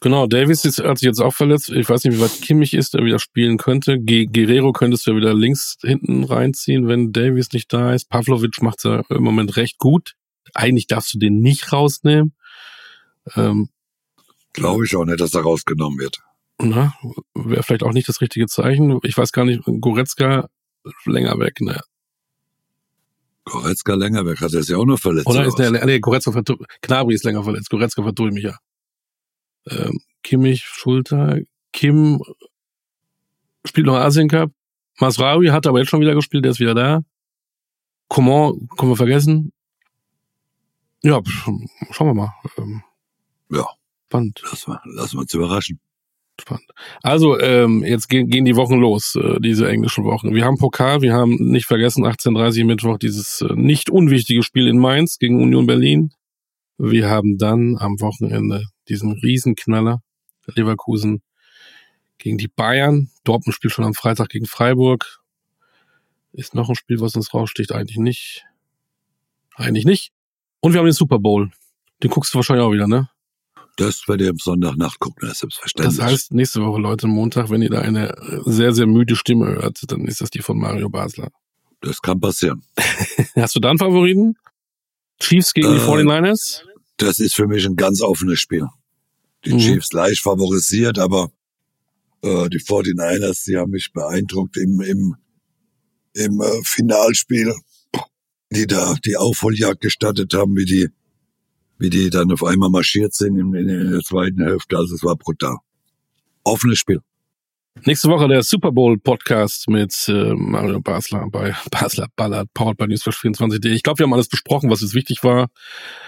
Genau, 0.00 0.26
Davis 0.26 0.64
ist, 0.64 0.78
hat 0.78 0.98
sich 0.98 1.06
jetzt 1.06 1.20
auch 1.20 1.32
verletzt. 1.32 1.70
Ich 1.70 1.88
weiß 1.88 2.04
nicht, 2.04 2.16
wie 2.16 2.20
weit 2.20 2.42
Kimmich 2.42 2.74
ist, 2.74 2.94
der 2.94 3.04
wieder 3.04 3.18
spielen 3.18 3.56
könnte. 3.56 3.98
Ge 3.98 4.26
Guerrero 4.26 4.72
könntest 4.72 5.06
du 5.06 5.12
ja 5.12 5.16
wieder 5.16 5.34
links 5.34 5.76
hinten 5.80 6.24
reinziehen, 6.24 6.86
wenn 6.86 7.12
Davis 7.12 7.52
nicht 7.52 7.72
da 7.72 7.94
ist. 7.94 8.10
Pavlovic 8.10 8.60
macht 8.60 8.84
ja 8.84 9.02
im 9.08 9.22
Moment 9.22 9.56
recht 9.56 9.78
gut 9.78 10.14
eigentlich 10.56 10.86
darfst 10.86 11.14
du 11.14 11.18
den 11.18 11.40
nicht 11.40 11.72
rausnehmen. 11.72 12.34
Ähm, 13.34 13.68
Glaube 14.52 14.84
ich 14.84 14.96
auch 14.96 15.04
nicht, 15.04 15.20
dass 15.20 15.34
er 15.34 15.42
rausgenommen 15.42 15.98
wird. 15.98 16.18
Na, 16.58 16.94
wäre 17.34 17.62
vielleicht 17.62 17.82
auch 17.82 17.92
nicht 17.92 18.08
das 18.08 18.20
richtige 18.20 18.46
Zeichen. 18.46 18.98
Ich 19.02 19.16
weiß 19.16 19.32
gar 19.32 19.44
nicht, 19.44 19.62
Goretzka 19.80 20.48
länger 21.04 21.38
weg, 21.38 21.60
ne? 21.60 21.80
Goretzka 23.46 23.94
länger 23.94 24.26
weg, 24.26 24.40
hat 24.40 24.52
er 24.52 24.62
sich 24.62 24.74
auch 24.74 24.84
noch 24.84 24.98
verletzt. 24.98 25.26
Oder, 25.26 25.40
oder 25.40 25.48
ist 25.48 25.58
der, 25.58 25.70
nee, 25.86 26.00
Goretzka 26.00 26.42
Knabri 26.82 27.14
ist 27.14 27.24
länger 27.24 27.44
verletzt, 27.44 27.70
Goretzka 27.70 28.02
vertue 28.02 28.28
ich 28.28 28.34
mich 28.34 28.44
ja. 28.44 28.58
Ähm, 29.68 30.00
Kimmich, 30.22 30.64
Schulter, 30.64 31.38
Kim 31.72 32.20
spielt 33.64 33.86
noch 33.86 33.96
Asien 33.96 34.28
Cup. 34.28 34.50
Masraoui 34.98 35.48
hat 35.48 35.66
aber 35.66 35.78
jetzt 35.78 35.90
schon 35.90 36.00
wieder 36.00 36.14
gespielt, 36.14 36.44
der 36.44 36.52
ist 36.52 36.60
wieder 36.60 36.74
da. 36.74 37.02
Coman, 38.08 38.68
können 38.76 38.92
wir 38.92 38.96
vergessen. 38.96 39.52
Ja, 41.02 41.20
schauen 41.90 42.08
wir 42.08 42.14
mal. 42.14 42.34
Ähm, 42.58 42.82
ja. 43.50 43.66
Spannend. 44.06 44.40
Lass 44.50 44.66
mal, 44.66 44.80
lass 44.84 45.14
mal 45.14 45.20
uns 45.22 45.34
überraschen. 45.34 45.80
Spannend. 46.38 46.70
Also, 47.02 47.40
ähm, 47.40 47.82
jetzt 47.82 48.08
gehen, 48.08 48.28
gehen 48.28 48.44
die 48.44 48.56
Wochen 48.56 48.76
los, 48.78 49.14
äh, 49.16 49.40
diese 49.40 49.68
englischen 49.68 50.04
Wochen. 50.04 50.34
Wir 50.34 50.44
haben 50.44 50.58
Pokal, 50.58 51.00
wir 51.00 51.14
haben 51.14 51.36
nicht 51.36 51.66
vergessen, 51.66 52.04
18.30 52.04 52.64
Mittwoch 52.64 52.98
dieses 52.98 53.40
äh, 53.40 53.54
nicht 53.54 53.88
unwichtige 53.88 54.42
Spiel 54.42 54.68
in 54.68 54.78
Mainz 54.78 55.18
gegen 55.18 55.42
Union 55.42 55.66
Berlin. 55.66 56.12
Wir 56.76 57.08
haben 57.08 57.38
dann 57.38 57.78
am 57.78 58.00
Wochenende 58.00 58.64
diesen 58.88 59.12
Riesenknaller, 59.12 60.02
Leverkusen 60.54 61.22
gegen 62.18 62.36
die 62.36 62.48
Bayern. 62.48 63.10
Dortmund 63.24 63.54
spielt 63.54 63.72
schon 63.72 63.84
am 63.84 63.94
Freitag 63.94 64.28
gegen 64.28 64.46
Freiburg. 64.46 65.22
Ist 66.32 66.54
noch 66.54 66.68
ein 66.68 66.74
Spiel, 66.74 67.00
was 67.00 67.16
uns 67.16 67.32
raussticht? 67.32 67.72
Eigentlich 67.72 67.96
nicht. 67.96 68.44
Eigentlich 69.54 69.86
nicht. 69.86 70.12
Und 70.60 70.72
wir 70.72 70.80
haben 70.80 70.86
den 70.86 70.92
Super 70.92 71.18
Bowl. 71.18 71.50
Den 72.02 72.10
guckst 72.10 72.34
du 72.34 72.36
wahrscheinlich 72.36 72.64
auch 72.64 72.72
wieder, 72.72 72.86
ne? 72.86 73.08
Das 73.76 74.08
werde 74.08 74.24
ich 74.24 74.30
am 74.30 74.38
Sonntag 74.38 74.76
gucken, 74.98 75.20
das 75.20 75.32
ist 75.32 75.40
selbstverständlich. 75.40 75.98
Das 75.98 76.06
heißt, 76.06 76.32
nächste 76.32 76.62
Woche, 76.62 76.80
Leute, 76.80 77.06
Montag, 77.06 77.50
wenn 77.50 77.62
ihr 77.62 77.70
da 77.70 77.80
eine 77.80 78.14
sehr, 78.46 78.72
sehr 78.72 78.86
müde 78.86 79.16
Stimme 79.16 79.46
hört, 79.46 79.80
dann 79.88 80.06
ist 80.06 80.20
das 80.20 80.30
die 80.30 80.40
von 80.40 80.58
Mario 80.58 80.88
Basler. 80.88 81.30
Das 81.82 82.00
kann 82.00 82.20
passieren. 82.20 82.62
Hast 83.36 83.54
du 83.54 83.60
da 83.60 83.68
einen 83.70 83.78
Favoriten? 83.78 84.36
Chiefs 85.20 85.52
gegen 85.52 85.68
äh, 85.68 85.74
die 85.74 85.80
49ers? 85.80 86.62
Das 86.96 87.18
ist 87.18 87.34
für 87.34 87.46
mich 87.46 87.66
ein 87.66 87.76
ganz 87.76 88.00
offenes 88.00 88.40
Spiel. 88.40 88.66
Die 89.44 89.52
mhm. 89.52 89.58
Chiefs 89.58 89.92
leicht 89.92 90.22
favorisiert, 90.22 90.98
aber 90.98 91.30
äh, 92.22 92.48
die 92.48 92.60
49ers, 92.60 93.44
die 93.44 93.58
haben 93.58 93.72
mich 93.72 93.92
beeindruckt 93.92 94.56
im, 94.56 94.80
im, 94.80 95.16
im 96.14 96.40
äh, 96.40 96.62
Finalspiel 96.64 97.54
die 98.50 98.66
da 98.66 98.94
die 99.04 99.16
Aufholjagd 99.16 99.80
gestattet 99.80 100.34
haben, 100.34 100.56
wie 100.56 100.64
die, 100.64 100.88
wie 101.78 101.90
die 101.90 102.10
dann 102.10 102.32
auf 102.32 102.44
einmal 102.44 102.70
marschiert 102.70 103.14
sind 103.14 103.38
in, 103.38 103.54
in 103.54 103.90
der 103.90 104.00
zweiten 104.00 104.42
Hälfte. 104.42 104.76
Also 104.76 104.94
es 104.94 105.02
war 105.02 105.16
brutal. 105.16 105.56
Offenes 106.44 106.78
Spiel. 106.78 107.00
Nächste 107.84 108.08
Woche 108.08 108.26
der 108.26 108.42
Super 108.42 108.72
Bowl 108.72 108.98
Podcast 108.98 109.68
mit 109.68 109.94
äh, 110.08 110.34
Mario 110.34 110.80
Basler 110.80 111.28
bei 111.30 111.54
Basler 111.70 112.08
Ballard, 112.16 112.48
powered 112.54 112.78
by 112.78 112.84
Newsflash24.de. 112.84 113.72
Ich 113.72 113.82
glaube, 113.82 113.98
wir 113.98 114.04
haben 114.04 114.14
alles 114.14 114.28
besprochen, 114.28 114.70
was 114.70 114.80
jetzt 114.80 114.94
wichtig 114.94 115.22
war. 115.22 115.48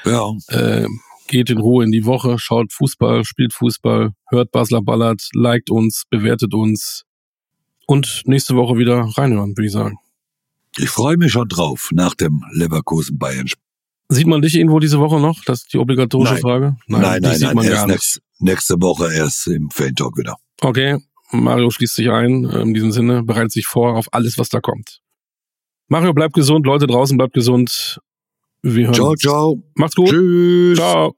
Ja. 0.04 0.32
Äh, 0.48 0.86
geht 1.26 1.50
in 1.50 1.58
Ruhe 1.58 1.84
in 1.84 1.92
die 1.92 2.06
Woche, 2.06 2.38
schaut 2.38 2.72
Fußball, 2.72 3.24
spielt 3.24 3.52
Fußball, 3.52 4.12
hört 4.30 4.50
Basler 4.50 4.82
Ballard, 4.82 5.28
liked 5.34 5.70
uns, 5.70 6.04
bewertet 6.08 6.54
uns 6.54 7.04
und 7.86 8.22
nächste 8.24 8.56
Woche 8.56 8.78
wieder 8.78 9.00
reinhören, 9.16 9.56
würde 9.56 9.66
ich 9.66 9.72
sagen. 9.72 9.98
Ich 10.78 10.88
freue 10.88 11.16
mich 11.16 11.32
schon 11.32 11.48
drauf 11.48 11.90
nach 11.92 12.14
dem 12.14 12.44
Leverkusen 12.52 13.18
Bayern. 13.18 13.48
Sieht 14.10 14.26
man 14.26 14.40
dich 14.40 14.54
irgendwo 14.54 14.78
diese 14.78 14.98
Woche 14.98 15.20
noch? 15.20 15.44
Das 15.44 15.62
ist 15.62 15.72
die 15.72 15.78
obligatorische 15.78 16.34
nein. 16.34 16.42
Frage. 16.42 16.76
Nein, 16.86 17.00
nein, 17.02 17.22
nein, 17.22 17.34
sieht 17.34 17.46
nein, 17.46 17.56
man 17.56 17.64
erst 17.66 17.76
gar 17.76 17.86
nicht. 17.86 18.20
nächste 18.38 18.74
Woche 18.80 19.12
erst 19.12 19.46
im 19.48 19.70
Fan 19.70 19.94
Talk 19.94 20.16
wieder. 20.16 20.36
Okay, 20.60 20.98
Mario 21.30 21.70
schließt 21.70 21.94
sich 21.94 22.10
ein. 22.10 22.44
In 22.44 22.74
diesem 22.74 22.90
Sinne 22.90 23.22
bereitet 23.22 23.52
sich 23.52 23.66
vor 23.66 23.96
auf 23.96 24.06
alles, 24.12 24.38
was 24.38 24.48
da 24.48 24.60
kommt. 24.60 25.00
Mario, 25.88 26.12
bleibt 26.14 26.34
gesund. 26.34 26.64
Leute 26.66 26.86
draußen, 26.86 27.16
bleibt 27.16 27.34
gesund. 27.34 28.00
Wir 28.62 28.86
hören 28.86 28.94
ciao, 28.94 29.14
ciao. 29.14 29.62
Macht's 29.74 29.94
gut. 29.94 30.08
Tschüss. 30.08 30.78
Ciao. 30.78 31.14